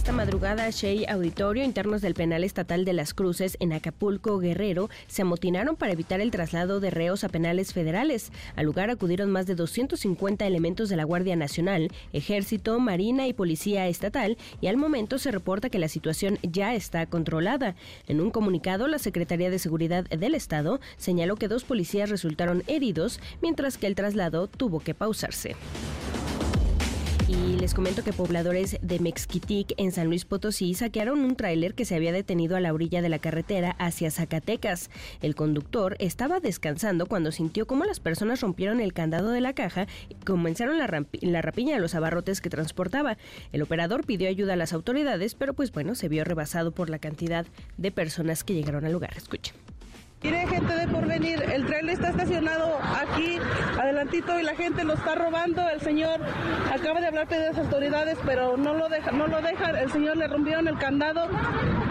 [0.02, 5.22] esta madrugada, Shea Auditorio, internos del penal estatal de las Cruces en Acapulco, Guerrero, se
[5.22, 8.32] amotinaron para evitar el traslado de reos a penales federales.
[8.56, 13.86] Al lugar acudieron más de 250 elementos de la Guardia Nacional, Ejército, Marina y Policía
[13.86, 17.76] Estatal, y al momento se reporta que la situación ya está controlada.
[18.08, 23.20] En un comunicado, la Secretaría de Seguridad del Estado señaló que dos policías resultaron heridos,
[23.40, 25.54] mientras que el traslado tuvo que pausarse.
[27.62, 31.94] Les comento que pobladores de Mexquitic en San Luis Potosí saquearon un tráiler que se
[31.94, 34.90] había detenido a la orilla de la carretera hacia Zacatecas.
[35.20, 39.86] El conductor estaba descansando cuando sintió cómo las personas rompieron el candado de la caja
[40.08, 43.16] y comenzaron la, la rapiña de los abarrotes que transportaba.
[43.52, 46.98] El operador pidió ayuda a las autoridades, pero pues bueno, se vio rebasado por la
[46.98, 47.46] cantidad
[47.78, 49.12] de personas que llegaron al lugar.
[49.16, 49.54] Escuchen.
[50.22, 53.38] Mire gente de porvenir, el tren está estacionado aquí
[53.80, 55.68] adelantito y la gente lo está robando.
[55.68, 56.20] El señor
[56.72, 59.74] acaba de hablar de las autoridades, pero no lo deja, no lo dejan.
[59.74, 61.28] El señor le rompieron el candado,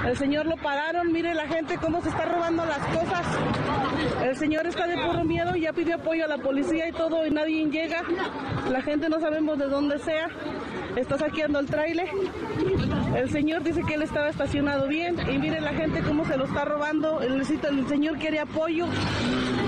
[0.07, 1.11] el señor lo pararon.
[1.11, 3.25] Mire la gente cómo se está robando las cosas.
[4.23, 7.31] El señor está de puro miedo ya pidió apoyo a la policía y todo y
[7.31, 8.03] nadie llega.
[8.69, 10.29] La gente no sabemos de dónde sea.
[10.95, 12.07] Está saqueando el tráiler.
[13.15, 16.45] El señor dice que él estaba estacionado bien y mire la gente cómo se lo
[16.45, 17.21] está robando.
[17.21, 18.85] El, el señor quiere apoyo.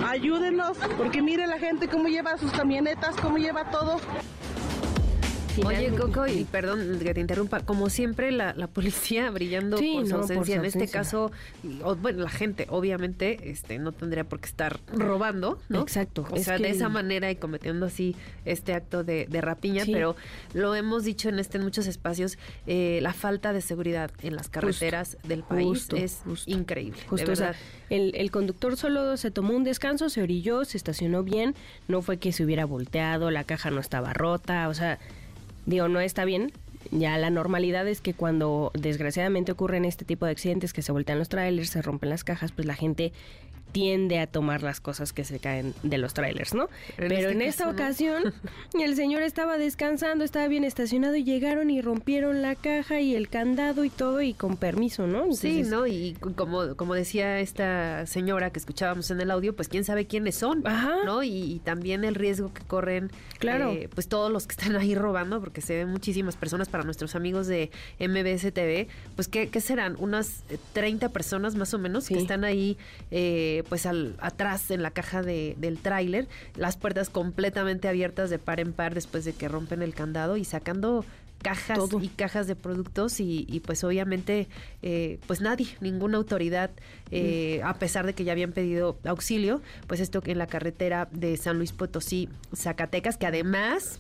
[0.08, 4.00] Ayúdenos, porque mire la gente cómo lleva sus camionetas, cómo lleva todo.
[5.66, 10.04] Oye, Coco, y perdón que te interrumpa, como siempre la, la policía brillando Sí, por
[10.06, 10.56] su no, por ausencia.
[10.56, 11.00] su en este ausencia.
[11.00, 11.32] caso,
[11.84, 15.82] o, bueno, la gente obviamente este no tendría por qué estar robando, ¿no?
[15.82, 18.16] Exacto, O es sea, que- de esa manera y cometiendo así
[18.46, 19.92] este acto de, de rapiña, Sí.
[19.94, 20.16] pero
[20.54, 24.50] lo hemos dicho en este en muchos espacios, eh, la falta de seguridad en las
[24.50, 27.00] carreteras del país justo, es increíble.
[27.08, 27.54] Justo, de o sea,
[27.92, 31.54] el, el conductor solo se tomó un descanso, se orilló, se estacionó bien,
[31.88, 34.98] no fue que se hubiera volteado, la caja no estaba rota, o sea,
[35.66, 36.52] digo, no está bien.
[36.92, 41.18] Ya la normalidad es que cuando desgraciadamente ocurren este tipo de accidentes, que se voltean
[41.18, 43.14] los trailers, se rompen las cajas, pues la gente
[43.74, 46.70] tiende a tomar las cosas que se caen de los trailers, ¿no?
[46.96, 47.84] Pero, este en esta caso, no.
[47.84, 48.34] ocasión
[48.82, 53.28] el señor estaba descansando, estaba bien estacionado y llegaron y rompieron la caja y el
[53.28, 55.34] candado y todo y con permiso, ¿no?
[55.34, 55.88] Sí, ¿no?
[55.88, 60.36] Y como, como decía esta señora que escuchábamos en el audio, pues quién sabe quiénes
[60.36, 60.64] son,
[61.06, 61.24] ¿no?
[61.24, 63.72] Y, y también el riesgo que corren, Claro.
[63.72, 67.16] eh, pues todos los que están ahí robando, porque se ven muchísimas personas para nuestros
[67.16, 69.96] amigos de MBS TV, pues ¿qué, qué serán?
[69.98, 72.78] Unas eh, 30 personas más o menos que están ahí,
[73.10, 78.40] eh, pues al, atrás en la caja de- del tráiler, las puertas completamente abiertas de
[78.40, 81.04] par en par después de que rompen el candado y sacando
[81.42, 84.48] cajas y cajas de productos y, y, pues obviamente
[84.82, 86.72] eh, pues nadie, ninguna autoridad,
[87.12, 91.36] eh, a pesar de que ya habían pedido auxilio, pues esto en la carretera de
[91.36, 94.00] San Luis Potosí, Zacatecas, que además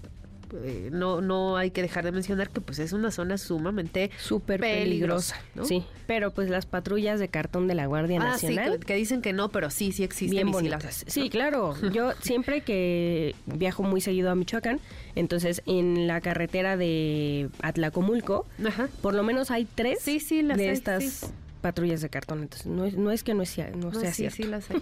[0.63, 4.59] eh, no, no hay que dejar de mencionar que pues es una zona sumamente súper
[4.59, 5.35] peligrosa.
[5.55, 5.65] ¿no?
[5.65, 8.79] Sí, pero pues las patrullas de cartón de la Guardia Ah, sí, Nacional.
[8.79, 10.31] que, que dicen que no, pero sí, sí existen.
[10.35, 10.83] bien y sí bonitas.
[10.83, 11.29] las- Sí, ¿no?
[11.29, 11.75] claro.
[11.91, 14.79] Yo siempre que viajo muy seguido a Michoacán,
[15.15, 18.45] entonces en la carretera de Atlacomulco,
[19.01, 19.99] por lo menos hay tres
[20.43, 21.27] las de hay, estas sí.
[21.63, 22.43] Patrullas de cartón.
[22.43, 24.35] Entonces no es, no es que no, sea, no, No, sea sí, cierto.
[24.35, 24.79] sí las hay.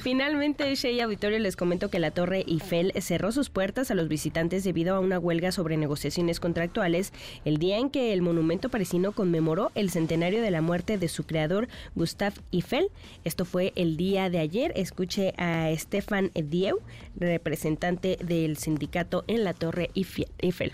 [0.00, 4.64] Finalmente, Shea Auditorio les comento que la Torre Eiffel cerró sus puertas a los visitantes
[4.64, 7.12] debido a una huelga sobre negociaciones contractuales
[7.44, 11.24] el día en que el monumento parisino conmemoró el centenario de la muerte de su
[11.24, 12.88] creador, Gustave Eiffel.
[13.24, 14.72] Esto fue el día de ayer.
[14.74, 16.80] Escuche a Stefan Dieu,
[17.16, 20.72] representante del sindicato en la Torre Eiffel.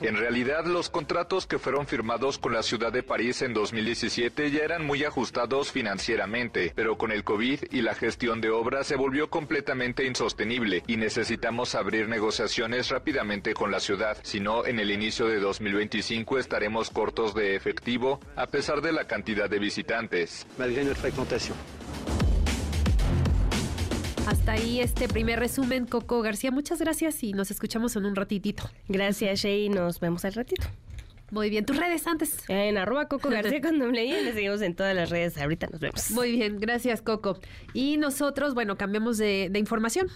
[0.00, 4.60] En realidad, los contratos que fueron firmados con la ciudad de París en 2017 ya
[4.60, 9.30] eran muy ajustados financieramente, pero con el COVID y la gestión de obras se volvió
[9.30, 14.18] completamente insostenible y necesitamos abrir negociaciones rápidamente con la ciudad.
[14.22, 19.06] Si no, en el inicio de 2025 estaremos cortos de efectivo a pesar de la
[19.06, 20.46] cantidad de visitantes.
[24.28, 26.50] Hasta ahí este primer resumen, Coco García.
[26.50, 28.62] Muchas gracias y nos escuchamos en un ratitito.
[28.86, 29.70] Gracias, Shay.
[29.70, 30.66] Nos vemos al ratito.
[31.30, 32.36] Muy bien, tus redes antes.
[32.46, 35.38] En arroba Coco García con doble I, les seguimos en todas las redes.
[35.38, 36.10] Ahorita nos vemos.
[36.10, 37.40] Muy bien, gracias, Coco.
[37.72, 40.08] Y nosotros, bueno, cambiamos de, de información.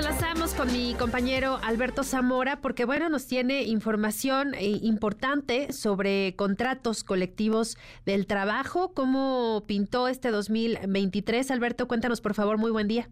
[0.00, 7.04] Enlazamos con mi compañero Alberto Zamora porque, bueno, nos tiene información eh, importante sobre contratos
[7.04, 8.94] colectivos del trabajo.
[8.94, 11.50] ¿Cómo pintó este 2023?
[11.50, 12.56] Alberto, cuéntanos, por favor.
[12.56, 13.08] Muy buen día.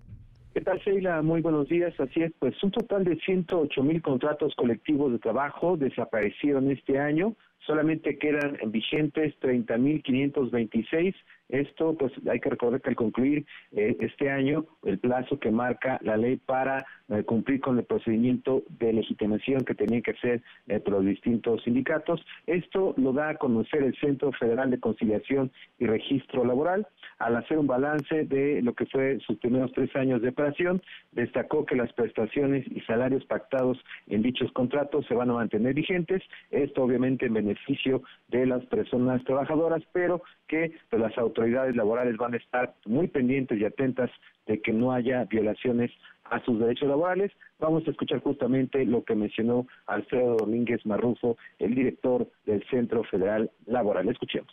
[0.54, 1.20] ¿Qué tal, Sheila?
[1.20, 1.92] Muy buenos días.
[2.00, 7.36] Así es, pues un total de 108 mil contratos colectivos de trabajo desaparecieron este año.
[7.66, 11.14] Solamente quedan vigentes 30 mil 526.
[11.48, 15.98] Esto, pues hay que recordar que al concluir eh, este año, el plazo que marca
[16.02, 20.82] la ley para eh, cumplir con el procedimiento de legitimación que tenían que hacer eh,
[20.86, 26.44] los distintos sindicatos, esto lo da a conocer el Centro Federal de Conciliación y Registro
[26.44, 26.86] Laboral.
[27.18, 31.64] Al hacer un balance de lo que fue sus primeros tres años de operación, destacó
[31.64, 36.82] que las prestaciones y salarios pactados en dichos contratos se van a mantener vigentes, esto
[36.82, 41.37] obviamente en beneficio de las personas trabajadoras, pero que pues, las autoridades
[41.74, 44.10] laborales van a estar muy pendientes y atentas
[44.46, 45.90] de que no haya violaciones
[46.24, 47.32] a sus derechos laborales.
[47.58, 53.50] Vamos a escuchar justamente lo que mencionó Alfredo Domínguez Marrufo, el director del Centro Federal
[53.66, 54.08] Laboral.
[54.08, 54.52] Escuchemos.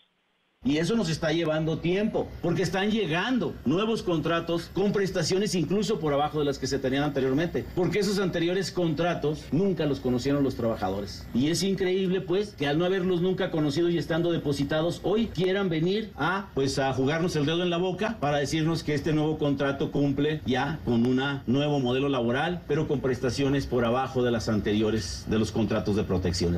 [0.65, 6.11] Y eso nos está llevando tiempo, porque están llegando nuevos contratos con prestaciones incluso por
[6.11, 10.55] abajo de las que se tenían anteriormente, porque esos anteriores contratos nunca los conocieron los
[10.55, 11.27] trabajadores.
[11.35, 15.69] Y es increíble pues que al no haberlos nunca conocido y estando depositados, hoy quieran
[15.69, 19.37] venir a pues a jugarnos el dedo en la boca para decirnos que este nuevo
[19.37, 24.49] contrato cumple ya con un nuevo modelo laboral, pero con prestaciones por abajo de las
[24.49, 26.57] anteriores de los contratos de protección.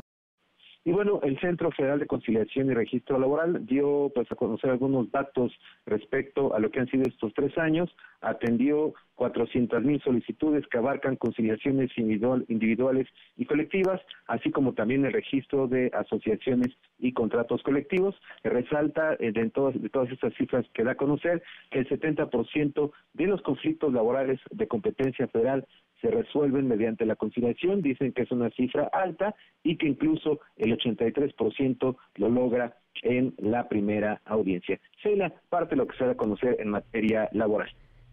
[0.88, 5.10] Y bueno, el Centro Federal de Conciliación y Registro Laboral dio pues a conocer algunos
[5.10, 5.52] datos
[5.84, 7.94] respecto a lo que han sido estos tres años.
[8.22, 15.12] Atendió 400 mil solicitudes que abarcan conciliaciones individual, individuales y colectivas, así como también el
[15.12, 16.68] registro de asociaciones
[17.00, 18.14] y contratos colectivos.
[18.44, 23.26] Resalta eh, de, todas, de estas cifras que da a conocer que el 70% de
[23.26, 25.66] los conflictos laborales de competencia federal
[26.00, 29.34] se resuelven mediante la conciliación, dicen que es una cifra alta
[29.64, 34.78] y que incluso el 83% lo logra en la primera audiencia.
[35.02, 37.68] Sheila, parte de lo que se da a conocer en materia laboral.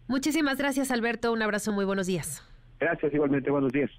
[0.08, 1.32] Muchísimas gracias, Alberto.
[1.32, 2.42] Un abrazo, muy buenos días.
[2.78, 3.90] Gracias, igualmente, buenos días.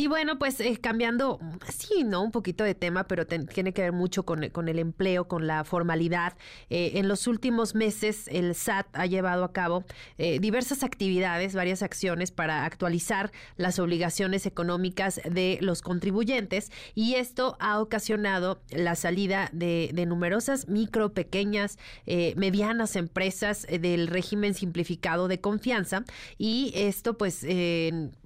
[0.00, 2.22] Y bueno, pues eh, cambiando, sí, ¿no?
[2.22, 6.38] Un poquito de tema, pero tiene que ver mucho con, el empleo, con la formalidad.
[6.70, 9.84] Eh, en los últimos meses, el SAT ha llevado a cabo
[10.16, 17.58] eh, diversas actividades, varias acciones para actualizar las obligaciones económicas de los contribuyentes y esto
[17.60, 25.42] ha ocasionado la salida de, de numerosas micro, pequeñas, medianas empresas del régimen simplificado de
[25.42, 26.04] confianza
[26.38, 27.44] y esto pues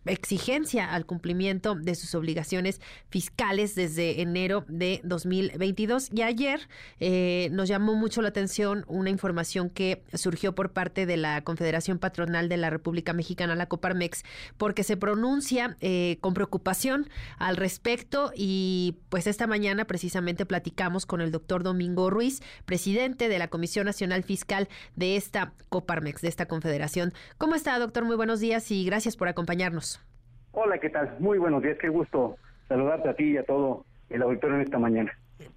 [0.06, 6.10] exigencia al cumplimiento de sus obligaciones fiscales desde enero de 2022.
[6.12, 6.68] Y ayer
[7.00, 11.98] eh, nos llamó mucho la atención una información que surgió por parte de la Confederación
[11.98, 14.24] Patronal de la República Mexicana, la Coparmex,
[14.56, 17.08] porque se pronuncia eh, con preocupación
[17.38, 23.38] al respecto y pues esta mañana precisamente platicamos con el doctor Domingo Ruiz, presidente de
[23.38, 27.12] la Comisión Nacional Fiscal de esta Coparmex, de esta confederación.
[27.38, 28.04] ¿Cómo está, doctor?
[28.04, 29.93] Muy buenos días y gracias por acompañarnos.
[30.56, 31.16] Hola, ¿qué tal?
[31.18, 32.36] Muy buenos días, qué gusto
[32.68, 35.12] saludarte a ti y a todo el auditorio en esta mañana.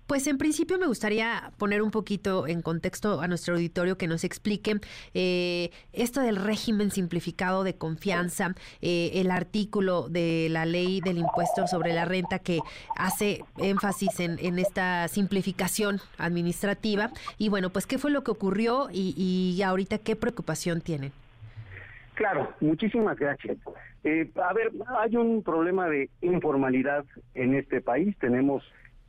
[0.07, 4.23] Pues en principio me gustaría poner un poquito en contexto a nuestro auditorio que nos
[4.23, 4.79] explique
[5.13, 11.67] eh, esto del régimen simplificado de confianza, eh, el artículo de la ley del impuesto
[11.67, 12.59] sobre la renta que
[12.95, 17.11] hace énfasis en, en esta simplificación administrativa.
[17.37, 21.11] Y bueno, pues qué fue lo que ocurrió y, y ahorita qué preocupación tienen.
[22.18, 23.60] Claro, muchísimas gracias.
[24.03, 28.18] Eh, a ver, hay un problema de informalidad en este país.
[28.18, 28.64] Tenemos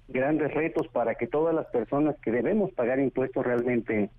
[0.08, 4.10] grandes retos para que todas las personas que debemos pagar impuestos realmente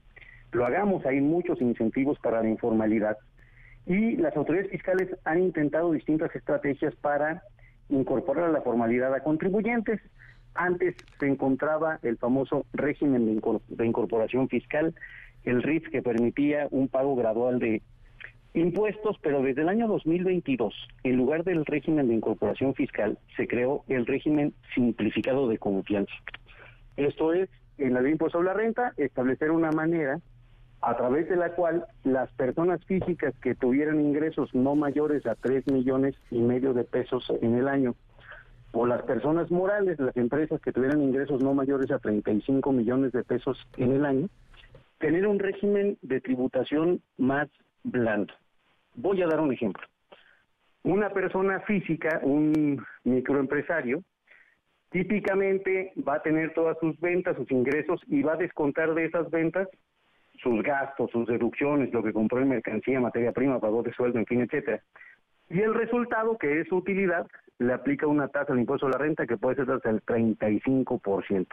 [0.51, 1.05] lo hagamos.
[1.05, 3.15] Hay muchos incentivos para la informalidad.
[3.85, 7.43] Y las autoridades fiscales han intentado distintas estrategias para
[7.89, 10.01] incorporar la formalidad a contribuyentes.
[10.55, 14.95] Antes se encontraba el famoso régimen de, incorporación fiscal,
[15.43, 17.83] el RIF, que permitía un pago gradual de
[18.53, 20.73] impuestos, pero desde el año 2022,
[21.03, 26.13] en lugar del régimen de incorporación fiscal, se creó el régimen simplificado de confianza.
[26.97, 30.19] Esto es, en la ley de impuesto a la renta, establecer una manera
[30.81, 35.67] a través de la cual las personas físicas que tuvieran ingresos no mayores a 3
[35.67, 37.95] millones y medio de pesos en el año,
[38.71, 43.23] o las personas morales, las empresas que tuvieran ingresos no mayores a 35 millones de
[43.23, 44.29] pesos en el año,
[44.99, 47.49] tener un régimen de tributación más
[47.91, 48.33] blando.
[48.95, 49.85] Voy a dar un ejemplo.
[50.83, 54.03] Una persona física, un microempresario,
[54.89, 59.29] típicamente va a tener todas sus ventas, sus ingresos y va a descontar de esas
[59.29, 59.67] ventas
[60.41, 64.25] sus gastos, sus deducciones, lo que compró en mercancía, materia prima, pagó de sueldo, en
[64.25, 64.81] fin, etcétera.
[65.49, 68.97] Y el resultado, que es su utilidad, le aplica una tasa de impuesto a la
[68.97, 71.47] renta que puede ser hasta el 35%.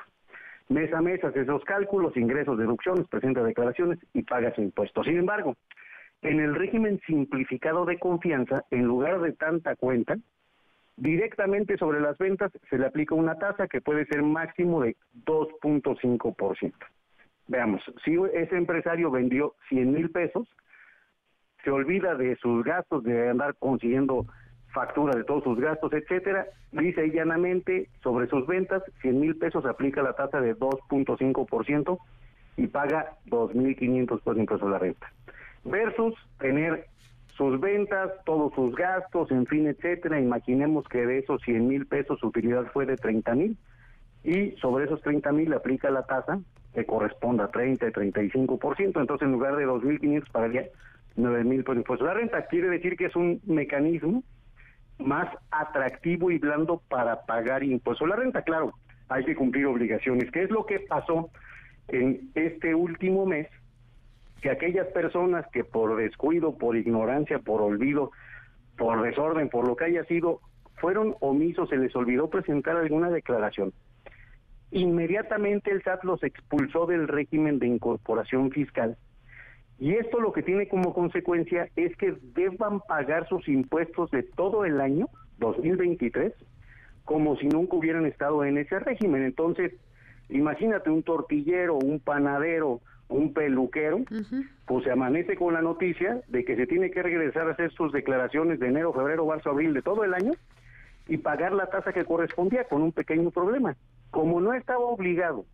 [0.69, 5.03] Mes a mes hace esos cálculos, ingresos, deducciones, presenta declaraciones y paga su impuesto.
[5.05, 5.57] Sin embargo,
[6.23, 10.17] en el régimen simplificado de confianza, en lugar de tanta cuenta,
[10.97, 16.73] directamente sobre las ventas se le aplica una tasa que puede ser máximo de 2.5%.
[17.49, 20.49] Veamos, si ese empresario vendió 100 mil pesos,
[21.63, 24.27] se olvida de sus gastos, de andar consiguiendo
[24.73, 30.03] factura de todos sus gastos, etcétera, dice llanamente sobre sus ventas, 100 mil pesos aplica
[30.03, 31.99] la tasa de 2.5%
[32.57, 35.13] y paga 2.500 por impuesto a la renta
[35.67, 36.87] versus tener
[37.37, 40.21] sus ventas, todos sus gastos, en fin, etcétera.
[40.21, 43.59] Imaginemos que de esos 100 mil pesos su utilidad fue de 30 mil
[44.25, 46.41] y sobre esos 30 mil aplica la tasa
[46.75, 49.01] que corresponda a 30, 35%.
[49.01, 50.67] Entonces, en lugar de 2.500 pagaría
[51.17, 52.47] 9 mil por impuesto a la renta.
[52.47, 54.23] Quiere decir que es un mecanismo
[54.99, 58.43] más atractivo y blando para pagar impuesto a la renta.
[58.43, 58.73] Claro,
[59.09, 60.31] hay que cumplir obligaciones.
[60.31, 61.31] ¿Qué es lo que pasó
[61.89, 63.49] en este último mes?
[64.41, 68.11] Que aquellas personas que por descuido, por ignorancia, por olvido,
[68.77, 70.41] por desorden, por lo que haya sido,
[70.77, 73.73] fueron omisos, se les olvidó presentar alguna declaración.
[74.71, 78.97] Inmediatamente el SAT los expulsó del régimen de incorporación fiscal.
[79.79, 84.65] Y esto lo que tiene como consecuencia es que deban pagar sus impuestos de todo
[84.65, 85.09] el año
[85.39, 86.33] 2023
[87.07, 89.23] como si nunca hubieran estado en ese régimen.
[89.23, 89.73] Entonces,
[90.29, 94.01] imagínate un tortillero, un panadero, un peluquero,
[94.67, 97.93] pues se amanece con la noticia de que se tiene que regresar a hacer sus
[97.93, 100.33] declaraciones de enero, febrero, marzo, abril de todo el año
[101.09, 103.77] y pagar la tasa que correspondía con un pequeño problema.
[104.11, 105.45] Como no estaba obligado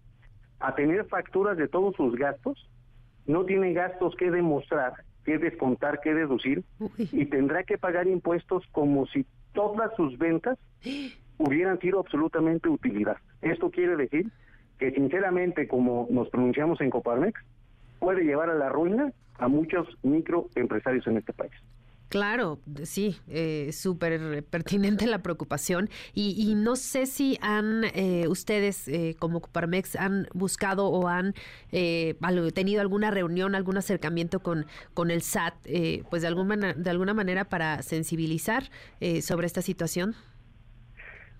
[0.60, 2.68] a tener facturas de todos sus gastos,
[3.26, 6.64] no tiene gastos que demostrar, que descontar, que deducir
[6.98, 10.58] y tendrá que pagar impuestos como si todas sus ventas
[11.38, 13.18] hubieran sido absolutamente utilidad.
[13.42, 14.30] Esto quiere decir
[14.82, 17.40] que sinceramente, como nos pronunciamos en Coparmex,
[18.00, 21.52] puede llevar a la ruina a muchos microempresarios en este país.
[22.08, 29.14] Claro, sí, eh, súper pertinente la preocupación y, no sé si han eh, ustedes eh,
[29.20, 31.32] como Coparmex han buscado o han
[31.70, 35.54] tenido alguna reunión, algún acercamiento con, con el SAT,
[36.10, 38.64] pues de alguna, de alguna manera para sensibilizar
[39.22, 40.16] sobre esta situación.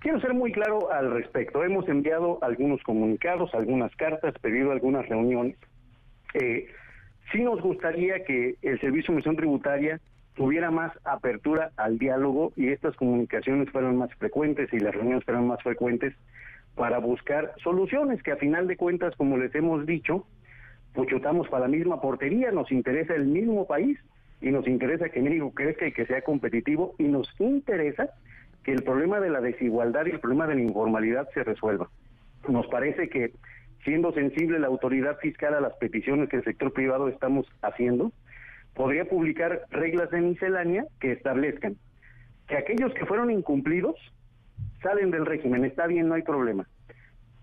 [0.03, 1.63] Quiero ser muy claro al respecto.
[1.63, 5.57] Hemos enviado algunos comunicados, algunas cartas, pedido algunas reuniones.
[6.35, 10.01] sí nos gustaría que el Servicio de Misión Tributaria
[10.35, 15.47] tuviera más apertura al diálogo y estas comunicaciones fueran más frecuentes y las reuniones fueran
[15.47, 16.15] más frecuentes
[16.75, 20.27] para buscar soluciones que a final de cuentas, como les hemos dicho,
[20.95, 24.01] pues chutamos para la misma portería, nos interesa el mismo país
[24.41, 28.11] y nos interesa que México crezca y que sea competitivo y nos interesa
[28.65, 31.89] que el problema de la desigualdad y el problema de la informalidad se resuelva.
[32.49, 33.33] Nos parece que
[33.85, 38.13] siendo sensible la autoridad fiscal a las peticiones que el sector privado estamos haciendo,
[38.75, 41.77] podría publicar reglas de miscelánea que establezcan
[42.49, 43.97] que aquellos que fueron incumplidos
[44.83, 46.67] salen del régimen, está bien, no hay problema,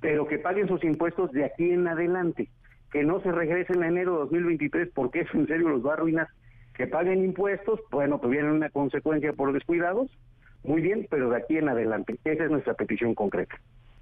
[0.02, 2.50] pero que paguen sus impuestos de aquí en adelante,
[2.92, 5.94] que no se regresen en enero de 2023 porque eso en serio los va a
[5.94, 6.28] arruinar,
[6.76, 10.10] que paguen impuestos, bueno, tuvieran una consecuencia por descuidados,
[10.64, 13.60] muy bien, pero de aquí en adelante, esa es nuestra petición concreta.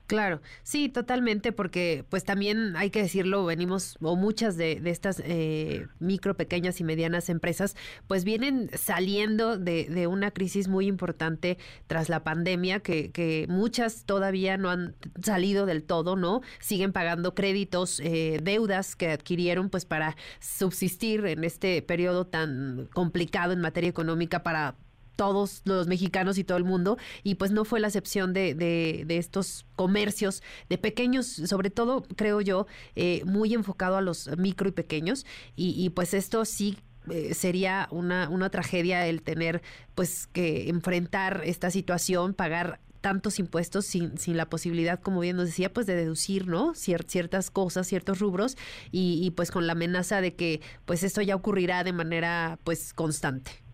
[0.07, 5.87] Claro, sí, totalmente, porque pues también hay que decirlo, venimos, o muchas de, estas eh,
[5.99, 7.75] micro, pequeñas y medianas empresas,
[8.07, 11.57] pues vienen saliendo de, una crisis muy importante
[11.87, 16.39] tras la pandemia, que, que, muchas todavía no han salido del todo, ¿no?
[16.59, 23.51] Siguen pagando créditos, eh, deudas que adquirieron pues para subsistir en este periodo tan complicado
[23.51, 24.75] en materia económica para
[25.17, 29.17] todos los mexicanos y todo el mundo, y pues no fue la excepción de, de,
[29.17, 34.71] estos comercios de pequeños, sobre todo, creo yo, eh, muy enfocado a los micro y
[34.71, 35.25] pequeños,
[35.55, 36.77] y, pues esto sí
[37.09, 39.61] eh, sería una, una tragedia el tener
[39.95, 45.47] pues que enfrentar esta situación, pagar tantos impuestos sin, sin la posibilidad, como bien nos
[45.47, 46.75] decía, pues de deducir, ¿no?
[46.75, 48.57] ciertas cosas, ciertos rubros
[48.91, 52.93] y, y, pues con la amenaza de que pues esto ya ocurrirá de manera pues
[52.93, 53.66] constante.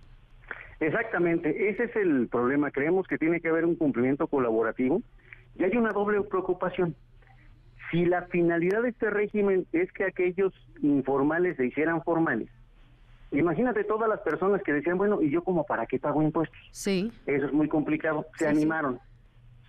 [0.83, 2.69] Exactamente, ese es el problema.
[2.69, 5.01] Creemos que tiene que haber un cumplimiento colaborativo
[5.55, 6.93] y hay una doble preocupación.
[7.89, 12.49] Si la finalidad de este régimen es que aquellos informales se hicieran formales,
[13.31, 16.57] imagínate todas las personas que decían, bueno, ¿y yo como para qué pago impuestos?
[16.71, 17.13] Sí.
[17.27, 18.25] Eso es muy complicado.
[18.37, 18.99] Se animaron,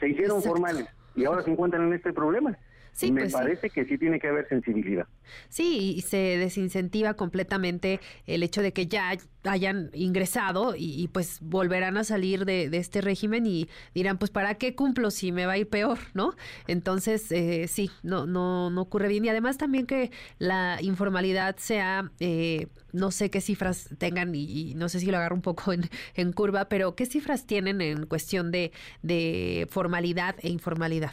[0.01, 2.59] se hicieron formales y ahora se encuentran en este problema.
[2.95, 5.09] Sí, me pues parece que sí tiene que haber sensibilidad.
[5.49, 11.97] Sí, y se desincentiva completamente el hecho de que ya hayan ingresado y, pues volverán
[11.97, 15.59] a salir de, este régimen y dirán, pues ¿para qué cumplo si me va a
[15.59, 16.37] ir peor, no?
[16.69, 19.25] Entonces, eh, sí, no, no, no ocurre bien.
[19.25, 24.89] Y además también que la informalidad sea, eh, no sé qué cifras tengan y, no
[24.89, 25.83] sé si lo agarro un poco en,
[26.15, 28.71] en curva, pero ¿qué cifras tienen en cuestión de,
[29.03, 31.13] de formalidad e informalidad?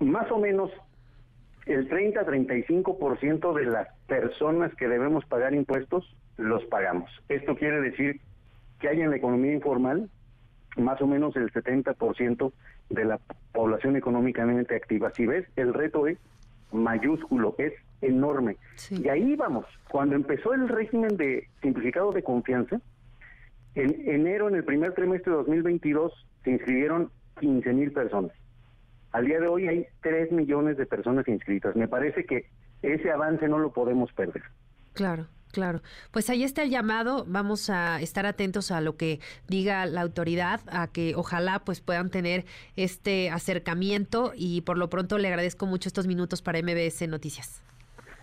[0.00, 0.70] Más o menos
[1.66, 7.10] el 30-35% de las personas que debemos pagar impuestos los pagamos.
[7.28, 8.20] Esto quiere decir
[8.80, 10.08] que hay en la economía informal
[10.76, 12.52] más o menos el 70%
[12.90, 13.18] de la
[13.52, 15.10] población económicamente activa.
[15.14, 16.18] Si ves, el reto es
[16.72, 18.56] mayúsculo, es enorme.
[18.90, 19.66] Y ahí vamos.
[19.90, 22.80] Cuando empezó el régimen de simplificado de confianza,
[23.74, 26.12] en enero, en el primer trimestre de 2022,
[26.44, 27.10] se inscribieron
[27.40, 28.32] 15 mil personas.
[29.12, 31.76] Al día de hoy hay 3 millones de personas inscritas.
[31.76, 32.46] Me parece que
[32.82, 34.42] ese avance no lo podemos perder.
[34.92, 35.26] Claro.
[35.52, 35.80] Claro,
[36.10, 37.24] pues ahí está el llamado.
[37.26, 42.10] Vamos a estar atentos a lo que diga la autoridad, a que ojalá pues puedan
[42.10, 42.44] tener
[42.76, 47.62] este acercamiento y por lo pronto le agradezco mucho estos minutos para MBS Noticias.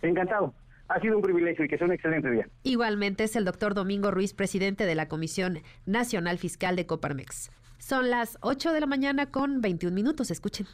[0.03, 0.53] Encantado.
[0.87, 2.47] Ha sido un privilegio y que sea un excelente día.
[2.61, 7.49] Igualmente es el doctor Domingo Ruiz, presidente de la Comisión Nacional Fiscal de Coparmex.
[7.87, 10.31] Son las 8 de la mañana con 21 minutos.
[10.31, 10.65] Escuchen.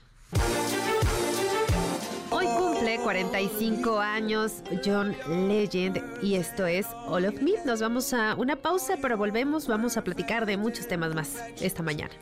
[2.30, 5.14] Hoy cumple 45 años John
[5.50, 7.52] Legend y esto es All of Me.
[7.66, 9.68] Nos vamos a una pausa, pero volvemos.
[9.68, 12.14] Vamos a platicar de muchos temas más esta mañana.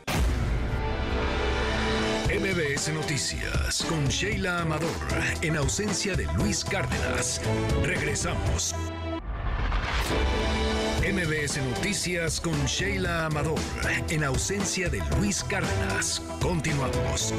[2.28, 4.90] MBS Noticias con Sheila Amador
[5.44, 7.40] en ausencia de Luis Cárdenas.
[7.84, 8.74] Regresamos.
[11.02, 13.60] MBS Noticias con Sheila Amador,
[14.10, 16.22] en ausencia de Luis Cárdenas.
[16.42, 17.34] Continuamos.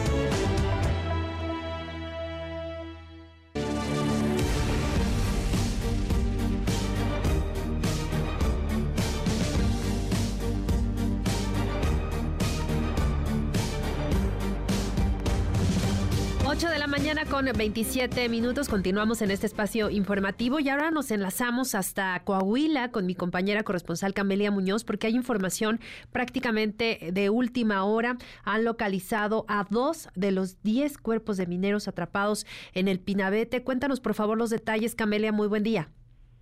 [17.01, 18.68] Mañana con 27 minutos.
[18.68, 24.12] Continuamos en este espacio informativo y ahora nos enlazamos hasta Coahuila con mi compañera corresponsal
[24.12, 25.81] Camelia Muñoz porque hay información
[26.12, 28.16] prácticamente de última hora.
[28.44, 32.44] Han localizado a dos de los 10 cuerpos de mineros atrapados
[32.74, 33.64] en el Pinabete.
[33.64, 35.32] Cuéntanos por favor los detalles, Camelia.
[35.32, 35.89] Muy buen día.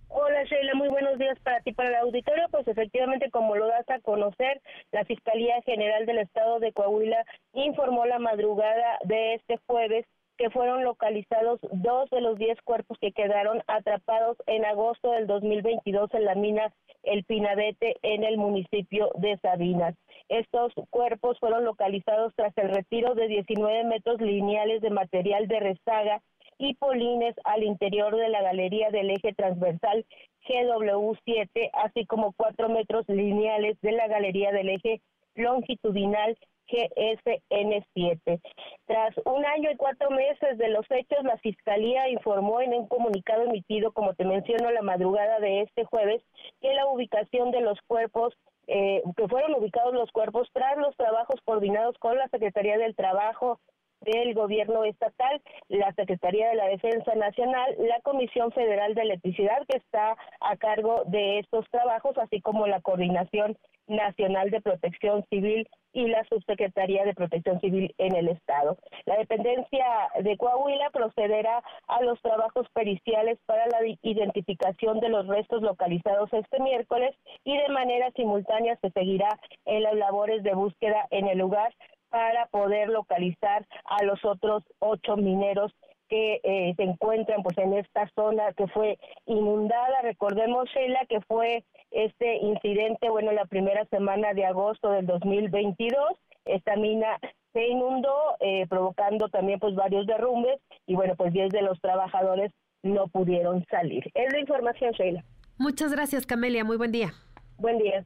[0.09, 2.47] Hola Sheila, muy buenos días para ti, para el auditorio.
[2.51, 4.59] Pues efectivamente, como lo das a conocer,
[4.91, 7.23] la Fiscalía General del Estado de Coahuila
[7.53, 10.05] informó la madrugada de este jueves
[10.39, 16.13] que fueron localizados dos de los diez cuerpos que quedaron atrapados en agosto del 2022
[16.13, 19.95] en la mina El Pinabete en el municipio de Sabinas.
[20.29, 26.21] Estos cuerpos fueron localizados tras el retiro de 19 metros lineales de material de rezaga
[26.57, 30.05] y polines al interior de la galería del eje transversal
[30.47, 35.01] GW7, así como cuatro metros lineales de la galería del eje
[35.35, 36.37] longitudinal
[36.71, 38.41] GSN7.
[38.85, 43.43] Tras un año y cuatro meses de los hechos, la Fiscalía informó en un comunicado
[43.43, 46.21] emitido, como te menciono, la madrugada de este jueves,
[46.61, 48.33] que la ubicación de los cuerpos
[48.71, 53.59] eh, que fueron ubicados los cuerpos tras los trabajos coordinados con la Secretaría del Trabajo,
[54.01, 59.77] del gobierno estatal, la Secretaría de la Defensa Nacional, la Comisión Federal de Electricidad que
[59.77, 63.57] está a cargo de estos trabajos, así como la Coordinación
[63.87, 68.77] Nacional de Protección Civil y la Subsecretaría de Protección Civil en el Estado.
[69.05, 69.85] La dependencia
[70.21, 76.59] de Coahuila procederá a los trabajos periciales para la identificación de los restos localizados este
[76.59, 81.73] miércoles y de manera simultánea se seguirá en las labores de búsqueda en el lugar
[82.09, 85.73] para poder localizar a los otros ocho mineros
[86.09, 90.01] que eh, se encuentran pues en esta zona que fue inundada.
[90.01, 96.03] Recordemos, Sheila, que fue este incidente, bueno, la primera semana de agosto del 2022.
[96.45, 97.19] Esta mina
[97.53, 102.51] se inundó, eh, provocando también pues varios derrumbes y bueno, pues 10 de los trabajadores
[102.81, 104.09] no pudieron salir.
[104.15, 105.23] Es la información, Sheila.
[105.57, 106.63] Muchas gracias, Camelia.
[106.63, 107.13] Muy buen día.
[107.57, 108.05] Buen día.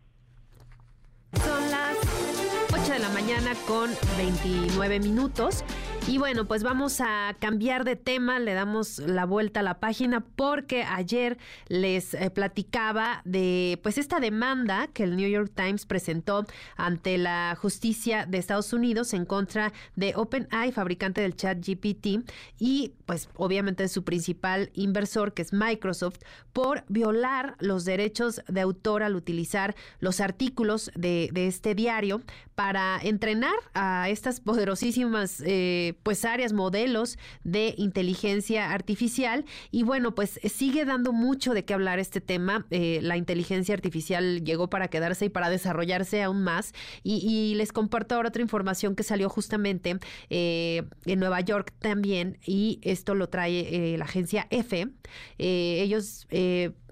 [1.33, 2.12] Son las
[2.93, 5.63] de la mañana con 29 minutos.
[6.05, 10.19] Y bueno, pues vamos a cambiar de tema, le damos la vuelta a la página
[10.19, 11.37] porque ayer
[11.69, 17.57] les eh, platicaba de pues esta demanda que el New York Times presentó ante la
[17.59, 23.87] justicia de Estados Unidos en contra de OpenAI, fabricante del chat GPT, y pues obviamente
[23.87, 26.19] su principal inversor que es Microsoft,
[26.51, 32.21] por violar los derechos de autor al utilizar los artículos de, este diario
[32.55, 39.45] para entrenar a estas poderosísimas eh, pues áreas, modelos de inteligencia artificial.
[39.71, 42.65] Y bueno, pues sigue dando mucho de qué hablar este tema.
[42.71, 46.73] Eh, la inteligencia artificial llegó para quedarse y para desarrollarse aún más.
[47.03, 49.99] Y, les comparto ahora otra información que salió justamente
[50.29, 52.37] eh, en Nueva York también.
[52.45, 54.89] Y esto lo trae eh, la agencia EFE.
[55.37, 56.27] ellos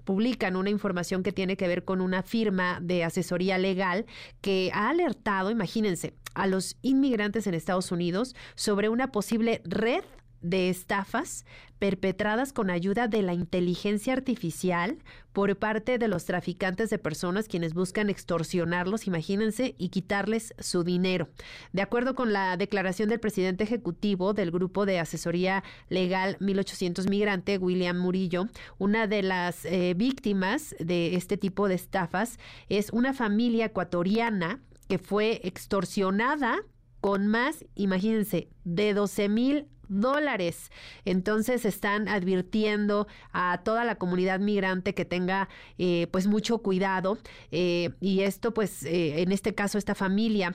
[0.04, 4.06] publican una información que tiene que ver con una firma de asesoría legal
[4.40, 10.02] que ha alertado, imagínense, a los inmigrantes en Estados Unidos sobre una posible red
[10.42, 11.44] de estafas
[11.78, 14.98] perpetradas con ayuda de la inteligencia artificial
[15.32, 21.28] por parte de los traficantes de personas quienes buscan extorsionarlos, imagínense, y quitarles su dinero.
[21.72, 27.58] De acuerdo con la declaración del presidente ejecutivo del Grupo de Asesoría Legal 1800 Migrante,
[27.58, 28.46] William Murillo,
[28.78, 32.38] una de las eh, víctimas de este tipo de estafas
[32.68, 36.62] es una familia ecuatoriana que fue extorsionada
[37.00, 39.66] con más, imagínense, de 12 mil
[40.00, 40.70] dólares.
[41.04, 45.48] Entonces están advirtiendo a toda la comunidad migrante que tenga
[45.78, 47.18] eh, pues mucho cuidado
[47.50, 50.54] eh, y esto pues eh, en este caso esta familia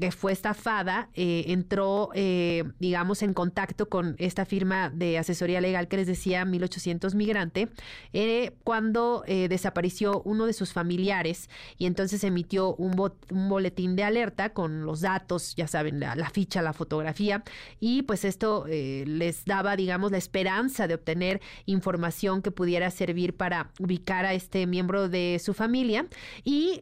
[0.00, 5.88] que fue estafada, eh, entró, eh, digamos, en contacto con esta firma de asesoría legal
[5.88, 7.68] que les decía 1800 Migrante,
[8.12, 11.48] eh, cuando desapareció uno de sus familiares
[11.78, 12.98] y entonces emitió un,
[13.30, 17.42] un, boletín de alerta con los datos, ya saben, la, la ficha, la fotografía,
[17.80, 23.70] y pues esto les daba, digamos, la esperanza de obtener información que pudiera servir para
[23.78, 26.06] ubicar a este miembro de su familia
[26.44, 26.80] y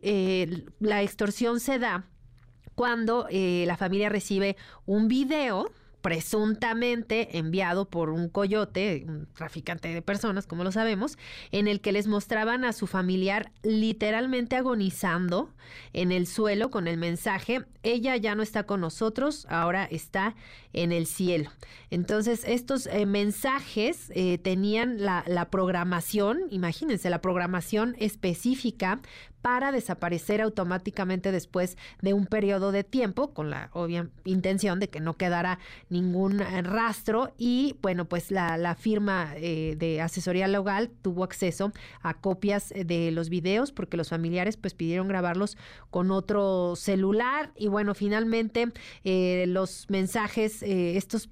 [0.81, 2.07] la extorsión se da
[2.75, 5.71] cuando eh, la familia recibe un video
[6.03, 11.17] presuntamente enviado por un coyote, un traficante de personas, como lo sabemos,
[11.53, 15.55] en el que les mostraban a su familiar literalmente agonizando
[15.93, 20.35] en el suelo con el mensaje, ella ya no está con nosotros, ahora está
[20.73, 21.51] en el cielo.
[21.91, 29.01] Entonces, estos eh, mensajes eh, tenían la, la programación, imagínense, la programación específica
[29.43, 35.01] para desaparecer automáticamente después de un periodo de tiempo, con la obvia intención de que
[35.01, 35.59] no quedara
[35.91, 37.35] ningún eh, rastro.
[37.37, 43.29] Y bueno, pues la, firma eh, de asesoría legal tuvo acceso a copias de los
[43.29, 45.59] videos porque los familiares pues pidieron grabarlos
[45.91, 47.53] con otro celular.
[47.57, 48.73] Y bueno, finalmente
[49.05, 51.29] eh, los mensajes, estos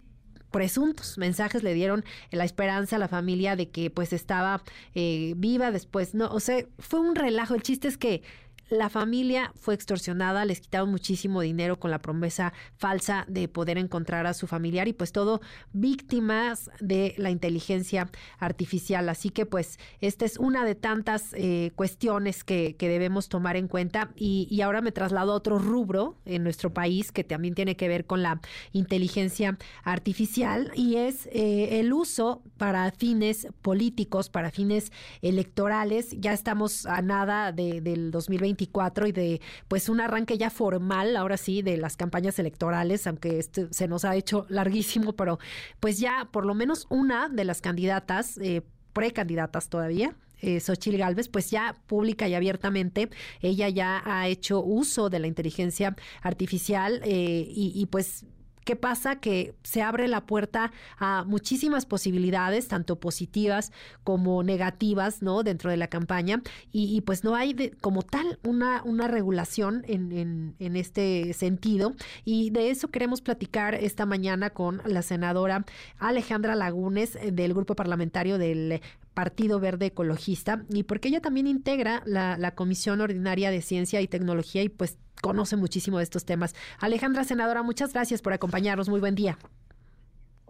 [0.51, 4.63] presuntos mensajes le dieron la esperanza a la familia de que pues estaba
[4.95, 6.15] eh, viva después.
[6.15, 7.55] No, o sea, fue un relajo.
[7.55, 8.23] El chiste es que
[8.71, 14.27] la familia fue extorsionada, les quitaron muchísimo dinero con la promesa falsa de poder encontrar
[14.27, 15.41] a su familiar y pues todo
[15.73, 19.09] víctimas de la inteligencia artificial.
[19.09, 24.11] Así que pues esta es una de tantas eh, cuestiones que, debemos tomar en cuenta
[24.17, 28.05] y, ahora me traslado a otro rubro en nuestro país que también tiene que ver
[28.05, 28.41] con la
[28.73, 34.93] inteligencia artificial y es eh, el uso para fines políticos, para fines
[35.23, 36.17] electorales.
[36.19, 41.37] Ya estamos a nada de, del 2020 y de pues un arranque ya formal, ahora
[41.37, 45.39] sí, de las campañas electorales, aunque este se nos ha hecho larguísimo, pero
[45.81, 48.63] pues ya por lo menos una de las candidatas, eh,
[48.93, 53.11] precandidatas todavía, eh, Xochil Gálvez, pues ya pública y abiertamente,
[53.41, 58.25] ella ya ha hecho uso de la inteligencia artificial eh, y, pues
[58.65, 59.17] ¿Qué pasa?
[59.17, 63.73] Que se abre la puerta a muchísimas posibilidades, tanto positivas
[64.05, 65.43] como negativas, ¿no?
[65.43, 66.43] Dentro de la campaña.
[66.73, 71.95] Y, pues no hay como tal una, una regulación en, en, este sentido.
[72.25, 75.65] Y de eso queremos platicar esta mañana con la senadora
[75.99, 78.81] Alejandra Lagunes eh, del grupo parlamentario del
[79.15, 84.09] Partido Verde Ecologista y porque ella también integra la, la Comisión Ordinaria de Ciencia y
[84.09, 86.55] Tecnología y pues conoce muchísimo de estos temas.
[86.79, 88.89] Alejandra, senadora, muchas gracias por acompañarnos.
[88.89, 89.39] Muy buen día.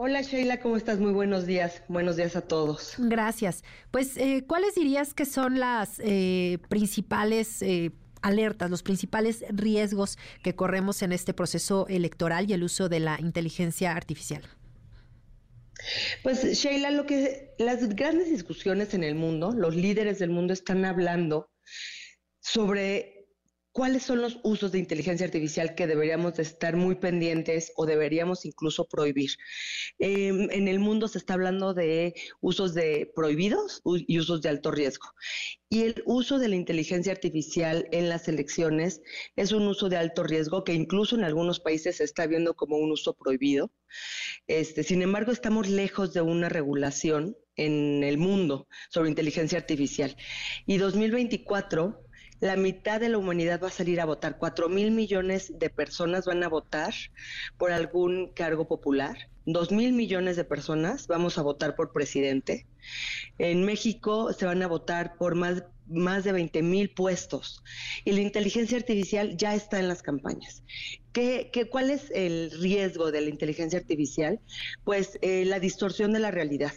[0.02, 0.98] Hola Sheila, ¿cómo estás?
[0.98, 1.82] Muy buenos días.
[1.88, 2.94] Buenos días a todos.
[2.96, 3.62] Gracias.
[3.90, 7.90] Pues, eh, ¿cuáles dirías que son las eh, principales eh,
[8.22, 13.18] alertas, los principales riesgos que corremos en este proceso electoral y el uso de la
[13.20, 14.42] inteligencia artificial?
[16.22, 20.86] Pues Sheila, lo que las grandes discusiones en el mundo, los líderes del mundo están
[20.86, 21.50] hablando
[22.40, 23.19] sobre
[23.80, 28.44] ¿Cuáles son los usos de inteligencia artificial que deberíamos de estar muy pendientes o deberíamos
[28.44, 29.30] incluso prohibir?
[29.98, 32.12] Em, en el mundo se está hablando de
[32.42, 35.08] usos de prohibidos y usos de alto riesgo.
[35.70, 39.00] Y el uso de la inteligencia artificial en las elecciones
[39.34, 42.76] es un uso de alto riesgo que incluso en algunos países se está viendo como
[42.76, 43.72] un uso prohibido.
[44.46, 50.18] Este, sin embargo, estamos lejos de una regulación en el mundo sobre inteligencia artificial.
[50.66, 52.09] Y 2024
[52.40, 54.38] la mitad de la humanidad va a salir a votar.
[54.38, 56.94] Cuatro mil millones de personas van a votar
[57.58, 59.28] por algún cargo popular.
[59.44, 62.66] Dos mil millones de personas vamos a votar por presidente.
[63.38, 67.62] En México se van a votar por más, más de 20 mil puestos.
[68.04, 70.62] Y la inteligencia artificial ya está en las campañas.
[71.12, 74.40] ¿Qué, qué, cuál es el riesgo de la inteligencia artificial?
[74.84, 76.72] Pues eh, la distorsión de la realidad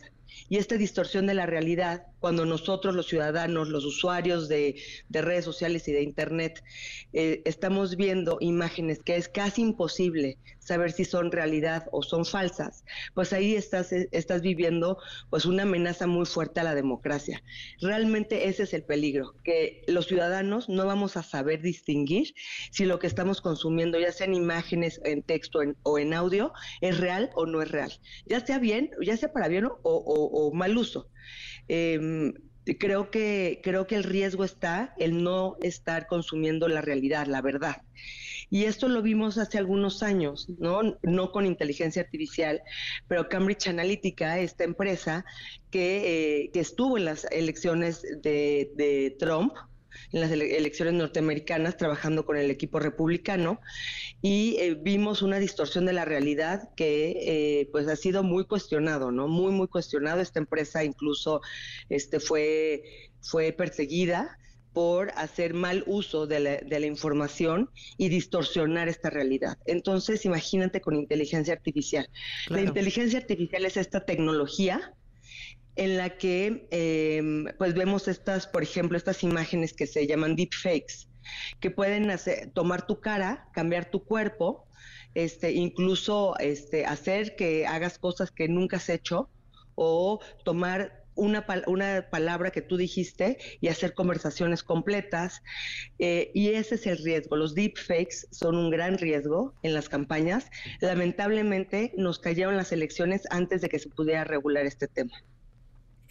[0.49, 5.89] y esta distorsión de la realidad, cuando nosotros los ciudadanos, los usuarios de, redes sociales
[5.89, 6.63] y de Internet,
[7.11, 12.85] eh, estamos viendo imágenes que es casi imposible saber si son realidad o son falsas,
[13.13, 17.43] pues ahí eh, estás viviendo pues una amenaza muy fuerte a la democracia.
[17.81, 22.33] Realmente ese es el peligro, que los ciudadanos no vamos a saber distinguir
[22.71, 26.97] si lo que estamos consumiendo, ya sea en imágenes, en texto o en audio, es
[27.01, 27.91] real o no es real.
[28.25, 31.09] Ya sea bien, ya sea para bien o, mal uso.
[31.67, 32.33] Em,
[32.79, 37.81] creo que creo que el riesgo está el no estar consumiendo la realidad, la verdad.
[38.49, 40.97] Y esto lo vimos hace algunos años, ¿no?
[41.01, 42.61] No con inteligencia artificial,
[43.07, 45.25] pero Cambridge Analytica, esta empresa
[45.71, 49.53] que, eh, estuvo en las elecciones de Trump,
[50.11, 53.59] en las elecciones norteamericanas trabajando con el equipo republicano
[54.21, 59.11] y eh, vimos una distorsión de la realidad que eh, pues ha sido muy cuestionado,
[59.11, 59.27] ¿no?
[59.27, 60.21] Muy, muy cuestionado.
[60.21, 61.41] Esta empresa incluso
[61.89, 62.83] este, fue,
[63.21, 64.37] fue perseguida
[64.73, 69.57] por hacer mal uso de la, información y distorsionar esta realidad.
[69.65, 72.09] Entonces, imagínate con inteligencia artificial.
[72.49, 74.93] La inteligencia artificial es esta tecnología
[75.75, 81.07] en la que em, pues vemos estas, por ejemplo, estas imágenes que se llaman deepfakes,
[81.59, 84.67] que pueden hacer, tomar tu cara, cambiar tu cuerpo,
[85.15, 89.29] este, incluso este, hacer que hagas cosas que nunca has hecho
[89.75, 95.41] o tomar una, una palabra que tú dijiste y hacer conversaciones completas.
[95.99, 97.35] Eh, y ese es el riesgo.
[97.35, 100.49] Los deepfakes son un gran riesgo en las campañas.
[100.81, 105.23] Lamentablemente nos cayeron las elecciones antes de que se pudiera regular este tema.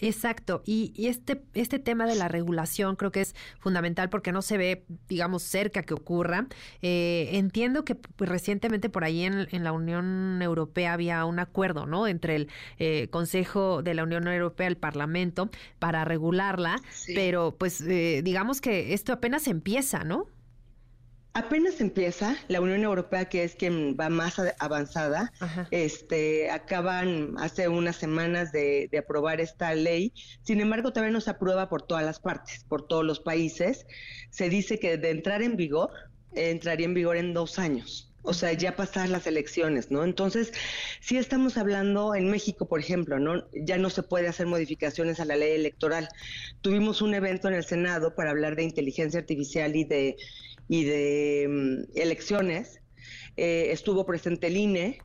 [0.03, 4.59] Exacto, y, este, este tema de la regulación creo que es fundamental porque no se
[4.59, 6.49] ve, digamos, cerca que ocurra.
[6.83, 12.09] Eh, entiendo que recientemente por ahí en, en, la Unión Europea había un acuerdo, ¿no?
[12.09, 12.49] Entre el
[12.81, 16.83] eh, Consejo de la Unión Europea y el Parlamento para regularla,
[17.15, 20.27] pero pues eh, digamos que esto apenas empieza, ¿no?
[21.35, 25.33] Apenas empieza, la Unión Europea, que es quien va más avanzada,
[25.71, 30.13] este, acaban hace unas semanas de, aprobar esta ley.
[30.43, 33.87] Sin embargo, todavía no se aprueba por todas las partes, por todos los países.
[34.31, 35.91] Se dice que de entrar en vigor,
[36.35, 38.13] entraría en vigor en dos años.
[38.25, 40.05] O sea, ya pasar las elecciones, ¿no?
[40.05, 40.53] Entonces,
[41.01, 43.49] si estamos hablando en México, por ejemplo, ¿no?
[43.53, 46.09] Ya no se puede hacer modificaciones a la ley electoral.
[46.61, 50.17] Tuvimos un evento en el Senado para hablar de inteligencia artificial y de
[50.69, 52.81] y de mm, elecciones.
[53.37, 55.01] Eh, estuvo presente el INE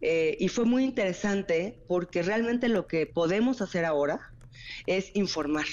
[0.00, 4.32] eh, y fue muy interesante porque realmente lo que podemos hacer ahora
[4.86, 5.66] es informar.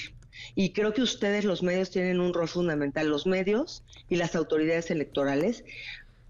[0.54, 4.90] Y creo que ustedes, los medios, tienen un rol fundamental, los medios y las autoridades
[4.90, 5.64] electorales.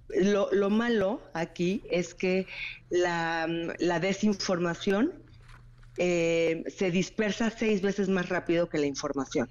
[0.09, 2.47] Lo, lo malo aquí es que
[2.91, 3.49] la,
[3.79, 5.13] la desinformación
[5.99, 9.49] eh, se dispersa seis veces más rápido que la información.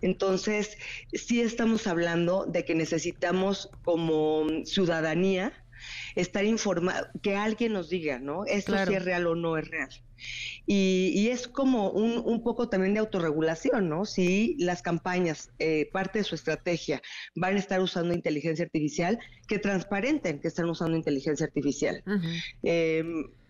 [0.00, 0.76] Entonces,
[1.12, 5.52] sí estamos hablando de que necesitamos como ciudadanía
[6.14, 8.44] estar informado, que alguien nos diga, ¿no?
[8.44, 9.90] Esto si es real o no es real.
[10.66, 14.04] Y, es como un, un, poco también de autorregulación, ¿no?
[14.04, 17.02] Si las campañas, eh, parte de su estrategia,
[17.34, 22.02] van a estar usando inteligencia artificial, que transparenten que están usando inteligencia artificial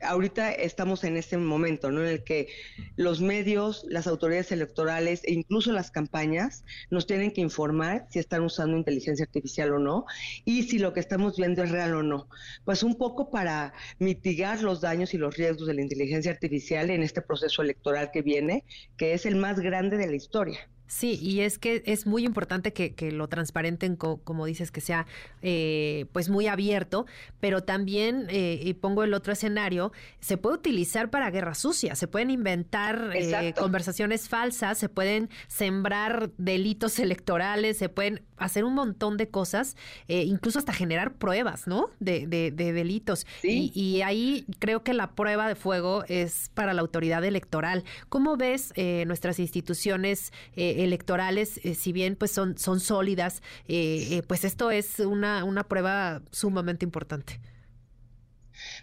[0.01, 2.03] ahorita estamos en este momento, ¿no?
[2.03, 2.49] En el que
[2.97, 8.43] los medios, las autoridades electorales e incluso las campañas nos tienen que informar si están
[8.43, 10.05] usando inteligencia artificial o no
[10.45, 12.29] y si lo que estamos viendo es real o no.
[12.65, 17.03] Pues un poco para mitigar los daños y los riesgos de la inteligencia artificial en
[17.03, 18.65] este proceso electoral que viene,
[18.97, 20.69] que es el más grande de la historia.
[20.89, 25.07] Sí, y es que es muy importante que, que lo transparenten, como dices, que sea
[25.43, 27.05] eh, pues muy abierto,
[27.41, 32.09] pero también, eh, y pongo el otro escenario, se puede utilizar para guerra sucia, se
[32.09, 39.17] pueden inventar eh, conversaciones falsas, se pueden sembrar delitos electorales, se pueden hacer un montón
[39.17, 39.77] de cosas,
[40.09, 41.91] incluso hasta generar pruebas, ¿no?
[42.01, 43.27] De, de, delitos.
[43.43, 47.85] Y, y, ahí creo que la prueba de fuego es para la autoridad electoral.
[48.09, 48.73] ¿Cómo ves
[49.07, 50.33] nuestras instituciones?
[50.55, 55.65] electorales, eh, si bien pues son, son sólidas, eh, eh, pues esto es una, una
[55.65, 57.41] prueba sumamente importante.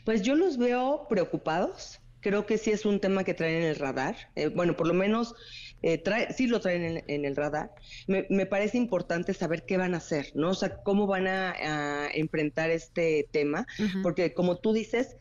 [0.04, 2.00] Pues yo los veo preocupados.
[2.22, 4.16] Creo que sí es un tema que traen en el radar.
[4.56, 5.36] bueno, por lo menos
[6.04, 7.72] trae, sí lo traen en, el radar.
[8.08, 10.50] Me, parece importante saber qué van a hacer, ¿no?
[10.50, 13.68] O sea, cómo van a, enfrentar este tema,
[14.04, 15.18] porque como tú dices,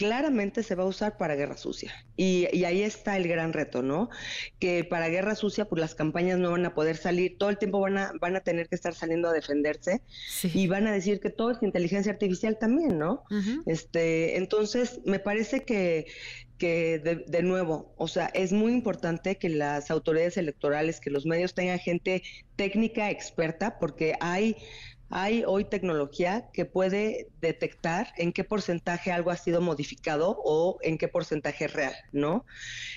[0.00, 1.92] claramente se va a usar para guerra sucia.
[2.16, 4.08] Y, ahí está el gran reto, ¿no?
[4.58, 7.80] Que para guerra sucia, pues las campañas no van a poder salir, todo el tiempo
[7.80, 10.00] van a, van a tener que estar saliendo a defenderse
[10.54, 13.24] y van a decir que todo es inteligencia artificial también, ¿no?
[13.66, 16.06] este, entonces, me parece que,
[16.60, 21.26] que de, de, nuevo, o sea, es muy importante que las autoridades electorales, que los
[21.26, 22.22] medios tengan gente
[22.54, 24.56] técnica experta, porque hay
[25.10, 30.98] hay hoy tecnología que puede detectar en qué porcentaje algo ha sido modificado o en
[30.98, 32.46] qué porcentaje es real, ¿no?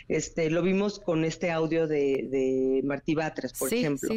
[0.07, 4.09] Este, lo vimos con este audio de, Martí Batres, por ejemplo,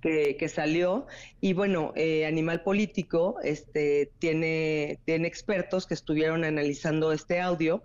[0.00, 1.06] Que, salió.
[1.40, 7.82] Y bueno, eh, Animal Político este, tiene, tiene expertos que estuvieron analizando este audio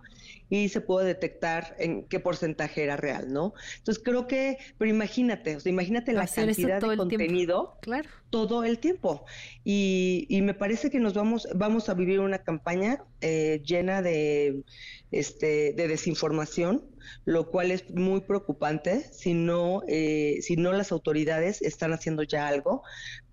[0.49, 3.53] y se puede detectar en qué porcentaje era real, ¿no?
[3.77, 8.09] Entonces creo que, pero imagínate, o sea, imagínate la cantidad de contenido claro.
[8.30, 9.26] todo el tiempo.
[9.63, 14.63] Y, y, me parece que nos vamos, vamos a vivir una campaña eh, llena de,
[15.11, 16.84] este, de desinformación,
[17.26, 22.48] lo cual es muy preocupante si no, eh, si no las autoridades están haciendo ya
[22.48, 22.84] algo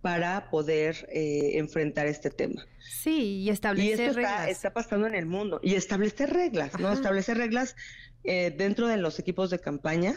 [0.03, 2.65] para poder eh, enfrentar este tema.
[2.79, 4.49] Sí, y establecer y esto reglas.
[4.49, 5.59] Está, pasando en el mundo.
[5.63, 6.93] Y establecer reglas, ¿no?
[6.93, 7.75] Establecer reglas
[8.23, 10.15] eh, dentro de los equipos de campaña,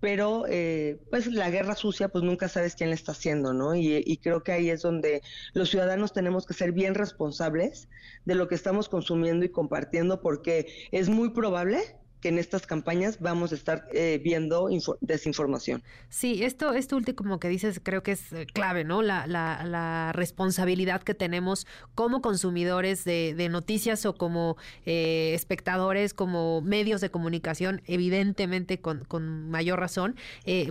[0.00, 3.74] pero eh, pues la guerra sucia, pues nunca sabes quién la está haciendo, ¿no?
[3.74, 5.22] Y, y, creo que ahí es donde
[5.52, 7.88] los ciudadanos tenemos que ser bien responsables
[8.24, 13.20] de lo que estamos consumiendo y compartiendo, porque es muy probable que en estas campañas
[13.20, 14.70] vamos a estar eh, viendo
[15.02, 15.82] desinformación.
[16.08, 19.02] Sí, esto, esto último que dices creo que es eh, clave, ¿no?
[19.02, 24.56] La, la, responsabilidad que tenemos como consumidores de, noticias o como
[24.86, 30.16] eh, espectadores, como medios de comunicación, evidentemente con, con mayor razón,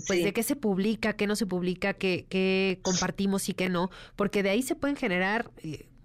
[0.07, 3.91] pues de qué se publica, qué no se publica, qué, qué compartimos y qué no,
[4.15, 5.51] porque de ahí se pueden generar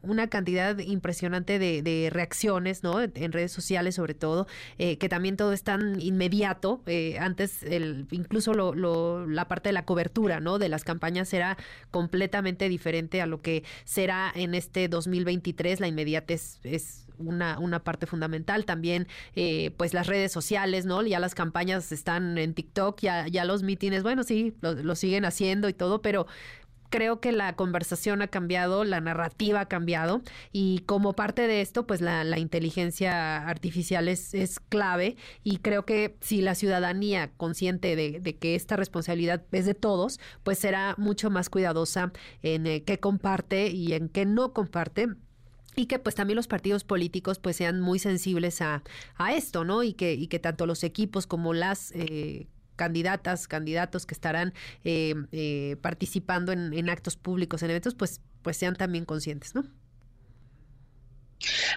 [0.02, 3.00] una cantidad impresionante de, reacciones, ¿no?
[3.00, 4.46] En redes sociales sobre todo,
[4.78, 6.82] eh, que también todo es tan inmediato.
[6.86, 10.58] Eh, antes, el, incluso lo, la parte de la cobertura, ¿no?
[10.58, 11.56] De las campañas era
[11.90, 15.80] completamente diferente a lo que será en este 2023.
[15.80, 18.64] La inmediatez es una, una parte fundamental.
[18.64, 21.02] También, eh, pues las redes sociales, ¿no?
[21.02, 25.68] Ya las campañas están en TikTok, ya, ya los mítines, bueno, sí, lo siguen haciendo
[25.68, 26.26] y todo, pero
[26.90, 31.86] creo que la conversación ha cambiado, la narrativa ha cambiado y como parte de esto,
[31.86, 38.54] pues la, inteligencia artificial es, clave y creo que si la ciudadanía consciente de, que
[38.54, 42.12] esta responsabilidad es de todos, pues será mucho más cuidadosa
[42.42, 45.08] en eh, qué comparte y en qué no comparte
[45.76, 48.82] y que pues también los partidos políticos pues sean muy sensibles a,
[49.16, 49.82] a esto, ¿no?
[49.82, 52.48] Y que, y que tanto los equipos como las eh,
[52.78, 58.56] candidatas, candidatos que estarán eh, eh, participando en, en, actos públicos, en eventos, pues, pues
[58.56, 59.64] sean también conscientes, ¿no?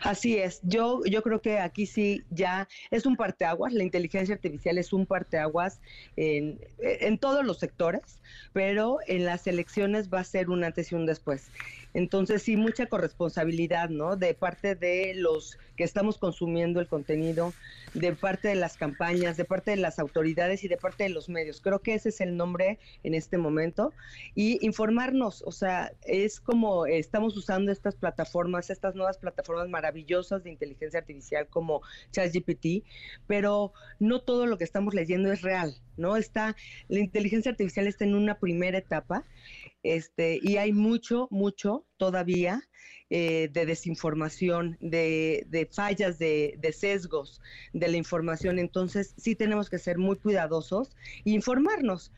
[0.01, 4.77] Así es, yo, yo creo que aquí sí ya es un parteaguas, la inteligencia artificial
[4.77, 5.81] es un parteaguas
[6.15, 8.21] en, en todos los sectores,
[8.53, 11.51] pero en las elecciones va a ser un antes y un después.
[11.93, 14.15] Entonces sí, mucha corresponsabilidad, ¿no?
[14.15, 17.53] De parte de los que estamos consumiendo el contenido,
[17.93, 21.27] de parte de las campañas, de parte de las autoridades y de parte de los
[21.27, 21.61] medios.
[21.61, 23.93] Creo que ese es el nombre en este momento.
[24.35, 30.51] Y informarnos, o sea, es como estamos usando estas plataformas, estas nuevas plataformas maravillosas de
[30.51, 31.81] inteligencia artificial como
[32.11, 32.85] ChatGPT,
[33.27, 36.15] pero no todo lo que estamos leyendo es real, ¿no?
[36.15, 36.55] Está,
[36.87, 39.25] la inteligencia artificial está en una primera etapa
[39.83, 42.61] este, y hay mucho, mucho todavía
[43.09, 47.41] eh, de desinformación, de, fallas, de, sesgos
[47.73, 48.57] de la información.
[48.59, 50.95] Entonces, sí tenemos que ser muy cuidadosos
[51.25, 52.11] e informarnos.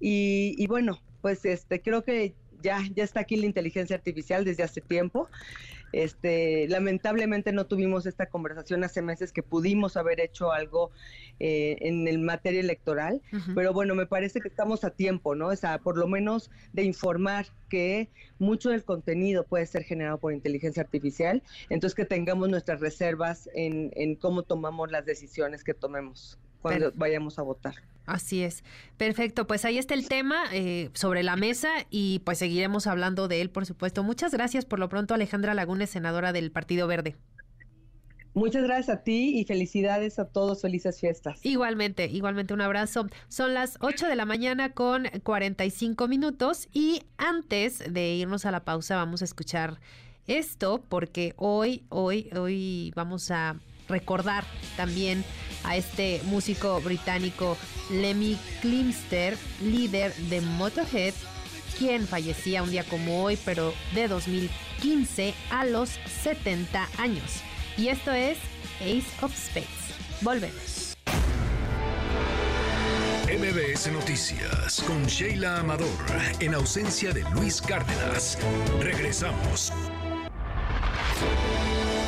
[0.00, 4.62] Y, y bueno, pues este, creo que ya, ya está aquí la inteligencia artificial desde
[4.62, 5.28] hace tiempo.
[5.92, 10.90] Este, lamentablemente no tuvimos esta conversación hace meses que pudimos haber hecho algo
[11.38, 13.22] eh, en el materia electoral,
[13.54, 15.48] pero bueno, me parece que estamos a tiempo, ¿no?
[15.48, 18.08] O sea, por lo menos de informar que
[18.38, 23.90] mucho del contenido puede ser generado por inteligencia artificial, entonces que tengamos nuestras reservas en,
[23.96, 27.74] en cómo tomamos las decisiones que tomemos cuando vayamos a votar.
[28.06, 28.64] Así es.
[28.96, 33.40] Perfecto, pues ahí está el tema eh, sobre la mesa y pues seguiremos hablando de
[33.40, 34.02] él, por supuesto.
[34.02, 37.16] Muchas gracias por lo pronto, Alejandra Lagunes, senadora del Partido Verde.
[38.32, 41.44] Muchas gracias a ti y felicidades a todos, felices fiestas.
[41.44, 43.06] Igualmente, igualmente un abrazo.
[43.28, 48.64] Son las 8 de la mañana con 45 minutos y antes de irnos a la
[48.64, 49.80] pausa vamos a escuchar
[50.28, 53.56] esto porque hoy, hoy, hoy vamos a
[53.90, 54.44] recordar
[54.76, 55.24] también
[55.64, 57.56] a este músico británico
[57.90, 61.14] Lemmy Klimster, líder de Motorhead,
[61.78, 65.90] quien fallecía un día como hoy, pero de 2015 a los
[66.22, 67.42] 70 años.
[67.76, 68.38] Y esto es
[68.80, 69.68] Ace of Spades.
[70.22, 70.94] Volvemos.
[73.30, 75.88] MBS Noticias con Sheila Amador,
[76.40, 78.36] en ausencia de Luis Cárdenas.
[78.80, 79.72] Regresamos.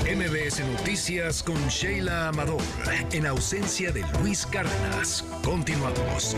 [0.04, 2.62] MBS Noticias con Sheila Amador,
[3.12, 5.24] en ausencia de Luis Cárdenas.
[5.42, 6.36] Continuamos.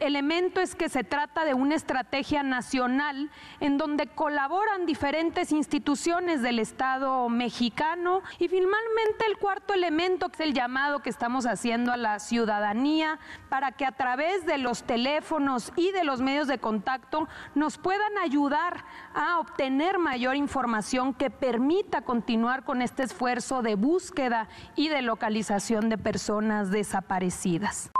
[0.00, 3.30] elemento es que se trata de una estrategia nacional
[3.60, 10.48] en donde colaboran diferentes instituciones del Estado mexicano y finalmente el cuarto elemento que es
[10.48, 13.18] el llamado que estamos haciendo a la ciudadanía
[13.48, 18.18] para que a través de los teléfonos y de los medios de contacto nos puedan
[18.18, 18.84] ayudar
[19.14, 25.88] a obtener mayor información que permita continuar con este esfuerzo de búsqueda y de localización
[25.88, 27.90] de personas desaparecidas.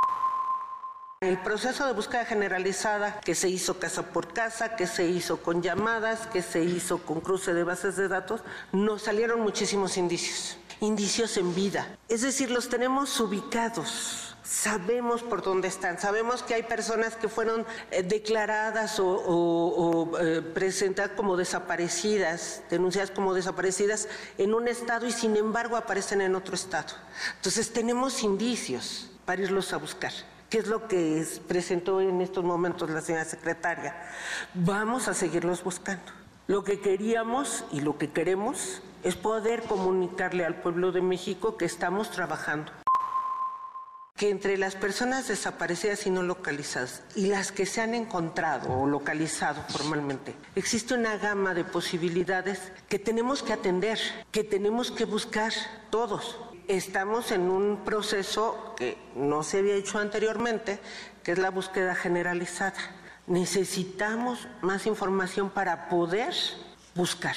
[1.20, 5.62] El proceso de búsqueda generalizada que se hizo casa por casa, que se hizo con
[5.62, 8.42] llamadas, que se hizo con cruce de bases de datos,
[8.72, 11.96] nos salieron muchísimos indicios, indicios en vida.
[12.10, 17.66] Es decir, los tenemos ubicados sabemos por dónde están, sabemos que hay personas que fueron
[17.90, 24.06] eh, declaradas o, eh, presentadas como desaparecidas, denunciadas como desaparecidas
[24.38, 26.94] en un estado y sin embargo aparecen en otro estado.
[27.36, 30.12] Entonces tenemos indicios para irlos a buscar.
[30.50, 33.96] ¿Qué es lo que presentó en estos momentos la señora secretaria?
[34.52, 36.12] Vamos a seguirlos buscando.
[36.46, 41.64] Lo que queríamos y lo que queremos es poder comunicarle al pueblo de México que
[41.64, 42.70] estamos trabajando
[44.16, 48.86] que entre las personas desaparecidas y no localizadas y las que se han encontrado o
[48.86, 53.98] localizado formalmente, existe una gama de posibilidades que tenemos que atender,
[54.30, 55.52] que tenemos que buscar
[55.90, 56.38] todos.
[56.68, 60.78] Estamos en un proceso que no se había hecho anteriormente,
[61.24, 62.78] que es la búsqueda generalizada.
[63.26, 66.32] Necesitamos más información para poder
[66.94, 67.34] buscar.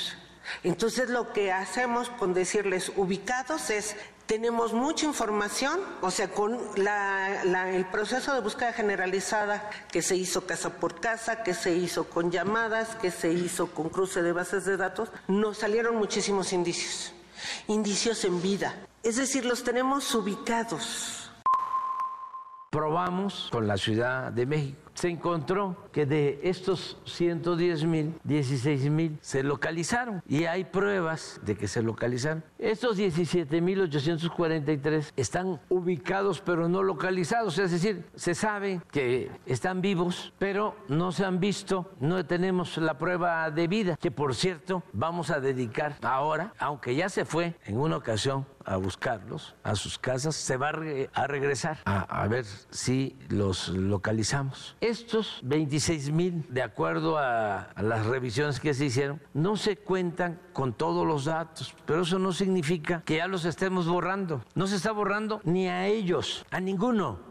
[0.64, 3.96] Entonces lo que hacemos con decirles ubicados es
[4.28, 10.70] tenemos mucha información, o sea, con el proceso de búsqueda generalizada que se hizo casa
[10.70, 14.76] por casa, que se hizo con llamadas, que se hizo con cruce de bases de
[14.76, 17.14] datos, nos salieron muchísimos indicios,
[17.68, 18.76] indicios en vida.
[19.02, 21.32] Es decir, los tenemos ubicados.
[22.70, 29.18] Probamos con la Ciudad de México se encontró que de estos 110 mil, 16 mil
[29.22, 30.24] se localizaron.
[30.28, 32.44] Y hay pruebas de que se localizaron.
[32.58, 39.82] Estos 17 mil 843 están ubicados pero no localizados, es decir, se sabe que están
[39.82, 44.84] vivos pero no se han visto, no tenemos la prueba de vida, que por cierto
[44.94, 49.98] vamos a dedicar ahora, aunque ya se fue en una ocasión a buscarlos a sus
[49.98, 54.76] casas, se va a, regresar a, a ver si los localizamos.
[54.82, 60.74] Estos 26 mil, de acuerdo a, las revisiones que se hicieron, no se cuentan con
[60.74, 64.44] todos los datos, pero eso no significa que ya los estemos borrando.
[64.54, 67.27] No se está borrando ni a ellos, a ninguno.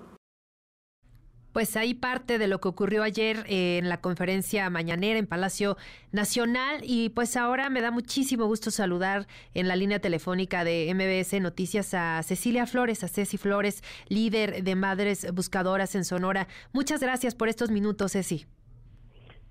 [1.56, 5.78] Pues ahí parte de lo que ocurrió ayer eh, en la conferencia mañanera en Palacio
[6.12, 11.40] Nacional y pues ahora me da muchísimo gusto saludar en la línea telefónica de MBS
[11.40, 16.46] Noticias a Cecilia Flores, a Ceci Flores, líder de Madres Buscadoras en Sonora.
[16.74, 18.44] Muchas gracias por estos minutos, Ceci.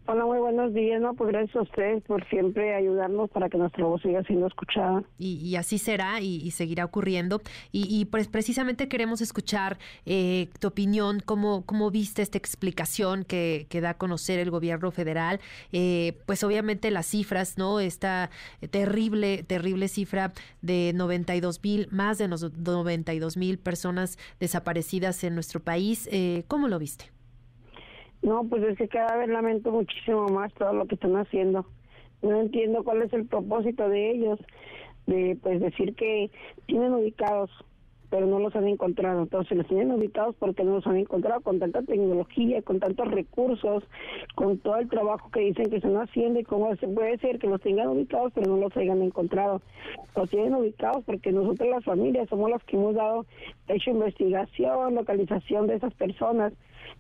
[0.08, 1.02] Hola, muy buenos días.
[1.02, 5.04] No, pues gracias a ustedes por siempre ayudarnos para que nuestra voz siga siendo escuchada.
[5.18, 7.42] Y, así será y, seguirá ocurriendo.
[7.72, 13.82] Y, pues precisamente queremos escuchar eh, tu opinión, cómo, cómo viste esta explicación que, que
[13.82, 15.40] da a conocer el gobierno federal.
[15.72, 17.80] Eh, pues obviamente las cifras, ¿no?
[17.80, 18.30] Esta
[18.70, 26.08] terrible, terrible cifra de 92 mil, más de 92 mil personas desaparecidas en nuestro país.
[26.12, 27.15] Eh, ¿Cómo lo viste?
[28.22, 31.66] No, pues es que cada vez lamento muchísimo más todo lo que están haciendo.
[32.22, 34.40] No entiendo cuál es el propósito de ellos,
[35.06, 36.32] de pues decir que
[36.66, 37.52] tienen ubicados,
[38.16, 39.24] pero no los han encontrado.
[39.24, 43.84] Entonces los tienen ubicados porque no los han encontrado con tanta tecnología, con tantos recursos,
[44.36, 47.48] con todo el trabajo que dicen que están haciendo y cómo se puede ser que
[47.48, 49.62] los tengan ubicados pero no los hayan encontrado.
[50.16, 53.26] Los tienen ubicados porque nosotros las familias somos las que hemos dado,
[53.68, 56.54] hecho investigación, localización de esas personas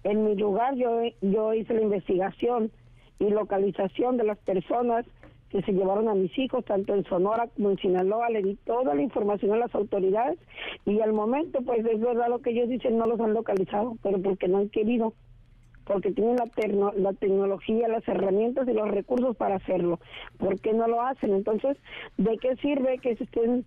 [0.03, 2.71] en mi lugar yo, yo hice la investigación
[3.19, 5.05] y localización de las personas
[5.49, 8.95] que se llevaron a mis hijos, tanto en Sonora como en Sinaloa, le di toda
[8.95, 10.39] la información a las autoridades
[10.85, 14.21] y al momento, pues es verdad lo que ellos dicen, no los han localizado, pero
[14.21, 15.13] porque no han querido,
[15.85, 19.99] porque tienen la, la tecnología, las herramientas y los recursos para hacerlo.
[20.37, 21.33] ¿Por qué no lo hacen?
[21.33, 21.77] Entonces,
[22.17, 23.65] ¿de qué sirve que estén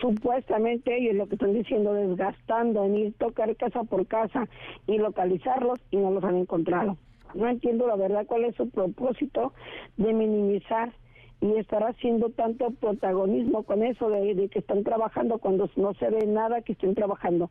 [0.00, 4.48] supuestamente ellos lo que están diciendo, desgastando en ir tocar casa por casa
[4.86, 6.96] y localizarlos y no los han encontrado?
[7.34, 9.52] No entiendo la verdad cuál es su propósito
[9.96, 10.92] de minimizar
[11.40, 16.26] y estar haciendo tanto protagonismo con eso de, que están trabajando cuando no se ve
[16.26, 17.50] nada que estén trabajando.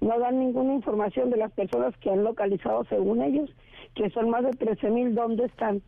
[0.00, 3.50] No dan ninguna información de las personas que han localizado según ellos,
[3.94, 5.82] que son más de 13 mil, dónde están,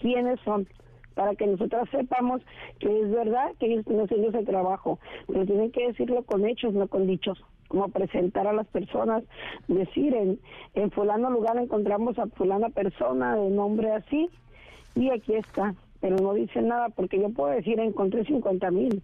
[0.00, 0.66] quiénes son,
[1.14, 2.40] para que nosotras sepamos
[2.78, 6.72] que es verdad que ellos están haciendo ese trabajo, pero tienen que decirlo con hechos,
[6.72, 7.38] no con dichos
[7.68, 9.22] como presentar a las personas,
[9.68, 10.40] decir en,
[10.74, 14.28] en fulano lugar encontramos a fulana persona de nombre así
[14.96, 19.02] y aquí está, pero no dice nada porque yo puedo decir encontré 50 mil,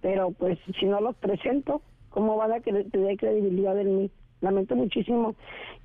[0.00, 4.10] pero pues si no los presento, ¿cómo van a tener credibilidad en mí?
[4.40, 5.34] Lamento muchísimo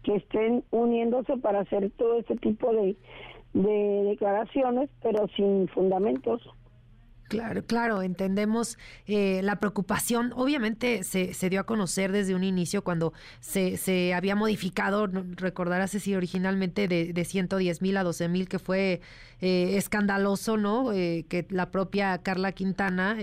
[0.04, 2.96] que estén uniéndose para hacer todo este tipo de,
[3.54, 6.42] de declaraciones, pero sin fundamentos.
[7.34, 8.78] Claro, claro, entendemos
[9.08, 10.32] eh, la preocupación.
[10.36, 16.14] Obviamente se, dio a conocer desde un inicio cuando se, se había modificado, recordarás si
[16.14, 19.02] originalmente de, de 110 mil a 12 mil, que fue
[19.42, 20.94] eh, escandaloso, ¿no?
[20.94, 23.18] Eh, que la propia Carla Quintana,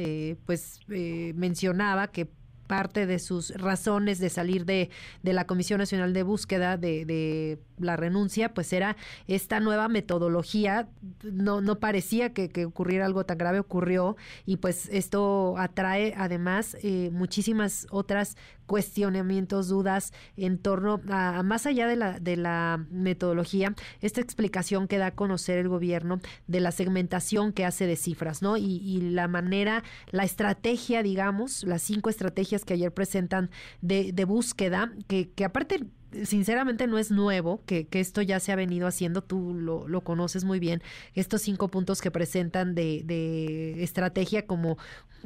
[0.44, 2.28] pues mencionaba que
[2.70, 4.90] parte de sus razones de salir de,
[5.24, 8.96] la Comisión Nacional de Búsqueda de, la renuncia, pues era
[9.26, 10.88] esta nueva metodología.
[11.22, 14.16] No, no parecía que, que, ocurriera algo tan grave, ocurrió,
[14.46, 18.36] y pues esto atrae además eh, muchísimas otras
[18.70, 24.98] cuestionamientos, dudas en torno a, más allá de la, de la metodología, esta explicación que
[24.98, 28.56] da a conocer el gobierno de la segmentación que hace de cifras, ¿no?
[28.56, 29.82] Y, y la manera,
[30.12, 33.50] la estrategia, digamos, las cinco estrategias que ayer presentan
[33.80, 35.80] de, de búsqueda, que, que aparte
[36.24, 40.00] sinceramente no es nuevo, que, que, esto ya se ha venido haciendo, tú lo, lo
[40.02, 40.82] conoces muy bien,
[41.14, 44.76] estos cinco puntos que presentan de, de estrategia como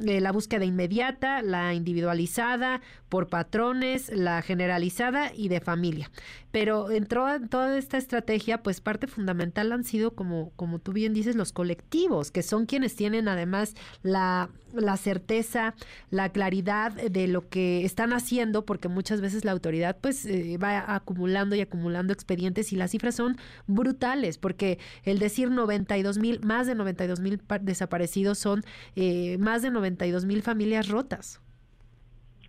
[0.03, 6.11] eh, la búsqueda inmediata, la individualizada, por patrones, la generalizada y de familia.
[6.51, 11.35] Pero en toda esta estrategia, pues parte fundamental han sido, como, como tú bien dices,
[11.35, 15.75] los colectivos, que son quienes tienen además la, la certeza,
[16.09, 20.74] la claridad de lo que están haciendo, porque muchas veces la autoridad pues eh, va
[20.75, 23.37] acumulando y acumulando expedientes y las cifras son
[23.67, 28.63] brutales, porque el decir 92 mil, más de 92 mil desaparecidos son
[28.95, 31.41] eh, más de 92 mil familias rotas.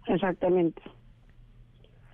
[0.07, 0.83] Exactamente.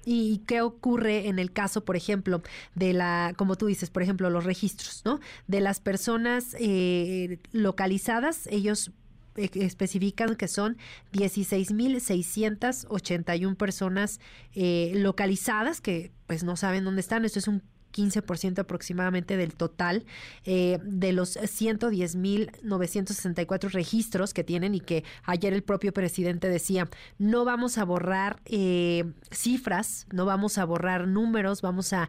[0.04, 2.42] ¿Y qué ocurre en el caso, por ejemplo,
[2.74, 5.20] de la, como tú dices, por ejemplo, los registros, ¿no?
[5.46, 8.90] De las personas eh, localizadas, ellos
[9.36, 10.76] especifican que son
[11.12, 14.20] 16.681 personas
[14.54, 17.24] eh, localizadas que pues no saben dónde están.
[17.24, 20.04] Esto es un 15% aproximadamente del total
[20.44, 26.88] eh, de los 110.964 registros que tienen y que ayer el propio presidente decía,
[27.18, 32.08] no vamos a borrar eh, cifras, no vamos a borrar números, vamos a,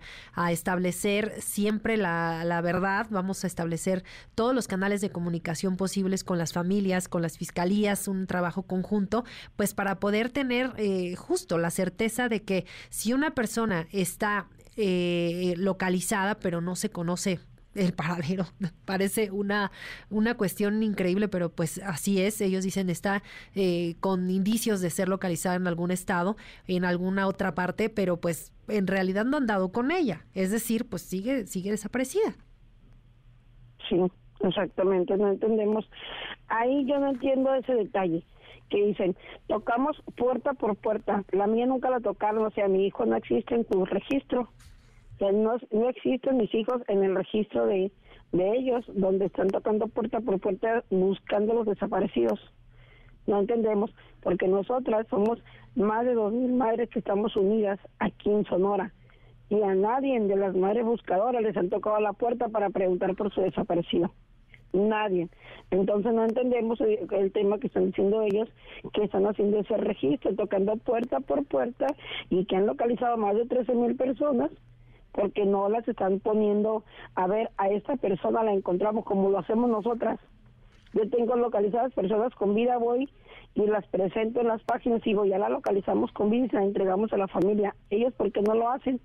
[0.50, 4.04] establecer siempre la, la, verdad, vamos a establecer
[4.36, 9.24] todos los canales de comunicación posibles con las familias, con las fiscalías, un trabajo conjunto,
[9.56, 14.48] pues para poder tener eh, justo la certeza de que si una persona está
[14.78, 17.40] eh, localizada, pero no se conoce
[17.76, 18.46] el paradero.
[18.86, 19.72] Parece una,
[20.10, 22.42] una cuestión increíble, pero pues así es.
[22.42, 23.24] Ellos dicen está
[23.56, 26.36] eh, con indicios de ser localizada en algún estado,
[26.68, 30.26] en alguna otra parte, pero pues en realidad no han dado con ella.
[30.34, 32.36] Es decir, pues sigue, sigue desaparecida.
[33.90, 33.98] Sí,
[34.42, 35.90] exactamente, no entendemos.
[36.48, 38.24] Ahí yo no entiendo ese detalle
[38.74, 39.16] que dicen,
[39.48, 41.24] tocamos puerta por puerta.
[41.32, 44.42] La mía nunca la tocaron, o sea, mi hijo no existe en tu registro.
[44.42, 47.92] O sea, no, no existen mis hijos en el registro de,
[48.32, 52.40] de ellos, donde están tocando puerta por puerta buscando los desaparecidos.
[53.28, 53.94] No entendemos,
[54.24, 55.40] porque nosotras somos
[55.76, 58.92] más de dos mil madres que estamos unidas aquí en Sonora
[59.50, 63.32] y a nadie de las madres buscadoras les han tocado la puerta para preguntar por
[63.34, 64.12] su desaparecido
[64.74, 65.30] nadie.
[65.72, 68.50] Entonces no entendemos el, tema que están diciendo ellos,
[68.94, 71.88] que están haciendo ese registro, tocando puerta por puerta
[72.30, 74.52] y que han localizado más de 13 mil personas
[75.14, 76.84] porque no las están poniendo,
[77.14, 80.20] a ver, a esta persona la encontramos como lo hacemos nosotras.
[80.94, 83.10] Yo tengo localizadas personas con vida, voy
[83.56, 86.56] y las presento en las páginas y digo, ya la localizamos con vida y se
[86.56, 87.76] la entregamos a la familia.
[87.92, 89.00] Ellos, ¿por qué no lo hacen?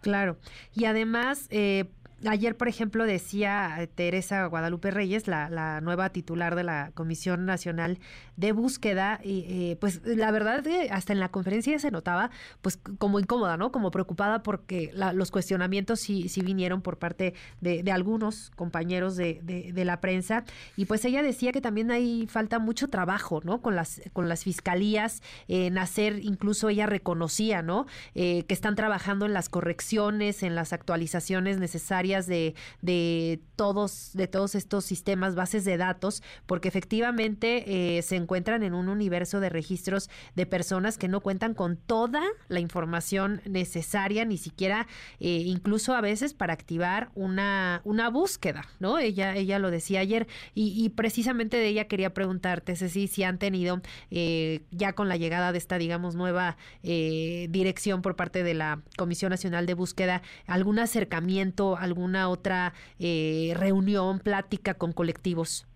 [0.00, 0.36] Claro.
[0.74, 1.84] Y además, eh,
[2.26, 7.98] ayer, por ejemplo, decía eh, Teresa Guadalupe Reyes, la, nueva titular de la Comisión Nacional
[8.36, 12.30] de Búsqueda, y eh, pues la verdad que hasta en la conferencia se notaba
[12.62, 13.72] pues como incómoda, ¿no?
[13.72, 19.84] Como preocupada porque los cuestionamientos sí, sí vinieron por parte de, algunos compañeros de, de,
[19.84, 20.44] la prensa
[20.76, 23.60] y pues ella decía que también hay falta mucho trabajo, ¿no?
[23.60, 27.86] Con las, con las fiscalías, en hacer, incluso ella reconocía, ¿no?
[28.14, 34.28] Eh, que están trabajando en las correcciones, en las actualizaciones necesarias de, de, todos, de
[34.28, 39.48] todos estos sistemas, bases de datos, porque efectivamente eh, se encuentran en un universo de
[39.48, 44.86] registros de personas que no cuentan con toda la información necesaria, ni siquiera
[45.18, 48.98] eh, incluso a veces para activar una, una búsqueda, ¿no?
[48.98, 53.80] Ella, ella lo decía ayer y, precisamente de ella quería preguntarte, Ceci, si han tenido
[54.10, 59.30] eh, ya con la llegada de esta, digamos, nueva dirección por parte de la Comisión
[59.30, 65.66] Nacional de Búsqueda, algún acercamiento, alguna otra eh, reunión, plática con colectivos?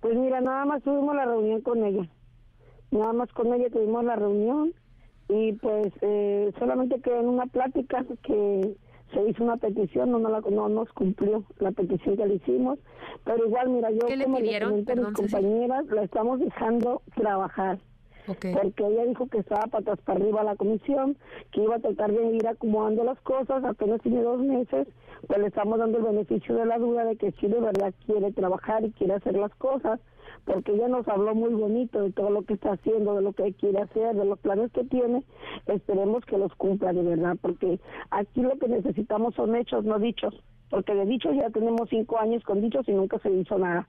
[0.00, 2.08] Pues mira, nada más tuvimos la reunión con ella.
[2.92, 4.72] Nada más con ella tuvimos la reunión
[5.28, 8.76] y pues eh, solamente quedó en una plática que
[9.12, 12.78] se hizo una petición, no, no, nos cumplió la petición que le hicimos,
[13.24, 17.78] pero igual, mira, yo como le comenté a mis compañeras, la estamos dejando trabajar.
[18.52, 21.16] Porque ella dijo que estaba patas para arriba la comisión,
[21.52, 24.88] que iba a tratar de ir acomodando las cosas, apenas tiene dos meses,
[25.26, 28.32] pues le estamos dando el beneficio de la duda de que sí de verdad quiere
[28.32, 30.00] trabajar y quiere hacer las cosas,
[30.44, 33.52] porque ella nos habló muy bonito de todo lo que está haciendo, de lo que
[33.54, 35.22] quiere hacer, de los planes que tiene,
[35.66, 37.80] esperemos que los cumpla de verdad, porque
[38.10, 40.34] aquí lo que necesitamos son hechos, no dichos,
[40.70, 43.88] porque de dichos ya tenemos cinco años con dichos y nunca se hizo nada.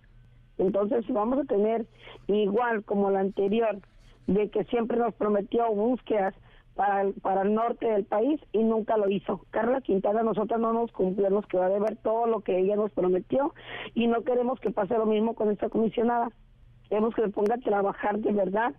[0.58, 1.86] Entonces vamos a tener
[2.28, 3.80] igual como la anterior,
[4.28, 6.36] de que siempre nos prometió búsquedas
[6.76, 9.42] para el, para el norte del país y nunca lo hizo.
[9.50, 12.92] Carla Quintana, nosotros no nos cumplimos que va a ver todo lo que ella nos
[12.92, 13.54] prometió
[13.96, 16.30] y no queremos que pase lo mismo con esta comisionada.
[16.88, 18.74] Queremos que se ponga a trabajar de verdad.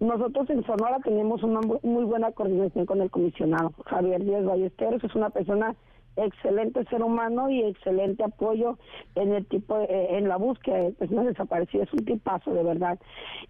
[0.00, 3.72] Nosotros en Sonora tenemos una muy buena coordinación con el comisionado.
[3.86, 5.76] Javier Díaz Ballesteros es una persona
[6.16, 8.78] excelente ser humano y excelente apoyo
[9.14, 12.98] en el tipo eh, en la búsqueda de personas desaparecidas es un tipazo de verdad.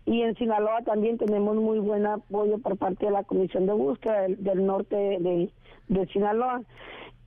[0.06, 4.26] Y en Sinaloa también tenemos muy buen apoyo por parte de la comisión de búsqueda
[4.28, 5.50] del, norte de,
[5.88, 6.62] de Sinaloa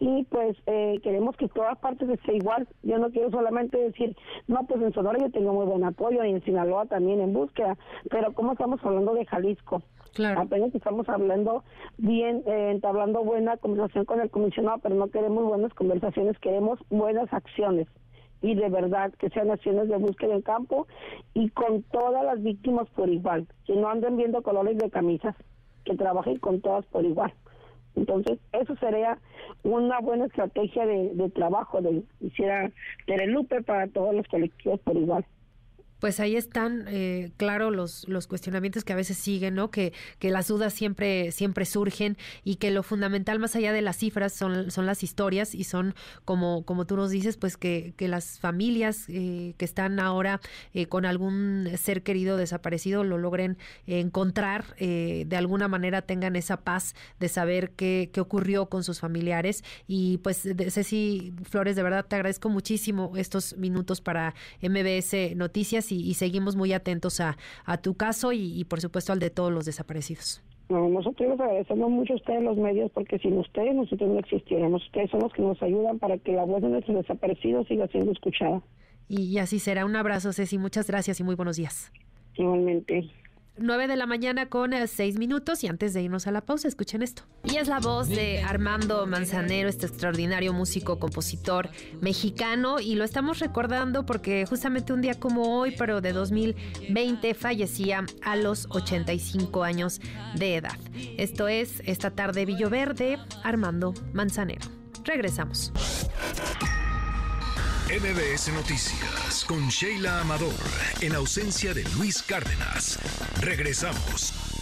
[0.03, 2.67] y pues eh, queremos que todas partes esté igual.
[2.81, 4.17] Yo no quiero solamente decir,
[4.47, 7.77] no, pues en Sonora yo tengo muy buen apoyo y en Sinaloa también en búsqueda,
[8.09, 9.81] pero ¿cómo estamos hablando de Jalisco?
[10.13, 10.41] Claro.
[10.41, 11.63] Apenas estamos hablando
[11.97, 17.31] bien, eh, entablando buena conversación con el comisionado, pero no queremos buenas conversaciones, queremos buenas
[17.31, 17.87] acciones
[18.41, 20.85] y de verdad que sean acciones de búsqueda en campo
[21.33, 25.33] y con todas las víctimas por igual, que no anden viendo colores de camisas,
[25.85, 27.33] que trabajen con todas por igual.
[27.95, 29.17] Entonces, eso sería
[29.63, 32.71] una buena estrategia de, de trabajo de hiciera
[33.05, 35.25] Terelupe para todos los colectivos por igual
[36.03, 39.71] pues ahí están, eh, claro, los, los cuestionamientos que a veces siguen, ¿no?
[39.71, 43.95] Que, que las dudas siempre, siempre surgen y que lo fundamental más allá de las
[43.95, 48.09] cifras son, son las historias y son, como, como tú nos dices, pues que, que
[48.09, 50.41] las familias eh, que están ahora
[50.73, 53.57] eh, con algún ser querido desaparecido lo logren
[53.87, 59.63] encontrar, de alguna manera tengan esa paz de saber qué, qué ocurrió con sus familiares.
[59.87, 66.13] Y pues, Ceci Flores, de verdad te agradezco muchísimo estos minutos para MBS Noticias y,
[66.15, 67.37] seguimos muy atentos a,
[67.81, 70.41] tu caso y, por supuesto al de todos los desaparecidos.
[70.69, 74.83] nosotros les agradecemos mucho a ustedes los medios porque sin ustedes nosotros no existiéramos.
[74.85, 78.11] Ustedes son los que nos ayudan para que la voz de nuestros desaparecidos siga siendo
[78.11, 78.61] escuchada.
[79.07, 79.85] Y así será.
[79.85, 80.57] Un abrazo, Ceci.
[80.57, 81.91] Muchas gracias y muy buenos días.
[82.35, 83.09] Igualmente.
[83.57, 86.67] 9 de la mañana con 6 eh, minutos y antes de irnos a la pausa,
[86.67, 87.23] escuchen esto.
[87.43, 91.69] Y es la voz de Armando Manzanero, este extraordinario músico, compositor
[92.01, 98.05] mexicano y lo estamos recordando porque justamente un día como hoy, pero de 2020, fallecía
[98.23, 100.01] a los 85 años
[100.35, 100.77] de edad.
[101.17, 104.65] Esto es esta tarde Villoverde, Armando Manzanero.
[105.03, 105.71] Regresamos.
[107.99, 110.55] MBS Noticias con Sheila Amador,
[111.01, 112.97] en ausencia de Luis Cárdenas.
[113.39, 114.52] Regresamos.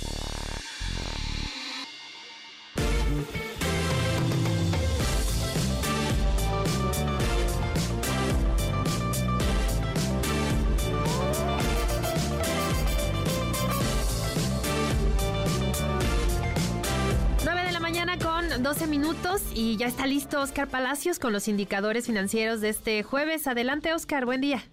[19.61, 23.45] Y ya está listo Oscar Palacios con los indicadores financieros de este jueves.
[23.45, 24.63] Adelante, Oscar, buen día.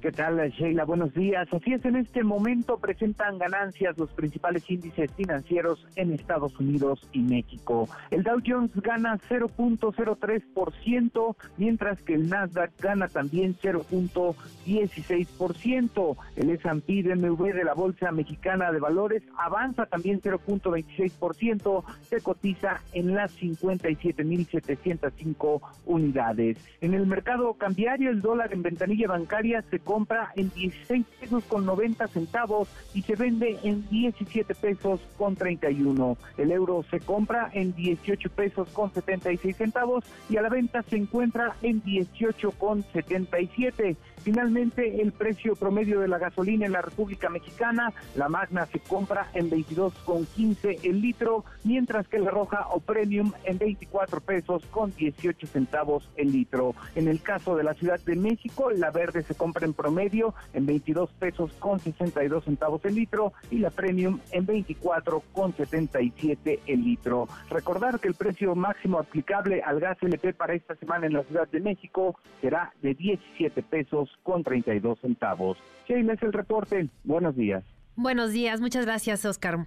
[0.00, 0.84] ¿Qué tal, Sheila?
[0.84, 1.48] Buenos días.
[1.52, 7.18] Así es, en este momento presentan ganancias los principales índices financieros en Estados Unidos y
[7.18, 7.88] México.
[8.12, 16.16] El Dow Jones gana 0.03%, mientras que el Nasdaq gana también 0.16%.
[16.36, 23.16] El S&P DMV de la Bolsa Mexicana de Valores avanza también 0.26%, se cotiza en
[23.16, 26.56] las 57.705 unidades.
[26.80, 31.64] En el mercado cambiario, el dólar en ventanilla bancaria se compra en 16 pesos con
[31.64, 36.18] 90 centavos y se vende en 17 pesos con 31.
[36.36, 40.96] El euro se compra en 18 pesos con 76 centavos y a la venta se
[40.96, 43.96] encuentra en 18 con 77.
[44.22, 49.28] Finalmente, el precio promedio de la gasolina en la República Mexicana, la Magna se compra
[49.32, 55.46] en 22,15 el litro, mientras que la Roja o Premium en 24 pesos con 18
[55.46, 56.74] centavos el litro.
[56.94, 60.66] En el caso de la Ciudad de México, la Verde se compra en promedio en
[60.66, 66.84] 22 pesos con 62 centavos el litro y la Premium en 24 con 77 el
[66.84, 67.28] litro.
[67.48, 71.48] Recordar que el precio máximo aplicable al gas LP para esta semana en la Ciudad
[71.48, 75.56] de México será de 17 pesos con 32 centavos.
[75.88, 76.88] Sheila es el reporte.
[77.04, 77.64] Buenos días.
[77.94, 79.66] Buenos días, muchas gracias, Oscar.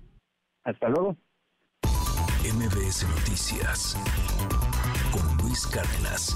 [0.64, 1.16] Hasta luego.
[2.44, 3.96] MBS Noticias
[5.12, 6.36] con Luis Cárdenas.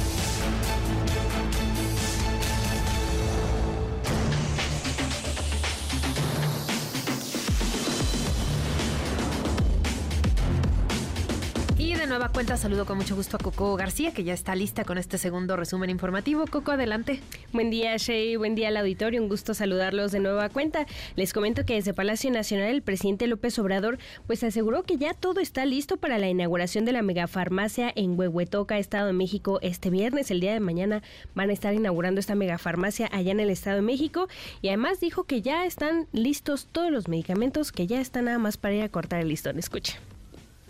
[12.01, 14.97] De nueva cuenta saludo con mucho gusto a Coco García, que ya está lista con
[14.97, 16.47] este segundo resumen informativo.
[16.47, 17.21] Coco, adelante.
[17.53, 18.37] Buen día, Shay.
[18.37, 19.21] Buen día al auditorio.
[19.21, 20.87] Un gusto saludarlos de nueva cuenta.
[21.15, 25.41] Les comento que desde Palacio Nacional el presidente López Obrador pues aseguró que ya todo
[25.41, 30.31] está listo para la inauguración de la megafarmacia en Huehuetoca, Estado de México, este viernes.
[30.31, 31.03] El día de mañana
[31.35, 34.27] van a estar inaugurando esta megafarmacia allá en el Estado de México.
[34.63, 38.57] Y además dijo que ya están listos todos los medicamentos, que ya están nada más
[38.57, 39.59] para ir a cortar el listón.
[39.59, 39.99] Escucha.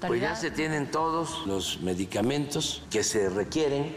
[0.07, 3.95] Pues ya se tienen todos los medicamentos que se requieren.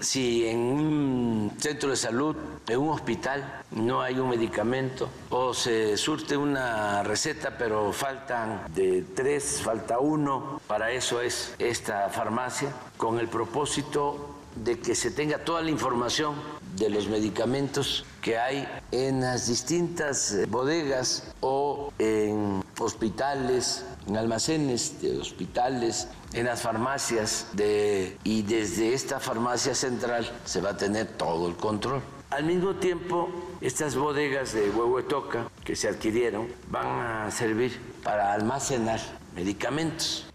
[0.00, 2.36] Si en un centro de salud,
[2.68, 9.02] en un hospital, no hay un medicamento o se surte una receta pero faltan de
[9.14, 15.38] tres, falta uno, para eso es esta farmacia, con el propósito de que se tenga
[15.38, 16.34] toda la información
[16.76, 25.00] de los medicamentos que hay en las distintas eh, bodegas o en hospitales, en almacenes
[25.00, 31.06] de hospitales, en las farmacias de, y desde esta farmacia central se va a tener
[31.06, 32.00] todo el control.
[32.30, 33.28] Al mismo tiempo,
[33.60, 36.86] estas bodegas de Huehuetoca que se adquirieron van
[37.26, 39.00] a servir para almacenar
[39.34, 40.31] medicamentos.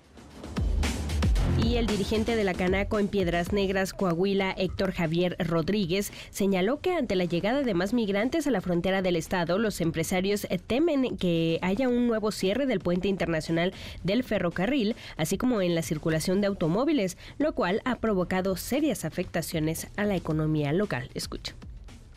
[1.75, 7.15] El dirigente de la Canaco en Piedras Negras, Coahuila, Héctor Javier Rodríguez, señaló que ante
[7.15, 11.87] la llegada de más migrantes a la frontera del estado, los empresarios temen que haya
[11.87, 13.73] un nuevo cierre del puente internacional
[14.03, 19.87] del ferrocarril, así como en la circulación de automóviles, lo cual ha provocado serias afectaciones
[19.97, 21.09] a la economía local.
[21.13, 21.53] Escucha.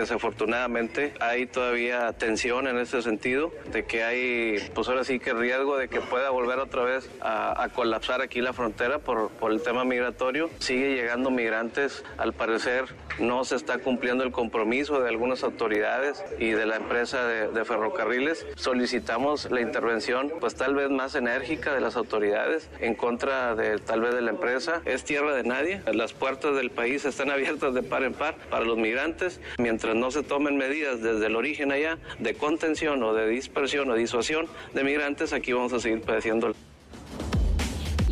[0.00, 5.76] Desafortunadamente hay todavía tensión en ese sentido, de que hay, pues ahora sí que riesgo
[5.76, 9.60] de que pueda volver otra vez a, a colapsar aquí la frontera por, por el
[9.62, 10.48] tema migratorio.
[10.58, 12.86] Sigue llegando migrantes, al parecer
[13.18, 17.64] no se está cumpliendo el compromiso de algunas autoridades y de la empresa de, de
[17.66, 18.46] ferrocarriles.
[18.56, 24.00] Solicitamos la intervención, pues tal vez más enérgica de las autoridades en contra de tal
[24.00, 24.80] vez de la empresa.
[24.86, 28.64] Es tierra de nadie, las puertas del país están abiertas de par en par para
[28.64, 33.28] los migrantes, mientras no se tomen medidas desde el origen allá de contención o de
[33.28, 36.54] dispersión o disuasión de migrantes, aquí vamos a seguir padeciendo.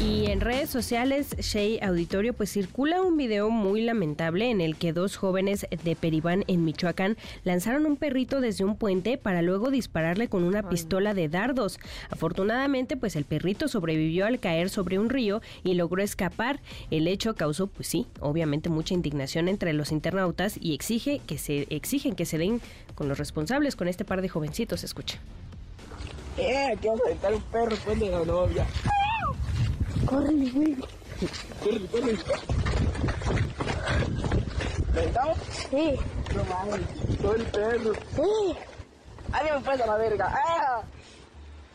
[0.00, 4.92] Y en redes sociales, Shea Auditorio, pues circula un video muy lamentable en el que
[4.92, 10.28] dos jóvenes de Peribán en Michoacán lanzaron un perrito desde un puente para luego dispararle
[10.28, 11.80] con una pistola de dardos.
[12.10, 16.60] Afortunadamente, pues el perrito sobrevivió al caer sobre un río y logró escapar.
[16.92, 21.66] El hecho causó, pues sí, obviamente mucha indignación entre los internautas y exige que se
[21.70, 22.60] exigen que se den
[22.94, 24.84] con los responsables con este par de jovencitos.
[24.84, 25.18] Escucha.
[26.36, 28.64] Eh, que vamos a aventar un perro pues de la novia.
[30.06, 30.76] Corre, güey.
[31.62, 32.18] Corre, corre.
[34.94, 35.34] ¿Ventado?
[35.70, 35.98] Sí.
[36.34, 36.80] No mames.
[37.20, 37.92] Soy el perro.
[38.14, 38.56] Sí.
[39.32, 40.34] Alguien me pasa la verga.
[40.34, 40.82] ¡Ah!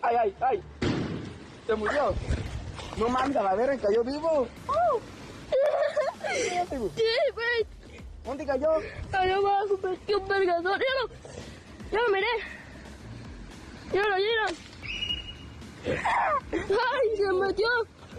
[0.01, 0.63] Ay, ay, ay.
[1.67, 2.13] Se murió.
[2.97, 4.47] No mames, a la verga, cayó vivo.
[6.33, 7.03] Sí,
[7.33, 7.67] güey.
[8.25, 8.69] ¿Dónde cayó?
[9.11, 10.79] Cayó abajo, me dio un vergador.
[10.79, 11.09] Ya lo,
[11.91, 12.27] ya lo miré.
[13.93, 14.47] ¡Llora, llora!
[16.51, 17.67] ¡Ay, se metió!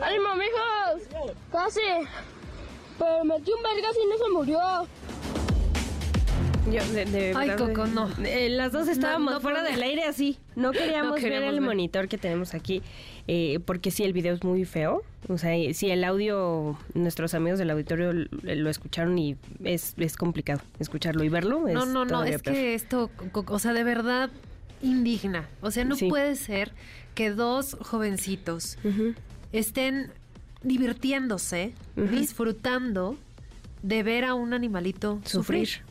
[0.00, 1.34] ¡Ay, mamijas!
[1.52, 1.80] ¡Casi!
[2.98, 4.88] Pero metió un vergas y no se murió.
[6.70, 8.08] Yo, de, de Ay, verdad, Coco, no.
[8.24, 10.38] eh, las dos estábamos no fuera del aire así.
[10.56, 11.60] No queríamos, No ver el ver.
[11.60, 12.82] monitor que tenemos aquí.
[13.28, 15.02] eh, porque sí, el video es muy feo.
[15.28, 20.16] O sea, si el audio, nuestros amigos del auditorio l- lo escucharon y es, es
[20.16, 21.60] complicado escucharlo y verlo.
[21.60, 22.54] No, es no, no, es peor.
[22.56, 24.30] que esto, co- o sea, de verdad
[24.82, 25.46] indigna.
[25.60, 26.08] O sea, no Sí.
[26.08, 26.72] puede ser
[27.14, 28.78] que dos jovencitos
[29.58, 30.10] estén
[30.62, 33.16] divirtiéndose, disfrutando
[33.82, 35.66] de ver a un animalito sufrir.
[35.66, 35.84] Sufrir.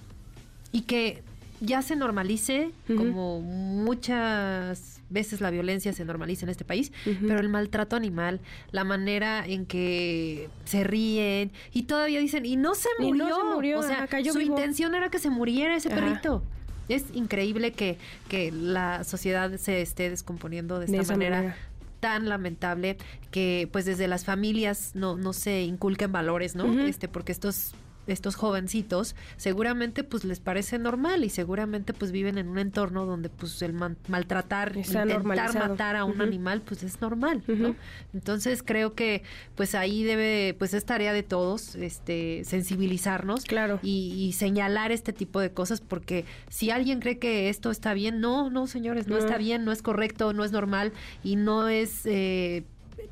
[0.71, 1.23] Y que
[1.61, 7.47] ya se normalice, como muchas veces la violencia se normaliza en este país, pero el
[7.49, 13.29] maltrato animal, la manera en que se ríen y todavía dicen, y no se murió.
[13.29, 14.57] no se murió, o sea, ajá, cayó su vivo.
[14.57, 16.01] intención era que se muriera ese Ajá.
[16.01, 16.43] perrito.
[16.89, 21.55] Es increíble que, que la sociedad se esté descomponiendo de esta manera.
[22.03, 22.97] Tan lamentable
[23.31, 26.65] que pues desde las familias no, no se inculquen valores, ¿no?
[26.65, 26.79] Ujú.
[26.79, 27.75] Este, porque estos
[28.07, 33.29] estos jovencitos seguramente pues les parece normal y seguramente pues viven en un entorno donde
[33.29, 37.75] pues el man- maltratar, Está intentar matar a un animal pues es normal, ¿no?
[38.13, 39.23] Entonces creo que
[39.55, 43.79] pues ahí debe pues es tarea de todos este sensibilizarnos claro.
[43.81, 48.19] y, y señalar este tipo de cosas porque si alguien cree que esto está bien,
[48.19, 49.19] no, no señores, no, No.
[49.21, 50.91] está bien, no es correcto, no es normal
[51.23, 52.63] y no es eh,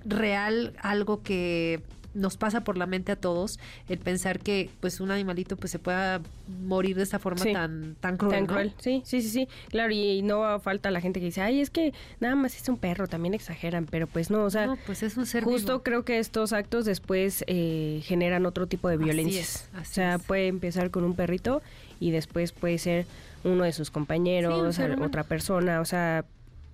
[0.05, 1.81] real algo que
[2.13, 3.57] nos pasa por la mente a todos
[3.87, 6.19] el pensar que pues un animalito pues se pueda
[6.61, 7.53] morir de esta forma Sí.
[7.53, 8.47] tan tan cruel, Tan ¿no?
[8.53, 9.47] cruel, sí, sí, sí, sí.
[9.69, 12.77] Claro, y no falta la gente que dice, ay, es que nada más es un
[12.77, 15.83] perro, también exageran, pero pues no, o sea, No, pues es un ser justo vivo.
[15.83, 19.55] creo que estos actos después eh, generan otro tipo de Así violencias.
[19.55, 21.61] es, así o sea, puede empezar con un perrito
[21.99, 23.05] y después puede ser
[23.43, 26.25] uno de sus compañeros, otra persona, o sea,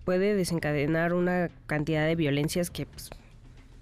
[0.03, 3.09] puede desencadenar una cantidad de violencias que pues,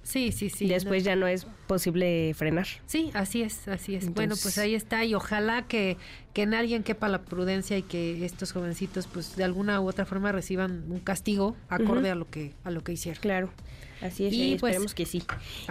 [0.06, 0.68] Sí, sí, sí.
[0.68, 1.08] después no.
[1.08, 2.68] ya no es posible frenar.
[2.86, 4.14] Sí, así es, así es.
[4.14, 5.98] bueno, pues ahí está y ojalá que,
[6.32, 10.06] que en alguien quepa la prudencia y que estos jovencitos pues de alguna u otra
[10.06, 13.20] forma reciban un castigo acorde a lo que a lo que hicieron.
[13.20, 13.50] Claro.
[14.02, 15.24] Así es, Y, y pues, esperemos que sí.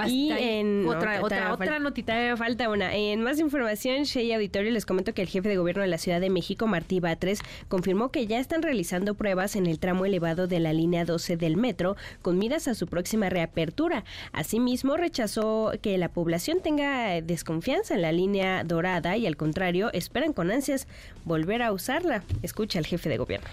[0.06, 2.36] Y en Otra- no, otra- otra notita.
[2.36, 2.94] falta una.
[2.94, 6.20] En más información, Shea Auditorio les comento que el jefe de gobierno de la Ciudad
[6.20, 10.60] de México, Martí Batres, confirmó que ya están realizando pruebas en el tramo elevado de
[10.60, 14.04] la línea 12 del metro con miras a su próxima reapertura.
[14.32, 20.32] Asimismo, rechazó que la población tenga desconfianza en la línea dorada y al contrario, esperan
[20.32, 20.86] con ansias
[21.24, 22.22] volver a usarla.
[22.42, 23.46] Escucha al jefe de gobierno.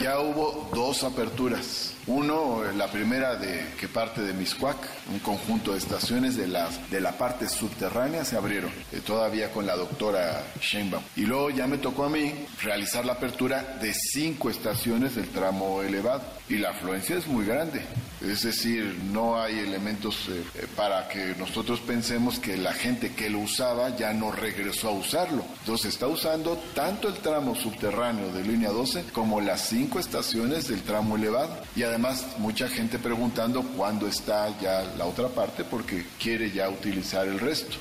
[0.00, 1.94] Ya hubo dos aperturas.
[2.06, 4.76] Uno, eh, la primera de que parte de Miscuac,
[5.10, 9.64] un conjunto de estaciones de la, de la parte subterránea se abrieron, eh, todavía con
[9.64, 11.02] la doctora Sheinbaum.
[11.16, 15.80] Y luego ya me tocó a mí realizar la apertura de cinco estaciones del tramo
[15.80, 16.20] elevado.
[16.50, 17.80] Y la afluencia es muy grande.
[18.20, 23.30] Es decir, no hay elementos eh, eh, para que nosotros pensemos que la gente que
[23.30, 25.44] lo usaba ya no regresó a usarlo.
[25.60, 30.82] Entonces está usando tanto el tramo subterráneo de línea 12 como las cinco estaciones del
[30.82, 31.56] tramo elevado.
[31.76, 37.26] Y además mucha gente preguntando cuándo está ya la otra parte porque quiere ya utilizar
[37.26, 37.76] el resto.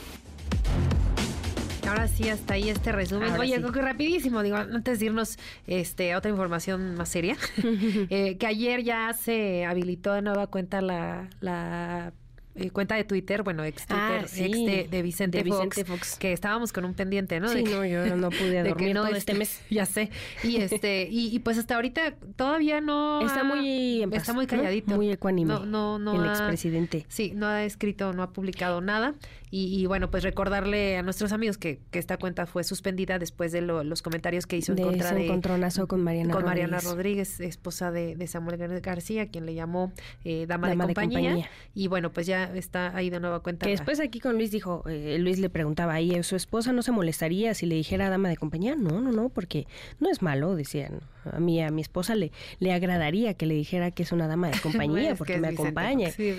[1.87, 3.29] Ahora sí, hasta ahí este resumen.
[3.29, 3.61] Ahora Oye, sí.
[3.61, 7.37] rapidísimo, digo, antes de irnos este, a otra información más seria,
[8.09, 12.13] eh, que ayer ya se habilitó de nueva cuenta la, la
[12.55, 15.85] eh, cuenta de Twitter, bueno, ex Twitter, Ah, sí, ex de, de Vicente, de Vicente
[15.85, 17.47] Fox, que estábamos con un pendiente, ¿no?
[17.49, 19.61] Sí, De que- no, yo no pude de que dormir todo es- este mes.
[19.69, 20.11] Ya sé.
[20.43, 24.45] Y este, y, y pues hasta ahorita todavía no Está ha- muy paz, está muy
[24.45, 24.49] ¿no?
[24.49, 24.95] calladito.
[24.95, 27.05] Muy ecuánime, No, no, no el expresidente.
[27.09, 29.15] Sí, no ha escrito, no ha publicado nada.
[29.55, 33.51] Y, y, bueno, pues recordarle a nuestros amigos que, que esta cuenta fue suspendida después
[33.51, 36.43] de lo- los comentarios que hizo en de contra ese de encontronazo con Mariana con
[36.43, 37.37] Mariana Rodríguez.
[37.37, 39.93] Rodríguez, esposa de, de Samuel Gar- García, quien le llamó
[40.25, 41.49] eh, dama, Dama de, de compañía.
[41.75, 43.65] Y bueno, pues ya está ahí de nueva cuenta.
[43.67, 46.91] Que después aquí con Luis dijo, eh, Luis le preguntaba, ¿y su esposa no se
[46.91, 48.75] molestaría si le dijera dama de compañía?
[48.75, 49.67] No, no, no, porque
[49.99, 51.01] no es malo, decían.
[51.31, 54.49] A mí, a mi esposa le, le agradaría que le dijera que es una dama
[54.49, 56.09] de compañía porque me acompaña.
[56.09, 56.33] Sí,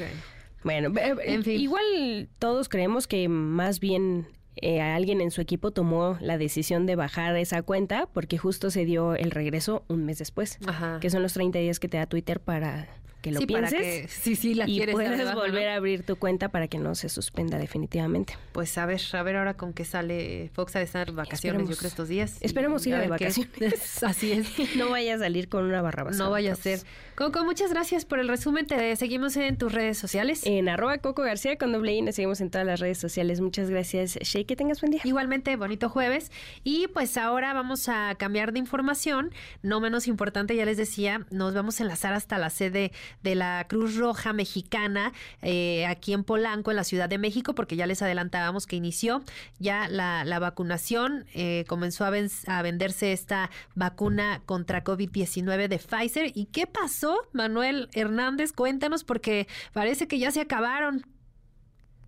[0.64, 0.92] bueno.
[1.24, 1.60] En fin.
[1.60, 4.26] igual todos creemos que más bien
[4.56, 8.84] eh, alguien en su equipo tomó la decisión de bajar esa cuenta porque justo se
[8.84, 10.98] dio el regreso un mes después, Ajá.
[11.00, 12.88] que son los 30 días que te da Twitter para
[13.20, 14.02] que lo Sí, para pienses.
[14.02, 15.70] que- sí, sí, la y puedes baja, volver ¿no?
[15.70, 18.34] a abrir tu cuenta para que no se suspenda definitivamente.
[18.52, 21.88] Pues a ver, a ver ahora con qué sale Fox a estar vacaciones, yo creo,
[21.88, 22.36] estos días.
[22.42, 24.02] Esperemos ir a de qué- vacaciones.
[24.04, 24.46] Así es.
[24.76, 26.80] no vaya a salir con una barra No vaya a ser.
[27.16, 28.66] Coco, muchas gracias por el resumen.
[28.66, 30.40] Te seguimos en tus redes sociales.
[30.46, 33.40] En arroba Coco García con doble I, nos seguimos en todas las redes sociales.
[33.40, 35.00] Muchas gracias, Shay, que tengas buen día.
[35.04, 36.32] Igualmente, bonito jueves.
[36.64, 39.30] Y pues ahora vamos a cambiar de información.
[39.62, 42.90] No menos importante, ya les decía, nos vamos a enlazar hasta la sede
[43.22, 47.76] de la Cruz Roja Mexicana, eh, aquí en Polanco, en la Ciudad de México, porque
[47.76, 49.22] ya les adelantábamos que inició
[49.60, 51.26] ya la, la vacunación.
[51.32, 56.32] eh, comenzó a, ven- a venderse esta vacuna contra COVID-19 de Pfizer.
[56.34, 58.52] ¿Y qué pasó, Manuel Hernández?
[58.52, 61.04] Cuéntanos, porque parece que ya se acabaron.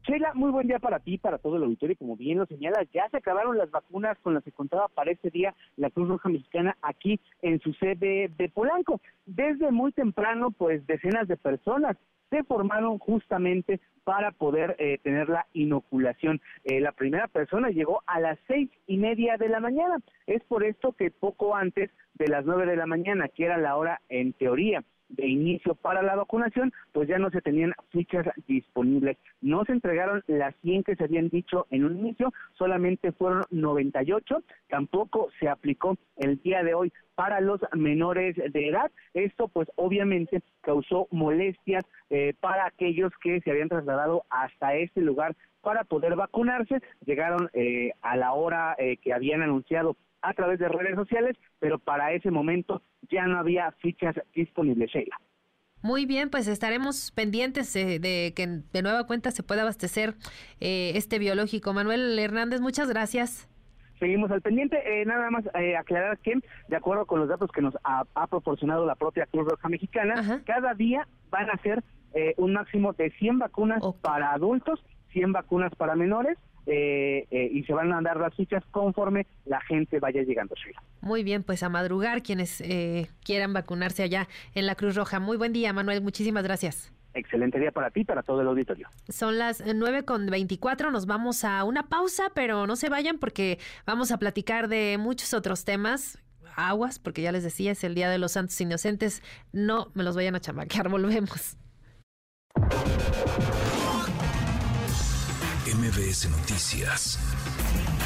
[0.07, 1.97] Sheila, muy buen día para ti, para todo el auditorio.
[1.97, 5.31] Como bien lo señalas, ya se acabaron las vacunas con las que contaba para este
[5.31, 9.01] día la Cruz Roja Mexicana aquí en su sede de Polanco.
[9.25, 11.97] Desde muy temprano, pues decenas de personas
[12.31, 16.41] se formaron justamente para poder eh, tener la inoculación.
[16.62, 19.99] Eh, la primera persona llegó a las seis y media de la mañana.
[20.28, 23.76] Es por esto que poco antes de las nueve de la mañana, que era la
[23.76, 29.18] hora en teoría de inicio para la vacunación, pues ya no se tenían fichas disponibles.
[29.41, 34.43] No se entregaron las 100 que se habían dicho en un inicio, solamente fueron 98.
[34.68, 38.91] Tampoco se aplicó el día de hoy para los menores de edad.
[39.15, 45.35] Esto pues obviamente causó molestias eh, para aquellos que se habían trasladado hasta este lugar
[45.62, 46.81] para poder vacunarse.
[47.05, 49.97] Llegaron eh, a la hora eh, que habían anunciado
[50.28, 55.20] a través de redes sociales, pero para ese momento ya no había fichas disponibles, Sheila.
[55.82, 60.14] Muy bien, pues estaremos pendientes eh, de que de nueva cuenta se pueda abastecer
[60.60, 61.72] eh, este biológico.
[61.72, 63.48] Manuel Hernández, muchas gracias.
[63.98, 64.76] Seguimos al pendiente.
[64.84, 66.34] Eh, nada más eh, aclarar que,
[66.68, 70.42] de acuerdo con los datos que nos ha, ha proporcionado la propia Cruz Roja Mexicana,
[70.44, 71.82] cada día van a ser
[72.14, 77.62] eh, un máximo de 100 vacunas para adultos, 100 vacunas para menores, eh, eh, y
[77.62, 80.82] se van a dar las fichas conforme la gente vaya llegando, Sheila.
[81.00, 85.20] Muy bien, pues a madrugar quienes eh, quieran vacunarse allá en la Cruz Roja.
[85.20, 86.02] Muy buen día, Manuel.
[86.02, 86.92] Muchísimas gracias.
[87.14, 88.88] Excelente día para ti y para todo el auditorio.
[89.08, 93.58] Son las 9 con 24, nos vamos a una pausa, pero no se vayan porque
[93.86, 96.22] vamos a platicar de muchos otros temas.
[96.56, 99.22] Aguas, porque ya les decía, es el Día de los Santos Inocentes.
[99.52, 101.56] No me los vayan a chamaquear, volvemos.
[105.86, 107.16] MBS Noticias.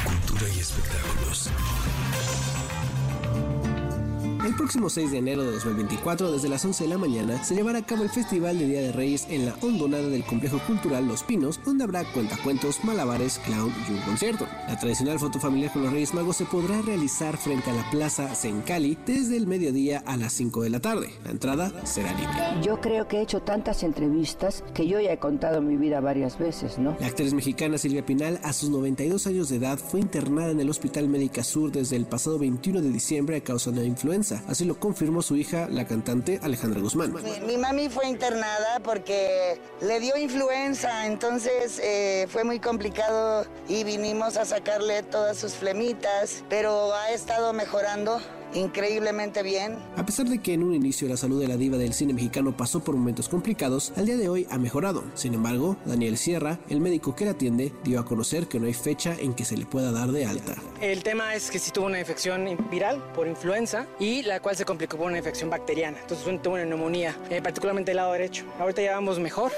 [0.05, 1.49] Cultura y espectáculos.
[4.43, 7.77] El próximo 6 de enero de 2024, desde las 11 de la mañana, se llevará
[7.77, 11.21] a cabo el Festival de Día de Reyes en la hondonada del Complejo Cultural Los
[11.21, 14.47] Pinos, donde habrá cuentacuentos, malabares, clown y un concierto.
[14.67, 18.33] La tradicional foto familiar con los Reyes Magos se podrá realizar frente a la Plaza
[18.33, 21.11] Sencali desde el mediodía a las 5 de la tarde.
[21.23, 22.33] La entrada será libre.
[22.63, 26.39] Yo creo que he hecho tantas entrevistas que yo ya he contado mi vida varias
[26.39, 26.97] veces, ¿no?
[26.99, 30.69] La actriz mexicana Silvia Pinal, a sus 92 años de edad, fue internada en el
[30.71, 34.30] Hospital Médica Sur desde el pasado 21 de diciembre a causa de la influenza.
[34.47, 37.13] Así lo confirmó su hija, la cantante Alejandra Guzmán.
[37.13, 43.83] Mi, mi mami fue internada porque le dio influenza, entonces eh, fue muy complicado y
[43.83, 48.19] vinimos a sacarle todas sus flemitas, pero ha estado mejorando
[48.53, 49.77] increíblemente bien.
[49.97, 52.55] A pesar de que en un inicio la salud de la diva del cine mexicano
[52.55, 55.03] pasó por momentos complicados, al día de hoy ha mejorado.
[55.13, 58.73] Sin embargo, Daniel Sierra, el médico que la atiende, dio a conocer que no hay
[58.73, 60.55] fecha en que se le pueda dar de alta.
[60.81, 64.65] El tema es que sí tuvo una infección viral por influenza y la cual se
[64.65, 65.97] complicó por una infección bacteriana.
[66.01, 68.45] Entonces tuvo una neumonía, eh, particularmente el lado derecho.
[68.59, 69.51] Ahorita ya vamos mejor.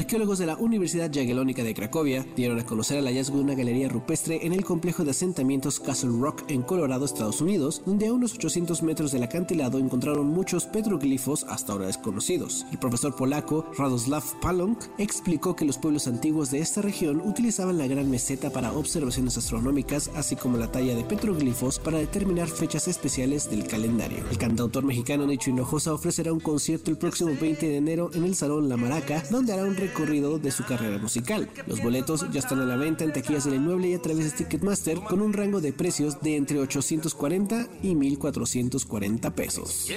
[0.00, 3.90] Arqueólogos de la Universidad Jagiellónica de Cracovia dieron a conocer el hallazgo de una galería
[3.90, 8.32] rupestre en el complejo de asentamientos Castle Rock en Colorado, Estados Unidos, donde a unos
[8.32, 12.64] 800 metros del acantilado encontraron muchos petroglifos hasta ahora desconocidos.
[12.72, 17.86] El profesor polaco Radoslav Palonk explicó que los pueblos antiguos de esta región utilizaban la
[17.86, 23.50] gran meseta para observaciones astronómicas, así como la talla de petroglifos para determinar fechas especiales
[23.50, 24.24] del calendario.
[24.30, 28.34] El cantautor mexicano Nicho Hinojosa ofrecerá un concierto el próximo 20 de enero en el
[28.34, 31.48] Salón La Maraca, donde hará un recorrido de su carrera musical.
[31.66, 34.30] Los boletos ya están a la venta en taquillas del inmueble y a través de
[34.30, 39.90] Ticketmaster con un rango de precios de entre 840 y 1440 pesos.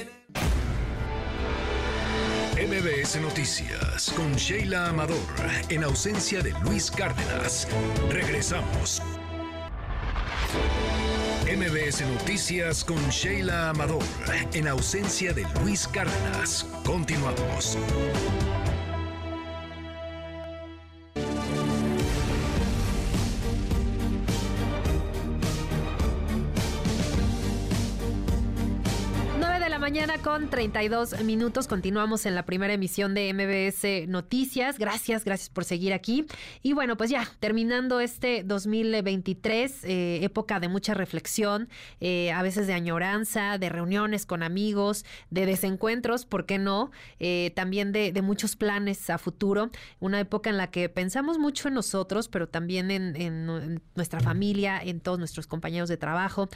[2.55, 5.17] MBS Noticias con Sheila Amador
[5.69, 7.67] en ausencia de Luis Cárdenas.
[8.09, 9.01] Regresamos.
[11.45, 14.03] MBS Noticias con Sheila Amador
[14.53, 16.65] en ausencia de Luis Cárdenas.
[16.83, 17.77] Continuamos.
[29.93, 31.67] Mañana con 32 minutos.
[31.67, 34.79] Continuamos en la primera emisión de MBS Noticias.
[34.79, 36.25] Gracias, gracias por seguir aquí.
[36.63, 42.65] Y bueno, pues ya, terminando este 2023, eh, época de mucha reflexión, eh, a veces
[42.65, 46.89] de añoranza, de reuniones con amigos, de desencuentros, ¿por qué no?
[47.19, 49.69] Eh, también de, muchos planes a futuro.
[49.99, 55.01] Una época en la que pensamos mucho en nosotros, pero también en, nuestra familia, en
[55.01, 56.49] todos nuestros compañeros de trabajo,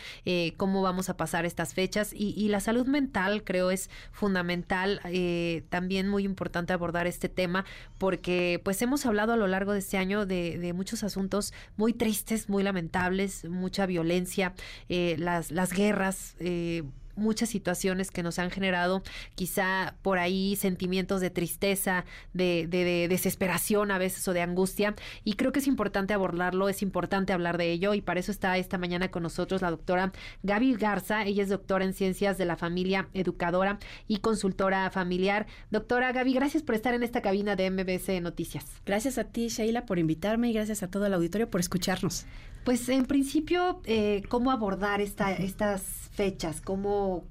[0.56, 6.08] cómo vamos a pasar estas fechas y la salud mental creo es fundamental, eh, también
[6.08, 7.66] muy importante abordar este tema
[7.98, 11.94] porque pues hemos hablado a lo largo de este año de, de muchos asuntos muy
[11.94, 14.54] tristes, muy lamentables, mucha violencia,
[14.90, 16.36] eh, las, las guerras.
[16.40, 16.84] Eh,
[17.18, 19.04] muchas situaciones que nos han generado
[19.36, 24.96] quizá por ahí sentimientos de tristeza, de, de, desesperación a veces o de angustia.
[25.24, 28.58] Y creo que es importante abordarlo, es importante hablar de ello y para eso está
[28.58, 30.12] esta mañana con nosotros la doctora
[30.44, 31.26] Gaby Garza.
[31.26, 35.48] Ella es doctora en ciencias de la familia, educadora y consultora familiar.
[35.72, 38.66] Doctora Gaby, gracias por estar en esta cabina de MBC Noticias.
[38.86, 42.26] Gracias a ti, Sheila, por invitarme y gracias a todo el auditorio por escucharnos.
[42.64, 46.60] Pues en principio, eh, ¿cómo abordar esta, estas fechas?
[46.62, 47.24] ¿Cómo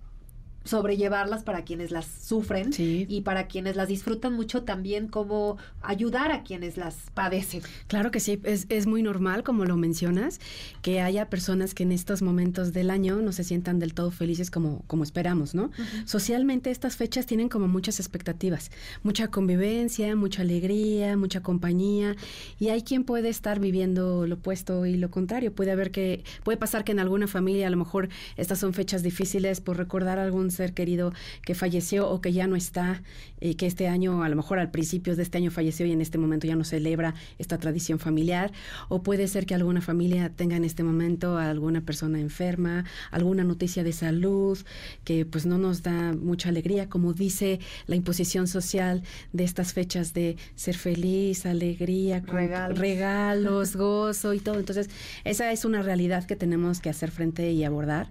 [0.66, 6.42] sobrellevarlas para quienes las sufren y para quienes las disfrutan mucho también cómo ayudar a
[6.42, 7.62] quienes las padecen.
[7.86, 10.40] Claro que sí, es, es, muy normal, como lo mencionas,
[10.82, 14.50] que haya personas que en estos momentos del año no se sientan del todo felices
[14.50, 15.70] como, como esperamos, ¿no?
[16.04, 18.70] Socialmente estas fechas tienen como muchas expectativas,
[19.02, 22.16] mucha convivencia, mucha alegría, mucha compañía
[22.58, 25.52] y hay quien puede estar viviendo lo opuesto y lo contrario.
[25.52, 29.02] Puede haber que, puede pasar que en alguna familia a lo mejor estas son fechas
[29.02, 31.12] difíciles por recordar algún ser querido
[31.42, 33.02] que falleció o que ya no está,
[33.40, 36.00] y que este año, a lo mejor al principio de este año falleció y en
[36.00, 38.52] este momento ya no celebra esta tradición familiar,
[38.88, 43.44] o puede ser que alguna familia tenga en este momento a alguna persona enferma, alguna
[43.44, 44.58] noticia de salud
[45.04, 49.02] que pues no nos da mucha alegría, como dice la imposición social
[49.32, 54.58] de estas fechas de ser feliz, alegría, regalos, regalos gozo y todo.
[54.58, 54.88] Entonces,
[55.24, 58.08] esa es una realidad que tenemos que hacer frente y abordar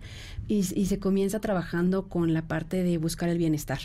[0.47, 3.79] y, se comienza trabajando con la parte de buscar el bienestar.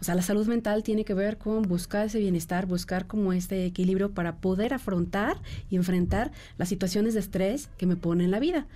[0.00, 3.64] O sea, la salud mental tiene que ver con buscar ese bienestar, buscar como este
[3.64, 5.36] equilibrio para poder afrontar
[5.68, 8.66] y enfrentar las situaciones de estrés que me pone en la vida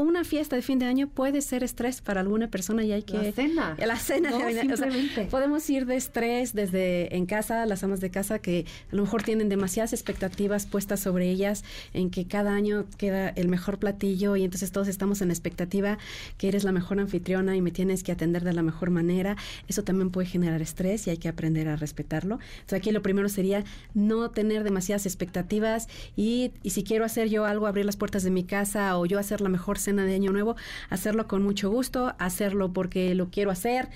[0.00, 3.18] una fiesta de fin de año puede ser estrés para alguna persona y hay que...
[3.22, 3.76] La cena.
[3.78, 4.30] La cena.
[4.30, 5.26] simplemente.
[5.26, 9.22] podemos ir de estrés desde en casa, las amas de casa que a lo mejor
[9.22, 14.44] tienen demasiadas expectativas puestas sobre ellas, en que cada año queda el mejor platillo y
[14.44, 15.98] entonces todos estamos en la expectativa
[16.38, 19.36] que eres la mejor anfitriona y me tienes que atender de la mejor manera.
[19.68, 22.38] Eso también puede generar estrés y hay que aprender a respetarlo.
[22.52, 27.44] Entonces aquí lo primero sería no tener demasiadas expectativas y, y si quiero hacer yo
[27.44, 30.32] algo, abrir las puertas de mi casa o yo hacer la mejor cena de Año
[30.32, 30.56] Nuevo,
[30.88, 33.88] hacerlo con mucho gusto, hacerlo porque lo quiero hacer,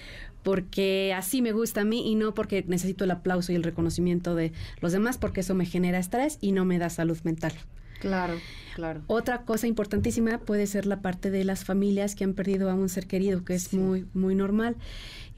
[0.43, 4.35] porque así me gusta a mí y no porque necesito el aplauso y el reconocimiento
[4.35, 7.53] de los demás, porque eso me genera estrés y no me da salud mental.
[8.01, 8.35] Claro,
[8.75, 9.01] claro.
[9.07, 12.91] Otra cosa importantísima puede ser la parte de las familias que han perdido a un
[12.91, 14.77] ser querido, que es muy, muy normal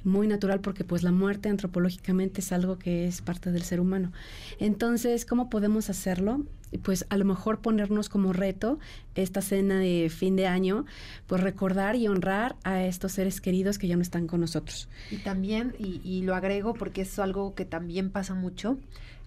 [0.06, 4.12] muy natural porque pues la muerte antropológicamente es algo que es parte del ser humano.
[4.58, 6.44] Entonces, ¿cómo podemos hacerlo?
[6.82, 8.78] Pues a lo mejor ponernos como reto
[9.14, 10.84] esta cena de fin de año,
[11.26, 14.88] pues recordar y honrar a estos seres queridos que ya no están con nosotros.
[15.10, 18.78] Y también, y, lo agrego porque es algo que también pasa mucho,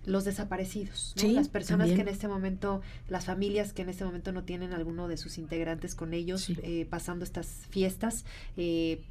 [0.05, 4.43] los desaparecidos, las personas que en este momento, las familias que en este momento no
[4.43, 8.25] tienen alguno de sus integrantes con ellos eh, pasando estas fiestas,
[8.57, 9.01] eh,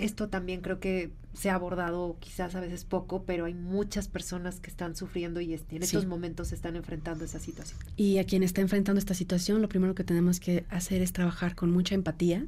[0.00, 4.60] esto también creo que se ha abordado quizás a veces poco, pero hay muchas personas
[4.60, 7.78] que están sufriendo y en estos momentos están enfrentando esa situación.
[7.96, 11.54] Y a quien está enfrentando esta situación, lo primero que tenemos que hacer es trabajar
[11.54, 12.46] con mucha empatía.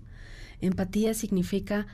[0.60, 1.86] Empatía significa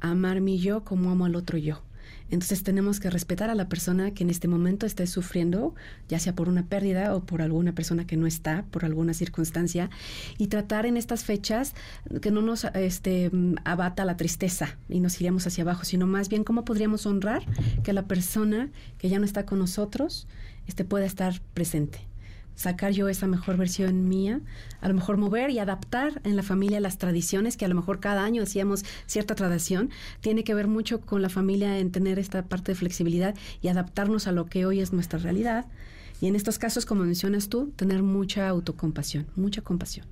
[0.00, 1.82] amar mi yo como amo al otro yo.
[2.30, 5.74] Entonces tenemos que respetar a la persona que en este momento esté sufriendo,
[6.08, 9.90] ya sea por una pérdida o por alguna persona que no está, por alguna circunstancia,
[10.38, 11.74] y tratar en estas fechas
[12.20, 13.30] que no nos este,
[13.64, 17.42] abata la tristeza y nos iremos hacia abajo, sino más bien cómo podríamos honrar
[17.82, 20.28] que la persona que ya no está con nosotros
[20.66, 22.09] este, pueda estar presente
[22.60, 24.42] sacar yo esa mejor versión mía,
[24.82, 28.00] a lo mejor mover y adaptar en la familia las tradiciones, que a lo mejor
[28.00, 29.88] cada año hacíamos cierta tradición,
[30.20, 34.26] tiene que ver mucho con la familia en tener esta parte de flexibilidad y adaptarnos
[34.26, 35.64] a lo que hoy es nuestra realidad.
[36.20, 40.04] Y en estos casos, como mencionas tú, tener mucha autocompasión, mucha compasión.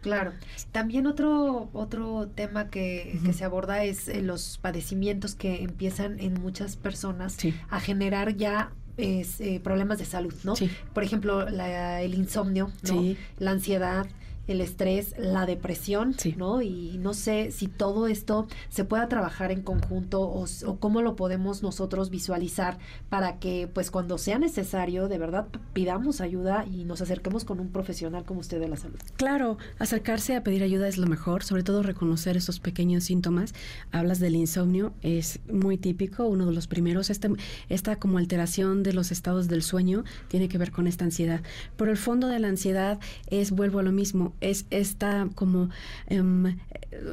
[0.00, 0.32] Claro.
[0.70, 6.76] También otro, otro tema que, se aborda es eh, los padecimientos que empiezan en muchas
[6.76, 7.36] personas
[7.68, 10.54] a generar ya es, eh, problemas de salud, ¿no?
[10.92, 13.16] Por ejemplo, el insomnio, ¿no?
[13.38, 14.06] La ansiedad,
[14.46, 16.62] el estrés, la depresión, ¿no?
[16.62, 21.16] Y no sé si todo esto se pueda trabajar en conjunto o, o, cómo lo
[21.16, 27.00] podemos nosotros visualizar para que pues cuando sea necesario de verdad pidamos ayuda y nos
[27.00, 28.98] acerquemos con un profesional como usted de la salud.
[29.16, 33.54] Claro, acercarse a pedir ayuda es lo mejor, sobre todo reconocer esos pequeños síntomas.
[33.92, 37.30] Hablas del insomnio, es muy típico, uno de los primeros, este,
[37.68, 41.40] esta como alteración de los estados del sueño tiene que ver con esta ansiedad.
[41.76, 45.70] Pero el fondo de la ansiedad es, vuelvo a lo mismo, es esta como
[46.06, 46.58] em,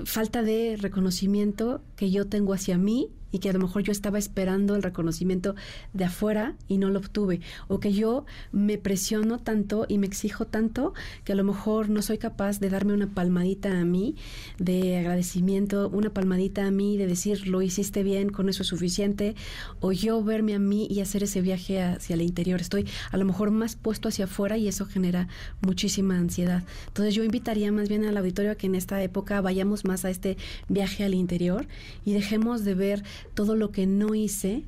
[0.06, 4.18] falta de reconocimiento que yo tengo hacia mí y que a lo mejor yo estaba
[4.18, 5.56] esperando el reconocimiento
[5.92, 10.46] de afuera y no lo obtuve, o que yo me presiono tanto y me exijo
[10.46, 10.94] tanto
[11.26, 14.16] que a lo mejor no soy capaz de darme una palmadita a mí
[14.60, 19.36] de agradecimiento, una palmadita a mí de decir lo hiciste bien, con eso es suficiente,
[19.80, 22.62] o yo verme a mí y hacer ese viaje hacia el interior.
[22.62, 25.28] Estoy a lo mejor más puesto hacia afuera y eso genera
[25.62, 26.64] muchísima ansiedad.
[26.88, 30.12] Entonces yo invitaría más bien al auditorio a que en esta época vayamos más a
[30.12, 30.38] este
[30.70, 31.68] viaje al interior
[32.06, 33.04] y dejemos de ver
[33.34, 34.66] todo lo que no hice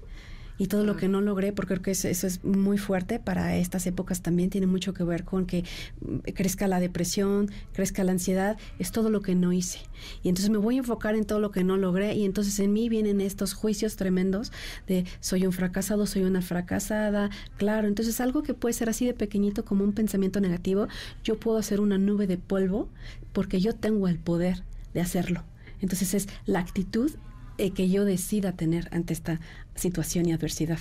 [0.58, 3.85] y todo lo que no logré, porque creo que eso, es muy fuerte para estas
[3.88, 5.64] épocas también, tiene mucho que ver con que
[6.01, 9.80] mm, crezca la depresión, crezca la ansiedad, es todo lo que no hice.
[10.24, 12.74] Y entonces me voy a enfocar en todo lo que no logré y entonces en
[12.74, 14.51] mí vienen estos juicios tremendos
[14.88, 19.14] de soy un fracasado, soy una fracasada, claro, entonces algo que puede ser así de
[19.14, 20.88] pequeñito como un pensamiento negativo,
[21.24, 22.90] yo puedo hacer una nube de polvo
[23.34, 25.43] porque yo tengo el poder de hacerlo.
[25.82, 27.11] Entonces es la actitud
[27.58, 29.40] eh, que yo decida tener ante esta
[29.75, 30.80] situación y adversidad.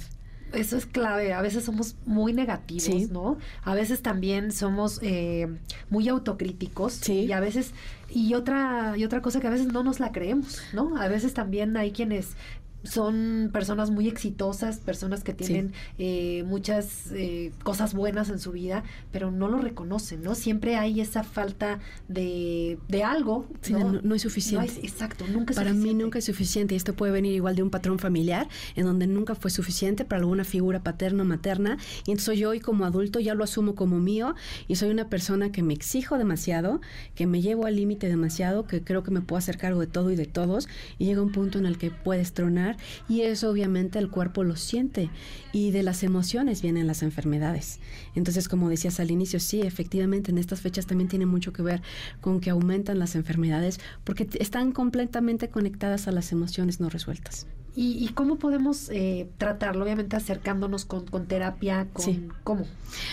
[0.53, 1.33] Eso es clave.
[1.33, 3.39] A veces somos muy negativos, ¿no?
[3.65, 5.49] A veces también somos eh,
[5.91, 7.09] muy autocríticos.
[7.09, 7.73] Y a veces,
[8.09, 10.97] y otra, y otra cosa que a veces no nos la creemos, ¿no?
[10.97, 12.37] A veces también hay quienes
[12.85, 18.85] son personas muy exitosas, personas que tienen eh, muchas eh, cosas buenas en su vida,
[19.11, 20.35] pero no lo reconocen, ¿no?
[20.35, 23.49] Siempre hay esa falta de, de algo.
[23.71, 24.01] ¿no?
[24.03, 24.81] no, es suficiente.
[24.83, 27.71] exacto, nunca es Para mí nunca es suficiente y esto puede venir igual de un
[27.71, 32.39] patrón familiar en donde nunca fue suficiente para alguna figura paterna o materna y entonces
[32.39, 34.35] yo hoy como adulto ya lo asumo como mío
[34.69, 36.81] y soy una persona que me exijo demasiado,
[37.15, 40.11] que me llevo al límite demasiado, que creo que me puedo hacer cargo de todo
[40.11, 42.74] y de todos y llega un punto en el que puedes tronar
[43.09, 45.11] y eso obviamente el cuerpo lo siente
[45.53, 47.81] y de las emociones vienen las enfermedades.
[48.15, 51.83] Entonces, como decías al inicio, sí, efectivamente en estas fechas también tiene mucho que ver
[52.21, 57.47] con que aumentan las enfermedades porque están completamente conectadas a las emociones no resueltas.
[57.77, 59.85] ¿Y, cómo podemos eh, tratarlo?
[59.85, 62.67] Obviamente acercándonos con, terapia, con, ¿cómo?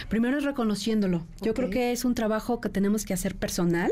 [0.08, 1.26] Primero es reconociéndolo.
[1.42, 3.92] Yo creo que es un trabajo que tenemos que hacer personal.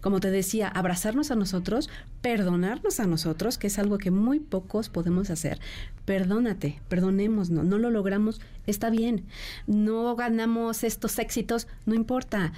[0.00, 1.90] Como te decía, abrazarnos a nosotros,
[2.22, 5.60] perdonarnos a nosotros, que es algo que muy pocos podemos hacer.
[6.06, 9.26] Perdónate, perdonémonos, no lo logramos, está bien.
[9.66, 12.54] No ganamos estos éxitos, no importa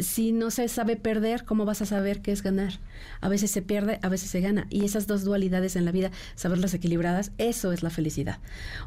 [0.00, 2.80] si no se sabe perder, ¿cómo vas a saber qué es ganar?
[3.20, 4.66] A veces se pierde, a veces se gana.
[4.70, 8.38] Y esas dos dualidades en la vida, saberlas equilibradas, eso es la felicidad.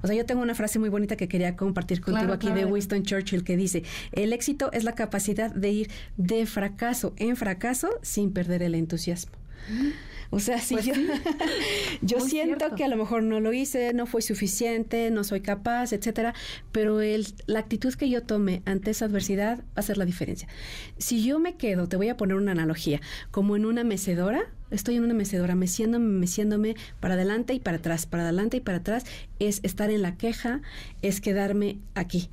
[0.01, 3.03] O sea, yo tengo una frase muy bonita que quería compartir contigo aquí de Winston
[3.03, 8.31] Churchill que dice, el éxito es la capacidad de ir de fracaso en fracaso sin
[8.31, 9.36] perder el entusiasmo.
[10.29, 10.93] O sea, si pues yo,
[12.01, 15.93] yo siento que a lo mejor no lo hice, no fue suficiente, no soy capaz,
[15.93, 16.33] etcétera,
[16.71, 20.47] pero el, la actitud que yo tome ante esa adversidad va a ser la diferencia.
[20.97, 22.99] Si yo me quedo, te voy a poner una analogía,
[23.31, 28.05] como en una mecedora, estoy en una mecedora, meciéndome, meciéndome para adelante y para atrás,
[28.05, 29.05] para adelante y para atrás,
[29.39, 30.61] es estar en la queja,
[31.01, 32.29] es quedarme aquí.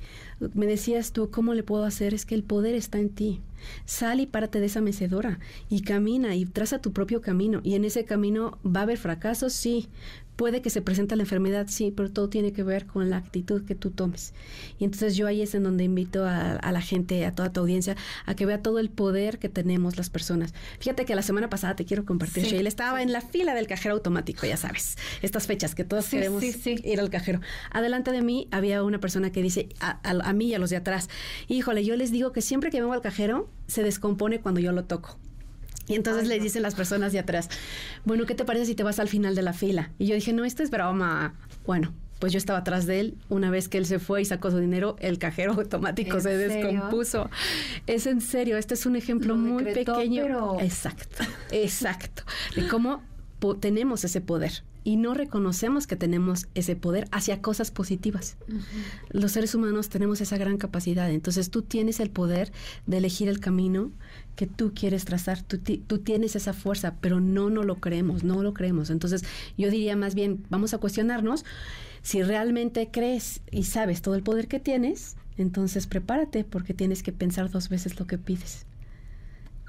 [0.53, 2.13] Me decías tú, ¿cómo le puedo hacer?
[2.13, 3.41] Es que el poder está en ti.
[3.85, 5.39] Sal y párate de esa mecedora
[5.69, 7.61] y camina y traza tu propio camino.
[7.63, 9.87] Y en ese camino va a haber fracasos, sí,
[10.35, 13.65] Puede que se presente la enfermedad, sí, pero todo tiene que ver con la actitud
[13.65, 14.33] que tú tomes.
[14.79, 17.95] Y entonces yo ahí es en donde invito a, la gente, a toda tu audiencia,
[18.25, 20.53] a que vea todo el poder que tenemos las personas.
[20.79, 23.67] Fíjate que la semana pasada te quiero compartir, sí, él estaba en la fila del
[23.67, 27.39] cajero automático, ya sabes, estas fechas que todos queremos ir al cajero.
[27.71, 30.77] Adelante de mí había una persona que dice a, a mí y a los de
[30.77, 31.09] atrás,
[31.47, 34.85] híjole, yo les digo que siempre que vengo al cajero se descompone cuando yo lo
[34.85, 35.17] toco.
[35.87, 37.49] Y entonces le dicen las personas de atrás,
[38.05, 39.91] bueno, ¿qué te parece si te vas al final de la fila?
[39.99, 41.35] Y yo dije, no, esto es broma.
[41.65, 43.17] Bueno, pues yo estaba atrás de él.
[43.29, 47.29] Una vez que él se fue y sacó su dinero, el cajero automático se descompuso.
[47.87, 50.59] Es en serio, este es un ejemplo muy pequeño.
[50.59, 52.23] Exacto, exacto.
[52.55, 53.03] De cómo
[53.59, 58.37] tenemos ese poder y no reconocemos que tenemos ese poder hacia cosas positivas.
[59.09, 61.09] Los seres humanos tenemos esa gran capacidad.
[61.09, 62.51] Entonces tú tienes el poder
[62.85, 63.91] de elegir el camino
[64.35, 68.43] que tú quieres trazar, tú, tú, tienes esa fuerza, pero no, no lo creemos, no
[68.43, 68.89] lo creemos.
[68.89, 69.23] Entonces
[69.57, 71.45] yo diría más bien, vamos a cuestionarnos
[72.01, 77.11] si realmente crees y sabes todo el poder que tienes, entonces prepárate porque tienes que
[77.11, 78.65] pensar dos veces lo que pides.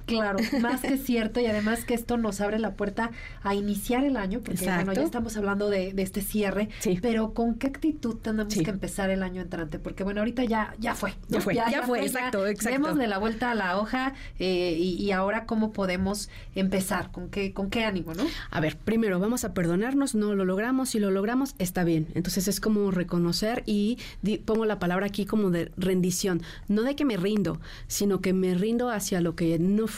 [0.07, 3.11] Claro, más que cierto y además que esto nos abre la puerta
[3.43, 6.69] a iniciar el año, porque bueno, ya estamos hablando de, este cierre,
[7.03, 9.81] pero ¿con qué actitud tenemos que empezar el año entrante?
[9.81, 11.15] Porque bueno, ahorita ya ya fue.
[11.29, 12.95] Ya fue, ya, fue, exacto, exacto.
[12.95, 17.71] de la vuelta a la hoja eh, y, ahora cómo podemos empezar, con qué, con
[17.71, 18.25] qué ánimo, ¿no?
[18.51, 22.09] A ver, primero vamos a perdonarnos, no lo logramos, si lo logramos está bien.
[22.15, 23.99] Entonces es como reconocer y
[24.45, 28.55] pongo la palabra aquí como de rendición, no de que me rindo, sino que me
[28.55, 29.96] rindo hacia lo que no fue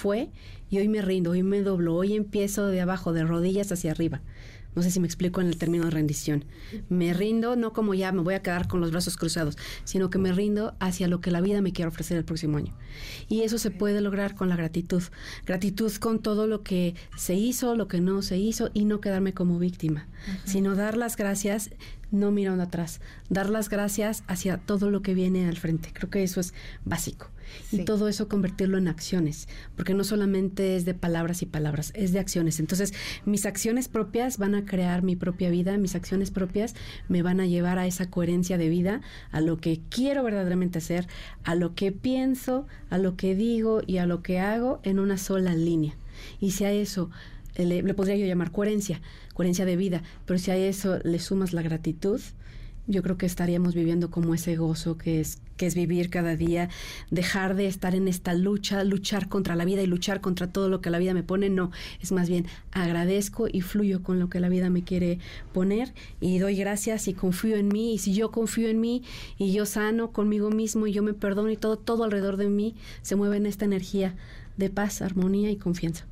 [0.70, 4.20] y hoy me rindo, hoy me doblo, hoy empiezo de abajo, de rodillas hacia arriba.
[4.76, 6.44] No sé si me explico en el término de rendición.
[6.88, 10.18] Me rindo no como ya me voy a quedar con los brazos cruzados, sino que
[10.18, 12.76] me rindo hacia lo que la vida me quiere ofrecer el próximo año.
[13.28, 15.02] Y eso se puede lograr con la gratitud.
[15.44, 19.34] Gratitud con todo lo que se hizo, lo que no se hizo y no quedarme
[19.34, 20.06] como víctima,
[20.44, 21.70] sino dar las gracias
[22.12, 25.90] no mirando atrás, dar las gracias hacia todo lo que viene al frente.
[25.92, 26.54] Creo que eso es
[26.84, 27.30] básico
[27.70, 32.12] y todo eso convertirlo en acciones, porque no solamente es de palabras y palabras, es
[32.12, 32.60] de acciones.
[32.60, 32.94] Entonces,
[33.24, 36.74] mis acciones propias van a crear mi propia vida, mis acciones propias
[37.08, 41.06] me van a llevar a esa coherencia de vida, a lo que quiero verdaderamente hacer,
[41.44, 45.18] a lo que pienso, a lo que digo y a lo que hago en una
[45.18, 45.96] sola línea.
[46.40, 47.10] Y si a eso
[47.56, 49.00] le, le podría yo llamar coherencia,
[49.34, 52.20] coherencia de vida, pero si a eso le sumas la gratitud,
[52.88, 56.70] yo creo que estaríamos viviendo como ese gozo que es que es vivir cada día,
[57.10, 60.80] dejar de estar en esta lucha, luchar contra la vida y luchar contra todo lo
[60.80, 64.38] que la vida me pone, no, es más bien agradezco y fluyo con lo que
[64.40, 65.18] la vida me quiere
[65.52, 69.02] poner y doy gracias y confío en mí y si yo confío en mí
[69.36, 72.76] y yo sano conmigo mismo y yo me perdono y todo todo alrededor de mí
[73.02, 74.14] se mueve en esta energía
[74.56, 76.06] de paz, armonía y confianza.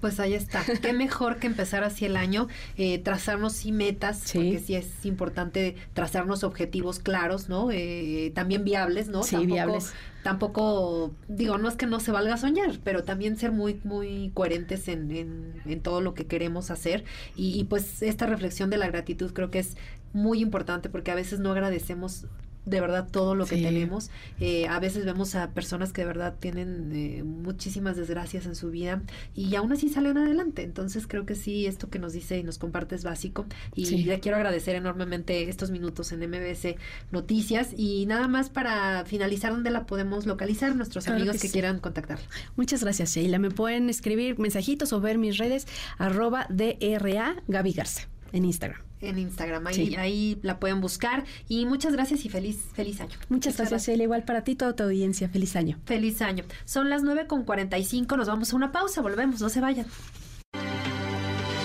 [0.00, 0.64] Pues ahí está.
[0.80, 5.76] Qué mejor que empezar así el año, eh, trazarnos sí metas, porque sí es importante
[5.92, 7.70] trazarnos objetivos claros, ¿no?
[7.70, 9.22] Eh, también viables, ¿no?
[9.22, 9.92] Sí, viables.
[10.22, 14.88] Tampoco, digo, no es que no se valga soñar, pero también ser muy, muy coherentes
[14.88, 17.04] en, en, todo lo que queremos hacer.
[17.34, 19.76] Y, y pues esta reflexión de la gratitud creo que es
[20.12, 22.26] muy importante porque a veces no agradecemos
[22.68, 24.10] de verdad todo lo que tenemos.
[24.40, 28.70] Eh, a veces vemos a personas que de verdad tienen eh, muchísimas desgracias en su
[28.70, 29.02] vida
[29.34, 30.62] y aún así salen adelante.
[30.62, 33.46] Entonces creo que sí, esto que nos dice y nos comparte es básico.
[33.74, 36.76] Y le quiero agradecer enormemente estos minutos en MBS
[37.10, 37.70] Noticias.
[37.76, 40.74] Y nada más para finalizar, ¿dónde la podemos localizar?
[40.76, 42.18] Nuestros amigos que, quieran contactar.
[42.56, 43.38] Muchas gracias, Sheila.
[43.38, 45.66] Me pueden escribir mensajitos o ver mis redes
[45.98, 49.66] arroba DRA Gaby Garza en Instagram en Instagram.
[49.66, 51.24] Ahí, ahí la pueden buscar.
[51.48, 53.16] Y muchas gracias y feliz, feliz año.
[53.28, 54.04] Muchas, gracias, Sheila.
[54.04, 55.28] Igual para ti, toda tu audiencia.
[55.28, 55.78] Feliz año.
[55.84, 56.44] Feliz año.
[56.64, 58.16] Son las 9 con 45.
[58.16, 59.00] Nos vamos a una pausa.
[59.00, 59.40] Volvemos.
[59.40, 59.86] No se vayan.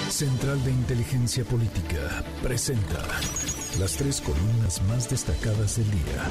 [0.10, 3.02] Central de Inteligencia Política presenta
[3.80, 6.24] las tres columnas más destacadas del día.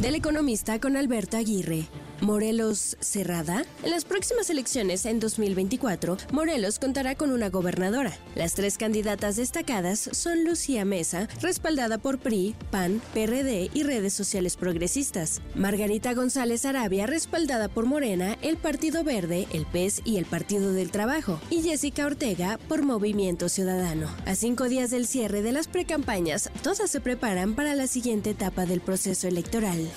[0.00, 1.86] Del economista con Alberto Aguirre.
[2.20, 3.64] Morelos cerrada?
[3.82, 8.16] En las próximas elecciones en 2024, Morelos contará con una gobernadora.
[8.34, 14.56] Las tres candidatas destacadas son Lucía Mesa, respaldada por PRI, PAN, PRD y redes sociales
[14.56, 15.40] progresistas.
[15.54, 20.90] Margarita González Arabia, respaldada por Morena, el Partido Verde, el PES y el Partido del
[20.90, 21.40] Trabajo.
[21.50, 24.08] Y Jessica Ortega por Movimiento Ciudadano.
[24.24, 28.66] A cinco días del cierre de las precampañas, todas se preparan para la siguiente etapa
[28.66, 29.90] del proceso electoral.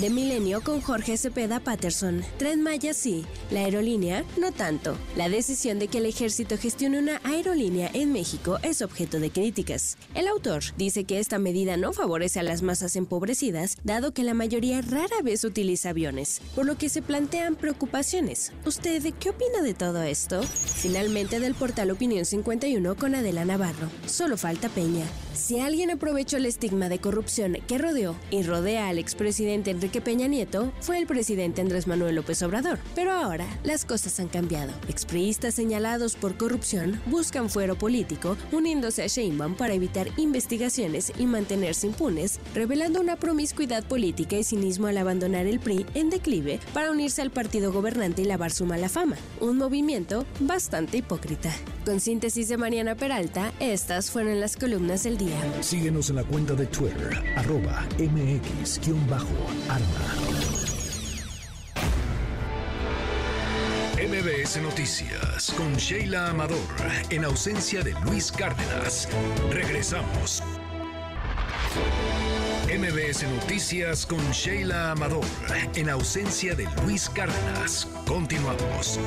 [0.00, 2.22] De Milenio con Jorge Cepeda Patterson.
[2.36, 4.96] Tren Maya sí, la aerolínea no tanto.
[5.16, 9.96] La decisión de que el ejército gestione una aerolínea en México es objeto de críticas.
[10.14, 14.34] El autor dice que esta medida no favorece a las masas empobrecidas, dado que la
[14.34, 18.52] mayoría rara vez utiliza aviones, por lo que se plantean preocupaciones.
[18.64, 20.42] ¿Usted qué opina de todo esto?
[20.42, 23.88] Finalmente del portal Opinión 51 con Adela Navarro.
[24.06, 25.06] Solo falta Peña.
[25.34, 30.28] Si alguien aprovechó el estigma de corrupción que rodeó y rodea al expresidente Enrique Peña
[30.28, 32.78] Nieto, fue el presidente Andrés Manuel López Obrador.
[32.94, 34.72] Pero ahora las cosas han cambiado.
[34.88, 41.86] Expriistas señalados por corrupción buscan fuero político, uniéndose a Sheinbaum para evitar investigaciones y mantenerse
[41.86, 47.22] impunes, revelando una promiscuidad política y cinismo al abandonar el PRI en declive para unirse
[47.22, 49.16] al partido gobernante y lavar su mala fama.
[49.40, 51.54] Un movimiento bastante hipócrita.
[51.84, 55.38] Con síntesis de Mariana Peralta, estas fueron las columnas del día.
[55.60, 59.24] Síguenos en la cuenta de Twitter, arroba mx-arma.
[64.14, 66.56] MBS Noticias con Sheila Amador,
[67.10, 69.08] en ausencia de Luis Cárdenas.
[69.50, 70.40] Regresamos.
[72.68, 75.24] MBS Noticias con Sheila Amador,
[75.74, 77.88] en ausencia de Luis Cárdenas.
[78.06, 79.00] Continuamos.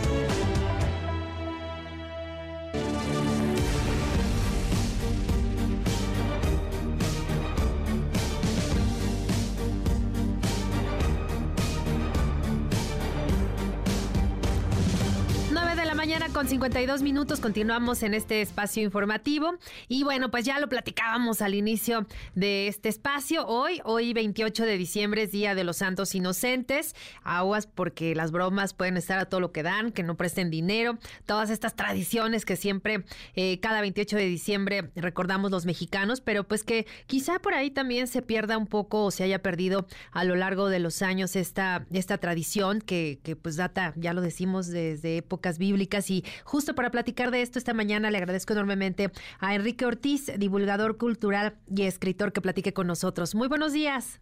[16.38, 19.56] Con 52 minutos continuamos en este espacio informativo
[19.88, 23.48] y bueno, pues ya lo platicábamos al inicio de este espacio.
[23.48, 26.93] Hoy, hoy 28 de diciembre es Día de los Santos Inocentes.
[27.24, 30.99] Aguas porque las bromas pueden estar a todo lo que dan, que no presten dinero.
[31.25, 33.03] Todas estas tradiciones que siempre
[33.35, 38.06] eh, cada 28 de diciembre recordamos los mexicanos, pero pues que quizá por ahí también
[38.06, 41.88] se pierda un poco o se haya perdido a lo largo de los años esta,
[41.91, 46.11] esta tradición que, que pues data, ya lo decimos, desde épocas bíblicas.
[46.11, 50.97] Y justo para platicar de esto esta mañana le agradezco enormemente a Enrique Ortiz, divulgador
[50.97, 53.35] cultural y escritor que platique con nosotros.
[53.35, 54.19] Muy buenos días.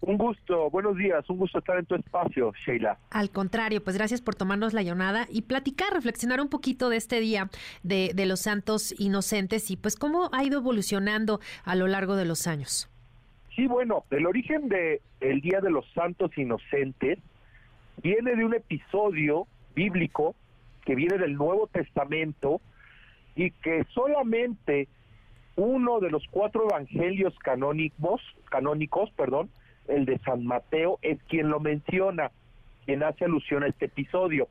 [0.00, 2.98] Un gusto, buenos días, un gusto estar en tu espacio, Sheila.
[3.10, 7.20] Al contrario, pues gracias por tomarnos la llamada y platicar, reflexionar un poquito de este
[7.20, 7.50] día
[7.84, 12.24] de, de los santos inocentes y pues cómo ha ido evolucionando a lo largo de
[12.24, 12.90] los años.
[13.54, 17.18] Sí, bueno, el origen de el Día de los Santos Inocentes
[18.02, 20.34] viene de un episodio bíblico
[20.84, 22.60] que viene del Nuevo Testamento
[23.34, 24.88] y que solamente
[25.56, 28.20] uno de los cuatro evangelios canónicos,
[28.50, 29.50] canónicos, perdón,
[29.88, 32.30] el de San Mateo, es quien lo menciona,
[32.84, 34.48] quien hace alusión a este episodio.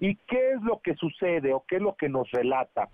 [0.00, 2.88] ¿Y qué es lo que sucede o qué es lo que nos relata?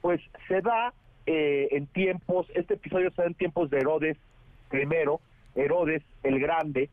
[0.00, 0.94] Pues se da
[1.26, 4.16] eh, en tiempos, este episodio se da en tiempos de Herodes
[4.70, 5.20] primero,
[5.54, 6.88] Herodes el Grande,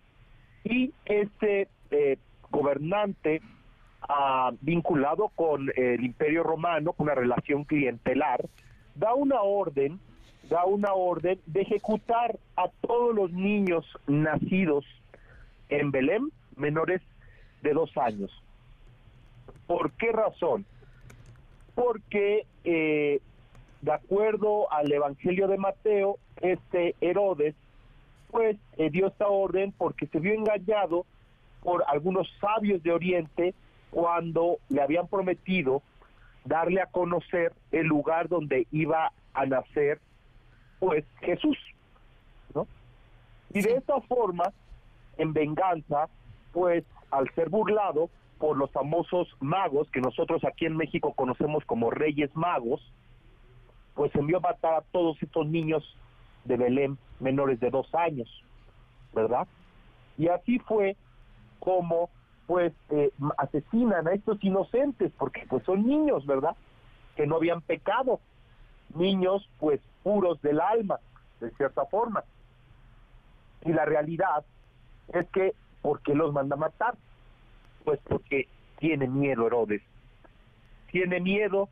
[0.64, 2.17] y este eh,
[2.50, 3.41] gobernante
[4.08, 8.48] ah, vinculado con el Imperio Romano, con una relación clientelar,
[8.96, 10.00] da una orden,
[10.50, 14.86] da una orden de ejecutar a todos los niños nacidos
[15.70, 17.02] en Belén menores
[17.62, 18.32] de dos años.
[19.68, 20.66] ¿Por qué razón?
[21.76, 23.22] Porque eh,
[23.82, 27.56] de acuerdo al Evangelio de Mateo, este Herodes
[28.30, 31.06] pues eh, dio esta orden porque se vio engañado
[31.62, 33.54] por algunos sabios de Oriente
[33.92, 35.84] cuando le habían prometido
[36.45, 40.00] darle a conocer el lugar donde iba a nacer
[40.80, 41.58] pues Jesús,
[42.56, 42.68] ¿no?
[43.53, 44.52] Y de esta forma,
[45.18, 46.10] en venganza,
[46.52, 51.92] pues al ser burlado por los famosos magos que nosotros aquí en México conocemos como
[51.92, 52.82] Reyes Magos,
[53.94, 55.84] pues envió a matar a todos estos niños
[56.45, 58.28] de Belén menores de dos años,
[59.14, 59.48] ¿verdad?
[60.18, 60.95] Y así fue
[61.60, 62.10] como
[62.52, 66.54] pues eh, asesinan a estos inocentes, porque pues son niños, ¿verdad?
[67.16, 68.20] Que no habían pecado,
[68.94, 71.00] niños pues puros del alma,
[71.40, 72.26] de cierta forma.
[73.64, 74.44] Y la realidad
[75.14, 76.96] es que, ¿por qué los manda a matar?
[77.86, 78.50] Pues porque
[78.80, 79.82] tiene miedo Herodes.
[80.92, 81.70] Tiene miedo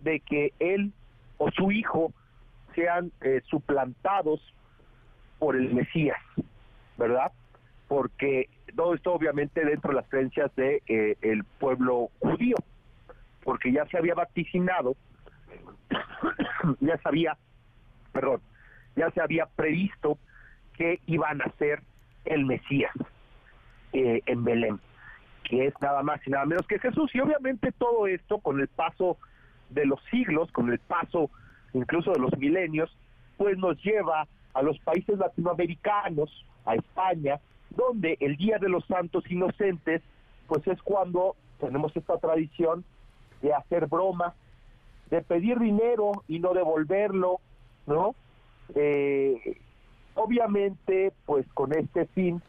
[0.00, 0.92] de que él
[1.38, 2.12] o su hijo
[2.74, 4.42] sean eh, suplantados
[5.38, 6.20] por el Mesías,
[6.98, 7.32] ¿verdad?
[7.88, 12.56] Porque todo esto obviamente dentro de las creencias de eh, el pueblo judío,
[13.42, 14.94] porque ya se había vaticinado,
[16.80, 17.36] ya sabía,
[18.12, 18.40] perdón,
[18.94, 20.18] ya se había previsto
[20.74, 21.82] que iban a ser
[22.24, 22.92] el Mesías
[23.92, 24.78] eh, en Belén,
[25.44, 27.10] que es nada más y nada menos que Jesús.
[27.14, 29.16] Y obviamente todo esto con el paso
[29.70, 31.30] de los siglos, con el paso
[31.72, 32.94] incluso de los milenios,
[33.36, 39.24] pues nos lleva a los países latinoamericanos, a España, donde el Día de los Santos
[39.30, 40.02] Inocentes,
[40.46, 42.84] pues es cuando tenemos esta tradición
[43.42, 44.34] de hacer bromas,
[45.10, 47.40] de pedir dinero y no devolverlo,
[47.86, 48.14] ¿no?
[48.74, 49.58] Eh,
[50.14, 52.42] obviamente, pues con este fin,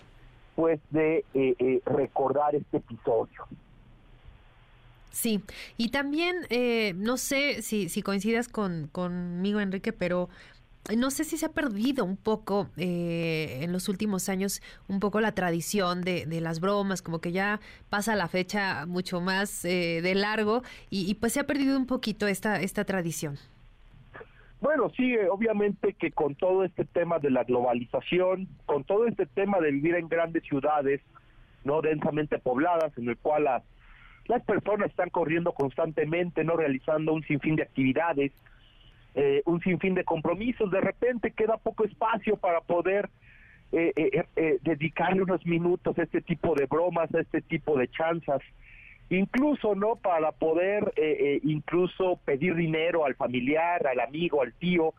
[0.56, 3.46] pues de eh, eh, recordar este episodio.
[5.12, 5.42] Sí,
[5.78, 10.30] y también, eh, no sé si, si coincidas con, conmigo, Enrique, pero
[10.98, 15.22] no sé si se ha perdido un poco eh, en los últimos años un poco
[15.22, 17.60] la tradición de, las bromas, como que ya
[17.90, 22.28] pasa la fecha mucho más eh, de largo y, pues se ha perdido un poquito
[22.28, 23.38] esta, esta tradición.
[24.62, 29.60] Bueno, sí, obviamente que con todo este tema de la globalización, con todo este tema
[29.60, 31.02] de vivir en grandes ciudades,
[31.64, 33.64] no densamente pobladas, en el cual las
[34.30, 38.32] las personas están corriendo constantemente, no realizando un sinfín de actividades,
[39.16, 40.70] eh, un sinfín de compromisos.
[40.72, 43.10] De repente queda poco espacio para poder
[43.72, 48.42] eh, eh, dedicarle unos minutos a este tipo de bromas, a este tipo de chanzas.
[49.10, 49.96] Incluso, ¿no?
[49.96, 50.94] Para poder
[51.42, 54.94] incluso pedir dinero al familiar, al amigo, al tío.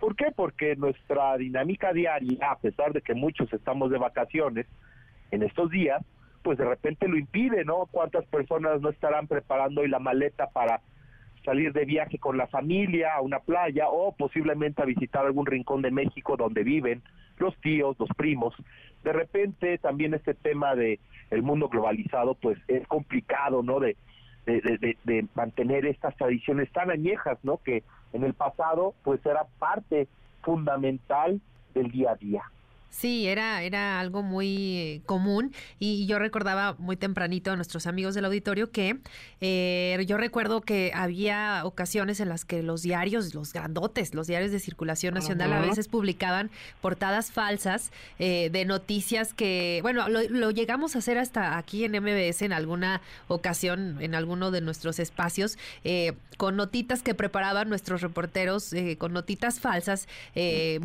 [0.00, 0.32] ¿Por qué?
[0.34, 4.66] Porque nuestra dinámica diaria, a pesar de que muchos estamos de vacaciones
[5.30, 6.02] en estos días,
[6.42, 7.86] pues de repente lo impide, ¿no?
[7.88, 10.80] ¿Cuántas personas no estarán preparando hoy la maleta para
[11.44, 15.82] salir de viaje con la familia a una playa o posiblemente a visitar algún rincón
[15.82, 17.02] de México donde viven
[17.38, 18.54] los tíos, los primos?
[19.02, 23.80] De repente también este tema de el mundo globalizado pues es complicado, ¿no?
[23.80, 23.96] De
[24.46, 27.58] de, mantener estas tradiciones tan añejas, ¿no?
[27.58, 30.08] Que en el pasado pues era parte
[30.42, 31.40] fundamental
[31.74, 32.42] del día a día.
[32.92, 38.14] Sí, era, era algo muy eh, común y yo recordaba muy tempranito a nuestros amigos
[38.14, 38.98] del auditorio que
[39.40, 44.52] eh, yo recuerdo que había ocasiones en las que los diarios, los grandotes, los diarios
[44.52, 46.50] de circulación nacional a veces publicaban
[46.82, 52.42] portadas falsas eh, de noticias que, bueno, lo, llegamos a hacer hasta aquí en MBS
[52.42, 55.56] en alguna ocasión, en alguno de nuestros espacios,
[56.36, 60.08] con notitas que preparaban nuestros reporteros, con notitas falsas,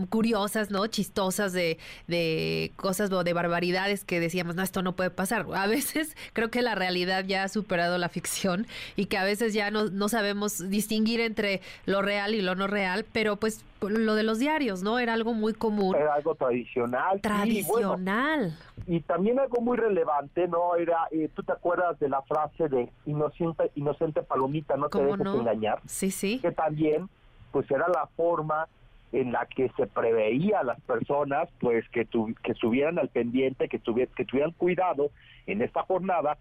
[0.10, 0.88] curiosas, ¿no?
[0.88, 1.78] Chistosas de
[2.08, 5.46] de cosas o de barbaridades que decíamos, no, esto no puede pasar.
[5.54, 9.54] A veces creo que la realidad ya ha superado la ficción y que a veces
[9.54, 14.16] ya no, no sabemos distinguir entre lo real y lo no real, pero pues lo
[14.16, 15.00] de los diarios, ¿no?
[15.00, 15.96] Era algo muy común.
[15.96, 17.22] Era algo tradicional.
[17.22, 18.58] Tradicional.
[18.88, 20.76] y también algo muy relevante, ¿no?
[20.76, 25.28] Era, eh, ¿tú te acuerdas de la frase de inocente, inocente palomita, no te dejes
[25.28, 25.82] engañar?
[25.86, 26.40] Sí, sí.
[26.40, 27.10] Que también,
[27.52, 28.68] pues era la forma
[29.12, 33.80] en la que se preveía a las personas pues que, que estuvieran al pendiente, que,
[33.80, 35.12] que tuvieran cuidado
[35.46, 36.38] en esta jornada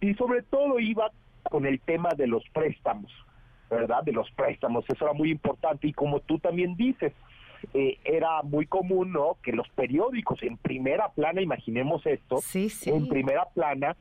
[0.00, 1.10] y sobre todo iba
[1.50, 3.12] con el tema de los préstamos,
[3.70, 4.02] ¿verdad?
[4.02, 7.12] De los préstamos, eso era muy importante y como tú también dices,
[7.74, 9.36] eh, era muy común, ¿no?
[9.42, 13.96] Que los periódicos en primera plana, imaginemos esto, en primera plana,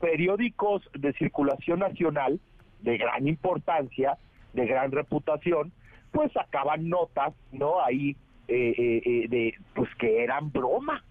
[0.00, 2.40] periódicos de circulación nacional
[2.80, 4.18] de gran importancia,
[4.52, 5.72] de gran reputación,
[6.12, 7.80] pues sacaban notas, ¿no?
[7.80, 8.16] Ahí
[8.48, 11.04] eh, eh, eh, de, pues que eran broma,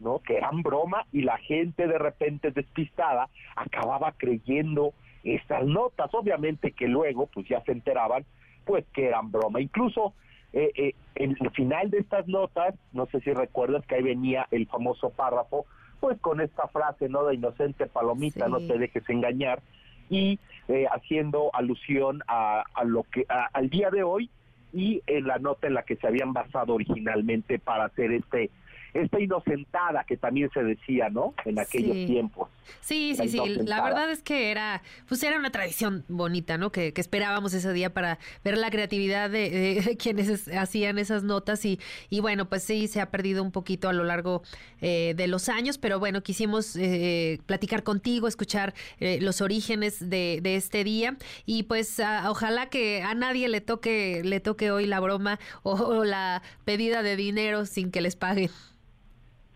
[0.00, 0.18] ¿no?
[0.18, 6.88] Que eran broma y la gente de repente despistada acababa creyendo estas notas, obviamente que
[6.88, 8.24] luego pues ya se enteraban
[8.64, 9.60] pues que eran broma.
[9.60, 10.14] Incluso
[10.52, 15.08] en el final de estas notas, no sé si recuerdas que ahí venía el famoso
[15.10, 15.64] párrafo,
[15.98, 17.24] pues con esta frase, ¿no?
[17.24, 19.62] De inocente palomita, no te dejes engañar,
[20.10, 24.30] y eh, haciendo alusión a, a lo que al día de hoy
[24.72, 28.50] y en la nota en la que se habían basado originalmente para hacer este
[28.94, 31.34] esta inocentada que también se decía, ¿no?
[31.44, 32.48] En aquellos tiempos.
[32.80, 33.38] Sí, sí, sí.
[33.64, 36.70] La verdad es que era, pues era una tradición bonita, ¿no?
[36.70, 41.80] Que, esperábamos ese día para ver la creatividad de, quienes hacían esas notas y,
[42.10, 44.42] y bueno, pues sí, se ha perdido un poquito a lo largo
[44.80, 50.40] eh, de los años, pero bueno, quisimos eh, platicar contigo, escuchar eh, los orígenes de,
[50.42, 55.00] de, este día y pues ojalá que a nadie le toque, le toque hoy la
[55.00, 58.50] broma o la pedida de dinero sin que les paguen.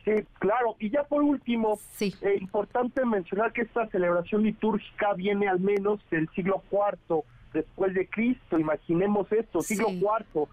[0.06, 0.76] Sí, claro.
[0.78, 5.98] Y ya por último, es eh, importante mencionar que esta celebración litúrgica viene al menos
[6.10, 8.56] del siglo IV después de Cristo.
[8.56, 10.46] Imaginemos esto, siglo IV,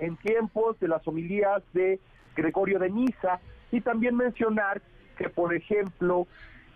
[0.00, 2.00] en tiempos de las homilías de
[2.34, 3.38] Gregorio de Niza.
[3.70, 4.82] Y también mencionar
[5.16, 6.26] que, por ejemplo,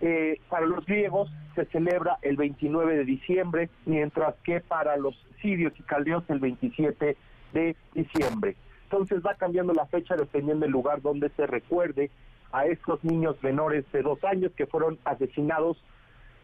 [0.00, 5.72] eh, para los griegos se celebra el 29 de diciembre, mientras que para los sirios
[5.76, 7.16] y caldeos el 27
[7.52, 8.54] de diciembre.
[8.92, 12.10] Entonces va cambiando la fecha dependiendo del lugar donde se recuerde
[12.52, 15.78] a estos niños menores de dos años que fueron asesinados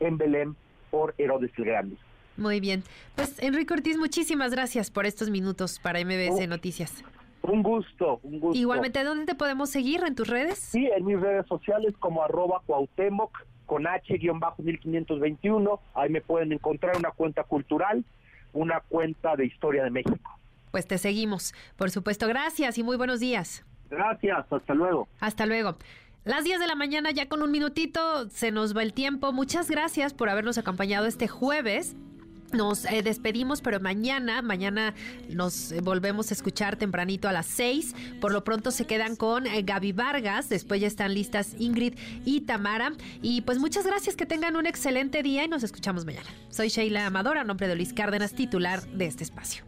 [0.00, 0.56] en Belén
[0.90, 1.96] por Herodes el Grande.
[2.38, 2.84] Muy bien.
[3.16, 7.04] Pues Enrique Ortiz, muchísimas gracias por estos minutos para MBS Noticias.
[7.42, 8.58] Un gusto, un gusto.
[8.58, 10.02] Igualmente, ¿dónde te podemos seguir?
[10.06, 10.58] ¿En tus redes?
[10.58, 15.80] Sí, en mis redes sociales como arroba Cuauhtémoc con H-1521.
[15.94, 18.06] Ahí me pueden encontrar una cuenta cultural,
[18.54, 20.37] una cuenta de historia de México.
[20.70, 21.54] Pues te seguimos.
[21.76, 23.64] Por supuesto, gracias y muy buenos días.
[23.90, 25.08] Gracias, hasta luego.
[25.20, 25.76] Hasta luego.
[26.24, 29.32] Las 10 de la mañana ya con un minutito se nos va el tiempo.
[29.32, 31.96] Muchas gracias por habernos acompañado este jueves.
[32.52, 34.94] Nos eh, despedimos, pero mañana, mañana
[35.28, 37.94] nos eh, volvemos a escuchar tempranito a las 6.
[38.20, 42.42] Por lo pronto se quedan con eh, Gaby Vargas, después ya están listas Ingrid y
[42.42, 42.92] Tamara.
[43.20, 46.28] Y pues muchas gracias, que tengan un excelente día y nos escuchamos mañana.
[46.48, 49.64] Soy Sheila Amadora, nombre de Luis Cárdenas, titular de este espacio.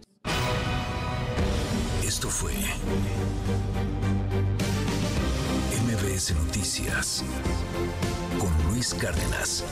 [2.21, 2.53] Esto fue
[5.87, 7.25] MBS Noticias
[8.39, 9.65] con Luis Cárdenas.